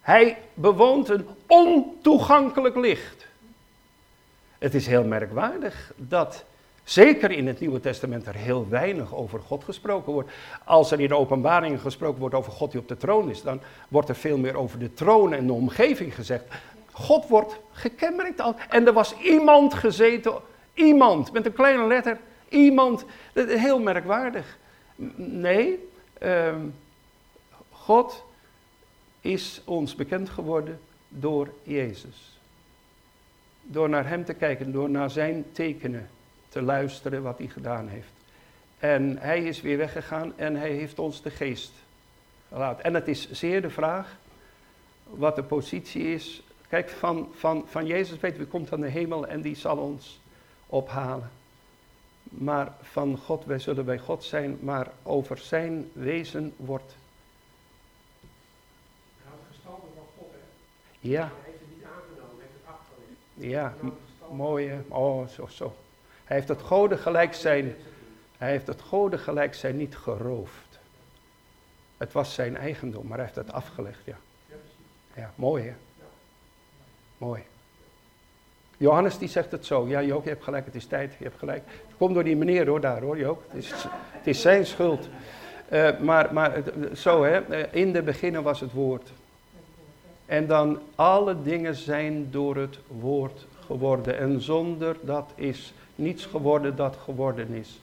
Hij 0.00 0.38
bewoont 0.54 1.08
een 1.08 1.26
ontoegankelijk 1.46 2.76
licht. 2.76 3.26
Het 4.58 4.74
is 4.74 4.86
heel 4.86 5.04
merkwaardig 5.04 5.92
dat, 5.96 6.44
zeker 6.86 7.30
in 7.30 7.46
het 7.46 7.60
Nieuwe 7.60 7.80
Testament, 7.80 8.26
er 8.26 8.34
heel 8.34 8.68
weinig 8.68 9.14
over 9.14 9.40
God 9.40 9.64
gesproken 9.64 10.12
wordt. 10.12 10.30
Als 10.64 10.90
er 10.90 11.00
in 11.00 11.08
de 11.08 11.16
openbaringen 11.16 11.78
gesproken 11.78 12.20
wordt 12.20 12.34
over 12.34 12.52
God 12.52 12.70
die 12.70 12.80
op 12.80 12.88
de 12.88 12.96
troon 12.96 13.30
is, 13.30 13.42
dan 13.42 13.60
wordt 13.88 14.08
er 14.08 14.14
veel 14.14 14.38
meer 14.38 14.56
over 14.56 14.78
de 14.78 14.94
troon 14.94 15.32
en 15.32 15.46
de 15.46 15.52
omgeving 15.52 16.14
gezegd. 16.14 16.44
God 16.92 17.28
wordt 17.28 17.58
gekenmerkt. 17.72 18.42
En 18.68 18.86
er 18.86 18.92
was 18.92 19.16
iemand 19.18 19.74
gezeten, 19.74 20.34
iemand, 20.74 21.32
met 21.32 21.46
een 21.46 21.52
kleine 21.52 21.86
letter, 21.86 22.18
iemand. 22.48 23.04
Heel 23.34 23.78
merkwaardig. 23.78 24.58
Nee, 25.16 25.88
ehm, 26.18 26.60
God 27.70 28.24
is 29.20 29.60
ons 29.64 29.94
bekend 29.94 30.30
geworden 30.30 30.80
door 31.08 31.48
Jezus. 31.62 32.38
Door 33.62 33.88
naar 33.88 34.08
Hem 34.08 34.24
te 34.24 34.34
kijken, 34.34 34.72
door 34.72 34.90
naar 34.90 35.10
Zijn 35.10 35.44
tekenen 35.52 36.08
te 36.48 36.62
luisteren 36.62 37.22
wat 37.22 37.38
Hij 37.38 37.46
gedaan 37.48 37.88
heeft. 37.88 38.08
En 38.78 39.18
Hij 39.18 39.44
is 39.44 39.60
weer 39.60 39.76
weggegaan 39.76 40.38
en 40.38 40.56
Hij 40.56 40.70
heeft 40.70 40.98
ons 40.98 41.22
de 41.22 41.30
geest 41.30 41.72
gelaten. 42.48 42.84
En 42.84 42.94
het 42.94 43.08
is 43.08 43.30
zeer 43.30 43.62
de 43.62 43.70
vraag 43.70 44.16
wat 45.04 45.36
de 45.36 45.42
positie 45.42 46.02
is. 46.14 46.42
Kijk, 46.68 46.88
van, 46.90 47.28
van, 47.34 47.64
van 47.68 47.86
Jezus 47.86 48.18
weten 48.20 48.38
we, 48.40 48.46
komt 48.46 48.72
aan 48.72 48.80
de 48.80 48.88
hemel 48.88 49.26
en 49.26 49.40
die 49.40 49.56
zal 49.56 49.76
ons 49.76 50.20
ophalen. 50.66 51.30
Maar 52.22 52.72
van 52.82 53.18
God, 53.18 53.44
wij 53.44 53.58
zullen 53.58 53.84
bij 53.84 53.98
God 53.98 54.24
zijn, 54.24 54.58
maar 54.60 54.90
over 55.02 55.38
zijn 55.38 55.90
wezen 55.92 56.52
wordt, 56.56 56.96
Hij 59.22 59.30
had 59.30 59.38
gestalte 59.50 59.86
van 59.94 60.04
God, 60.18 60.28
hè. 60.32 61.08
ja, 61.08 61.20
hij 61.20 61.30
heeft 61.44 61.58
het 61.60 61.68
niet 61.76 61.84
aangenomen, 61.84 62.36
hij 62.38 62.46
heeft 62.46 62.58
het 62.64 62.74
afgelegd. 62.74 63.52
ja, 63.52 63.60
Hij 63.62 63.70
had 63.70 63.82
m- 63.82 63.92
gestalte 64.10 64.34
mooi 64.34 64.68
hè. 64.68 64.80
Oh, 64.88 65.28
zo, 65.28 65.46
zo. 65.46 65.76
Hij 66.26 66.36
heeft 66.36 66.48
het 66.48 66.62
goden 66.62 66.98
gelijk 66.98 67.34
zijn, 67.34 67.74
hij 68.38 68.50
heeft 68.50 68.66
het 68.66 68.80
goden 68.80 69.18
gelijk 69.18 69.54
zijn 69.54 69.76
niet 69.76 69.96
geroofd. 69.96 70.78
Het 71.96 72.12
was 72.12 72.34
zijn 72.34 72.56
eigendom, 72.56 73.06
maar 73.06 73.16
hij 73.16 73.26
heeft 73.26 73.38
het 73.38 73.52
afgelegd, 73.52 74.04
ja. 74.04 74.16
Ja, 75.14 75.32
mooi 75.34 75.64
hè. 75.64 75.74
Mooi. 77.18 77.42
Johannes 78.76 79.18
die 79.18 79.28
zegt 79.28 79.50
het 79.50 79.66
zo. 79.66 79.88
Ja 79.88 80.02
Jook, 80.02 80.22
je 80.22 80.28
hebt 80.28 80.44
gelijk, 80.44 80.64
het 80.64 80.74
is 80.74 80.86
tijd, 80.86 81.14
je 81.18 81.24
hebt 81.24 81.38
gelijk. 81.38 81.62
Het 81.66 81.96
komt 81.96 82.14
door 82.14 82.24
die 82.24 82.36
meneer 82.36 82.68
hoor, 82.68 82.80
daar 82.80 83.00
hoor 83.00 83.18
Jook. 83.18 83.42
Het 83.48 83.64
is, 83.64 83.72
het 84.12 84.26
is 84.26 84.40
zijn 84.40 84.66
schuld. 84.66 85.08
Eh, 85.68 85.98
maar 85.98 86.32
maar 86.32 86.62
zo 86.94 87.24
hè, 87.24 87.38
eh, 87.38 87.82
in 87.82 87.92
de 87.92 88.02
beginnen 88.02 88.42
was 88.42 88.60
het 88.60 88.72
woord. 88.72 89.10
En 90.26 90.46
dan 90.46 90.78
alle 90.94 91.42
dingen 91.42 91.74
zijn 91.74 92.30
door 92.30 92.56
het 92.56 92.78
woord 92.86 93.46
geworden. 93.66 94.18
En 94.18 94.40
zonder 94.40 94.96
dat 95.02 95.32
is 95.34 95.74
niets 95.96 96.26
geworden 96.26 96.76
dat 96.76 96.96
geworden 96.96 97.48
is. 97.48 97.80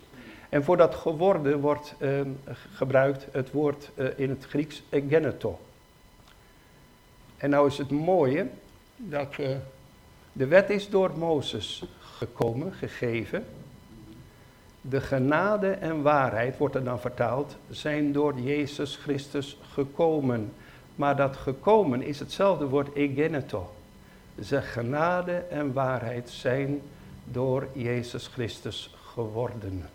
En 0.50 0.64
voor 0.64 0.78
dat 0.78 0.96
geworden 0.96 1.60
wordt 1.60 1.96
eh, 1.98 2.22
gebruikt 2.74 3.28
het 3.32 3.52
woord 3.52 3.90
eh, 3.96 4.06
in 4.16 4.30
het 4.30 4.46
Grieks 4.46 4.84
egeneto. 4.90 5.60
En 7.38 7.50
nou 7.50 7.68
is 7.68 7.78
het 7.78 7.92
mooie 7.92 8.48
dat 8.98 9.36
eh, 9.38 9.50
de 10.32 10.48
wet 10.48 10.70
is 10.70 10.90
door 10.90 11.12
Mozes 11.18 11.84
gekomen, 12.00 12.74
gegeven. 12.74 13.46
De 14.82 15.02
genade 15.02 15.72
en 15.72 16.02
waarheid, 16.02 16.58
wordt 16.58 16.76
er 16.76 16.84
dan 16.84 17.00
vertaald, 17.00 17.58
zijn 17.70 18.12
door 18.12 18.40
Jezus 18.40 18.96
Christus 18.96 19.58
gekomen. 19.72 20.54
Maar 20.96 21.16
dat 21.16 21.38
gekomen 21.38 22.02
is 22.02 22.20
hetzelfde 22.20 22.68
woord 22.68 22.96
egeneto. 22.96 23.74
De 24.36 24.62
genade 24.62 25.34
en 25.34 25.74
waarheid 25.74 26.30
zijn 26.30 26.82
door 27.24 27.68
Jezus 27.74 28.28
Christus 28.28 28.96
geworden. 29.14 29.90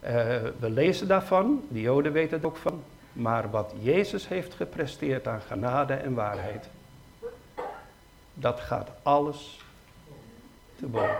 Eh, 0.00 0.12
we 0.58 0.70
lezen 0.70 1.08
daarvan, 1.08 1.64
de 1.68 1.80
Joden 1.80 2.12
weten 2.12 2.36
het 2.36 2.46
ook 2.46 2.56
van. 2.56 2.82
Maar 3.12 3.50
wat 3.50 3.74
Jezus 3.80 4.28
heeft 4.28 4.54
gepresteerd 4.54 5.26
aan 5.26 5.40
genade 5.40 5.94
en 5.94 6.14
waarheid, 6.14 6.68
dat 8.34 8.60
gaat 8.60 8.88
alles 9.02 9.60
te 10.78 10.86
boven. 10.86 11.16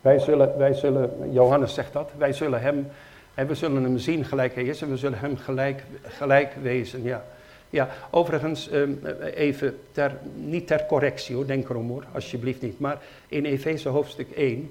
Wij 0.00 0.18
zullen, 0.18 0.58
wij 0.58 0.74
zullen, 0.74 1.32
Johannes 1.32 1.74
zegt 1.74 1.92
dat, 1.92 2.10
wij 2.16 2.32
zullen 2.32 2.60
hem, 2.60 2.90
en 3.34 3.46
we 3.46 3.54
zullen 3.54 3.82
hem 3.82 3.98
zien 3.98 4.24
gelijk 4.24 4.54
hij 4.54 4.64
is 4.64 4.82
en 4.82 4.90
we 4.90 4.96
zullen 4.96 5.18
hem 5.18 5.36
gelijk, 5.36 5.82
gelijk 6.02 6.54
wezen, 6.62 7.02
ja. 7.02 7.24
Ja, 7.74 7.88
overigens, 8.10 8.68
ehm, 8.68 8.92
even, 9.34 9.78
ter, 9.92 10.18
niet 10.34 10.66
ter 10.66 10.86
correctie 10.86 11.34
hoor, 11.34 11.46
denk 11.46 11.68
erom 11.68 11.88
hoor, 11.88 12.04
alsjeblieft 12.12 12.62
niet. 12.62 12.78
Maar 12.78 13.02
in 13.28 13.44
Efeze 13.44 13.88
hoofdstuk 13.88 14.30
1 14.34 14.70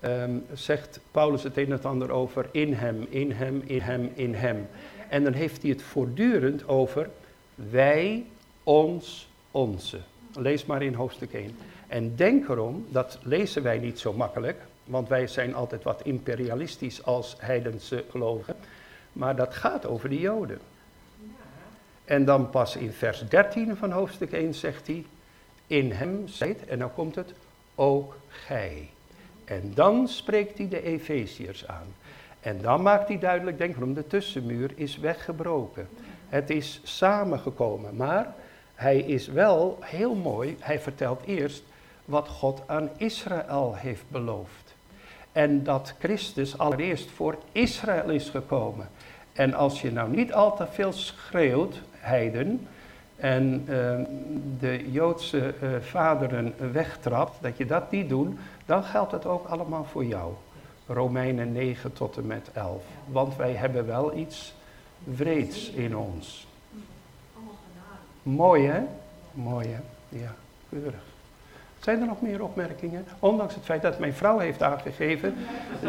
ehm, 0.00 0.30
zegt 0.52 1.00
Paulus 1.10 1.42
het 1.42 1.56
een 1.56 1.72
en 1.72 1.82
ander 1.82 2.10
over 2.10 2.48
in 2.50 2.72
hem, 2.72 3.06
in 3.08 3.30
hem, 3.30 3.62
in 3.66 3.80
hem, 3.80 4.10
in 4.14 4.34
hem. 4.34 4.66
En 5.08 5.24
dan 5.24 5.32
heeft 5.32 5.62
hij 5.62 5.70
het 5.70 5.82
voortdurend 5.82 6.68
over 6.68 7.10
wij, 7.54 8.24
ons, 8.62 9.28
onze. 9.50 9.98
Lees 10.34 10.64
maar 10.64 10.82
in 10.82 10.94
hoofdstuk 10.94 11.32
1. 11.32 11.56
En 11.86 12.16
denk 12.16 12.48
erom, 12.48 12.86
dat 12.88 13.18
lezen 13.22 13.62
wij 13.62 13.78
niet 13.78 13.98
zo 13.98 14.12
makkelijk, 14.12 14.60
want 14.84 15.08
wij 15.08 15.26
zijn 15.26 15.54
altijd 15.54 15.82
wat 15.82 16.00
imperialistisch 16.04 17.04
als 17.04 17.36
heidense 17.38 18.04
gelovigen. 18.10 18.56
Maar 19.12 19.36
dat 19.36 19.54
gaat 19.54 19.86
over 19.86 20.08
de 20.08 20.18
Joden. 20.18 20.58
En 22.06 22.24
dan 22.24 22.50
pas 22.50 22.76
in 22.76 22.92
vers 22.92 23.28
13 23.28 23.76
van 23.76 23.90
hoofdstuk 23.90 24.32
1 24.32 24.54
zegt 24.54 24.86
hij, 24.86 25.04
in 25.66 25.92
hem 25.92 26.28
zijt, 26.28 26.66
en 26.66 26.78
dan 26.78 26.92
komt 26.92 27.14
het, 27.14 27.32
ook 27.74 28.16
gij. 28.28 28.88
En 29.44 29.72
dan 29.74 30.08
spreekt 30.08 30.58
hij 30.58 30.68
de 30.68 30.82
Efeziërs 30.82 31.66
aan. 31.66 31.94
En 32.40 32.60
dan 32.60 32.82
maakt 32.82 33.08
hij 33.08 33.18
duidelijk, 33.18 33.58
denk 33.58 33.76
erom, 33.76 33.94
de 33.94 34.06
tussenmuur 34.06 34.72
is 34.74 34.96
weggebroken. 34.96 35.88
Het 36.28 36.50
is 36.50 36.80
samengekomen, 36.82 37.96
maar 37.96 38.34
hij 38.74 38.98
is 38.98 39.26
wel 39.26 39.78
heel 39.80 40.14
mooi, 40.14 40.56
hij 40.60 40.80
vertelt 40.80 41.22
eerst 41.24 41.62
wat 42.04 42.28
God 42.28 42.62
aan 42.66 42.90
Israël 42.96 43.74
heeft 43.76 44.04
beloofd. 44.08 44.74
En 45.32 45.62
dat 45.62 45.94
Christus 45.98 46.58
allereerst 46.58 47.10
voor 47.10 47.38
Israël 47.52 48.10
is 48.10 48.28
gekomen. 48.28 48.88
En 49.32 49.54
als 49.54 49.80
je 49.80 49.92
nou 49.92 50.10
niet 50.10 50.32
al 50.32 50.56
te 50.56 50.66
veel 50.70 50.92
schreeuwt, 50.92 51.82
heiden, 52.06 52.66
en 53.16 53.64
eh, 53.68 54.06
de 54.58 54.90
Joodse 54.90 55.54
eh, 55.60 55.68
vaderen 55.80 56.54
wegtrapt, 56.72 57.38
dat 57.40 57.56
je 57.56 57.66
dat 57.66 57.90
niet 57.90 58.08
doet, 58.08 58.38
dan 58.66 58.84
geldt 58.84 59.12
het 59.12 59.26
ook 59.26 59.46
allemaal 59.46 59.84
voor 59.84 60.04
jou. 60.04 60.32
Romeinen 60.86 61.52
9 61.52 61.92
tot 61.92 62.16
en 62.16 62.26
met 62.26 62.50
11. 62.52 62.82
Want 63.06 63.36
wij 63.36 63.52
hebben 63.52 63.86
wel 63.86 64.16
iets 64.16 64.54
wreeds 65.04 65.70
in 65.70 65.96
ons. 65.96 66.46
Mooi 68.22 68.66
hè? 68.66 68.82
Mooi 69.32 69.68
hè? 69.68 69.80
Ja, 70.08 70.34
keurig. 70.68 71.04
Zijn 71.80 72.00
er 72.00 72.06
nog 72.06 72.20
meer 72.20 72.42
opmerkingen? 72.42 73.04
Ondanks 73.18 73.54
het 73.54 73.64
feit 73.64 73.82
dat 73.82 73.98
mijn 73.98 74.14
vrouw 74.14 74.38
heeft 74.38 74.62
aangegeven, 74.62 75.34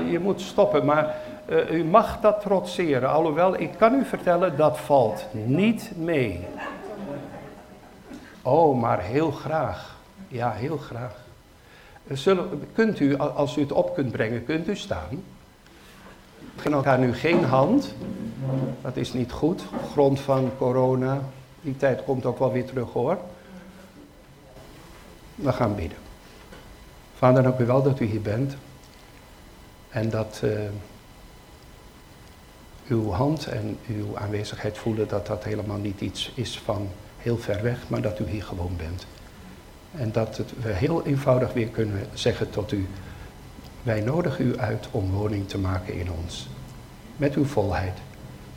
je 0.10 0.20
moet 0.20 0.42
stoppen, 0.42 0.86
maar 0.86 1.16
eh, 1.48 1.72
u 1.72 1.84
mag 1.84 2.20
dat 2.20 2.42
trotseren. 2.42 3.10
Alhoewel, 3.10 3.60
ik 3.60 3.72
kan 3.78 3.94
u 3.94 4.06
vertellen, 4.06 4.58
dat 4.58 4.78
valt 4.80 5.26
niet 5.34 5.92
mee. 5.96 6.46
Oh, 8.42 8.80
maar 8.82 9.02
heel 9.02 9.32
graag. 9.32 9.96
Ja, 10.28 10.52
heel 10.52 10.78
graag. 10.78 11.16
Eh, 12.08 12.18
Zullen, 12.18 12.68
kunt 12.74 13.00
u, 13.00 13.18
al- 13.18 13.30
als 13.30 13.58
u 13.58 13.62
het 13.62 13.72
op 13.72 13.94
kunt 13.96 14.12
brengen, 14.12 14.46
kunt 14.46 14.68
u 14.68 14.76
staan? 14.76 15.24
We 16.40 16.64
geven 16.64 16.74
elkaar 16.74 17.00
nu 17.00 17.14
geen 17.14 17.44
hand. 17.44 17.94
Dat 18.82 18.96
is 18.98 19.14
niet 19.14 19.32
goed. 19.32 19.62
Op 19.74 19.92
grond 19.92 20.20
van 20.20 20.52
corona. 20.58 21.20
Die 21.62 21.78
tijd 21.78 22.04
komt 22.04 22.26
ook 22.26 22.40
wel 22.40 22.52
weer 22.52 22.66
terug 22.66 22.94
hoor. 22.94 23.18
We 25.36 25.52
gaan 25.54 25.76
bidden. 25.76 25.98
Vader, 27.18 27.44
dank 27.44 27.60
u 27.60 27.66
wel 27.66 27.84
dat 27.84 28.00
u 28.00 28.06
hier 28.06 28.22
bent. 28.22 28.56
En 29.90 30.10
dat 30.10 30.40
eh, 30.44 30.50
uw 32.88 33.12
hand 33.12 33.46
en 33.46 33.78
uw 33.88 34.18
aanwezigheid 34.18 34.78
voelen 34.78 35.08
dat 35.08 35.28
dat 35.28 35.44
helemaal 35.44 35.78
niet 35.78 36.02
iets 36.02 36.32
is 36.36 36.60
van 36.60 36.90
heel 37.18 37.38
ver 37.38 37.64
weg, 37.64 37.80
maar 37.88 38.02
dat 38.02 38.20
u 38.20 38.26
hier 38.28 38.44
gewoon 38.44 38.76
bent. 38.78 39.06
En 39.92 40.12
dat 40.12 40.38
het, 40.38 40.54
we 40.62 40.72
heel 40.74 41.06
eenvoudig 41.06 41.54
weer 41.54 41.68
kunnen 41.68 42.08
zeggen 42.14 42.50
tot 42.50 42.72
u, 42.72 42.88
Wij 43.84 44.02
nodigen 44.02 44.46
u 44.46 44.58
uit 44.58 44.88
om 44.92 45.12
woning 45.12 45.48
te 45.48 45.58
maken 45.58 45.94
in 45.94 46.12
ons. 46.12 46.48
Met 47.18 47.36
uw 47.36 47.46
volheid. 47.46 47.98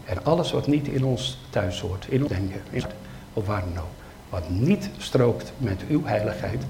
En 0.05 0.25
alles 0.25 0.53
wat 0.53 0.67
niet 0.67 0.89
in 0.89 1.05
ons 1.05 1.39
thuis 1.51 1.81
hoort, 1.81 2.07
in 2.09 2.23
ons 2.23 2.33
denken, 2.33 2.61
in 2.71 2.85
of 3.33 3.47
waar 3.47 3.65
dan 3.65 3.83
ook. 3.83 3.91
Wat 4.29 4.49
niet 4.49 4.91
strookt 4.99 5.53
met 5.59 5.83
uw 5.89 6.05
heiligheid, 6.05 6.63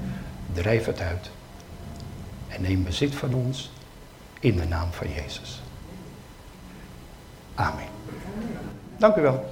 drijf 0.52 0.86
het 0.86 1.00
uit. 1.00 1.30
En 2.48 2.62
neem 2.62 2.84
bezit 2.84 3.14
van 3.14 3.34
ons 3.34 3.70
in 4.40 4.56
de 4.56 4.66
naam 4.66 4.92
van 4.92 5.06
Jezus. 5.12 5.59
Amen. 7.60 7.88
Dank 8.98 9.16
u 9.16 9.20
wel. 9.20 9.44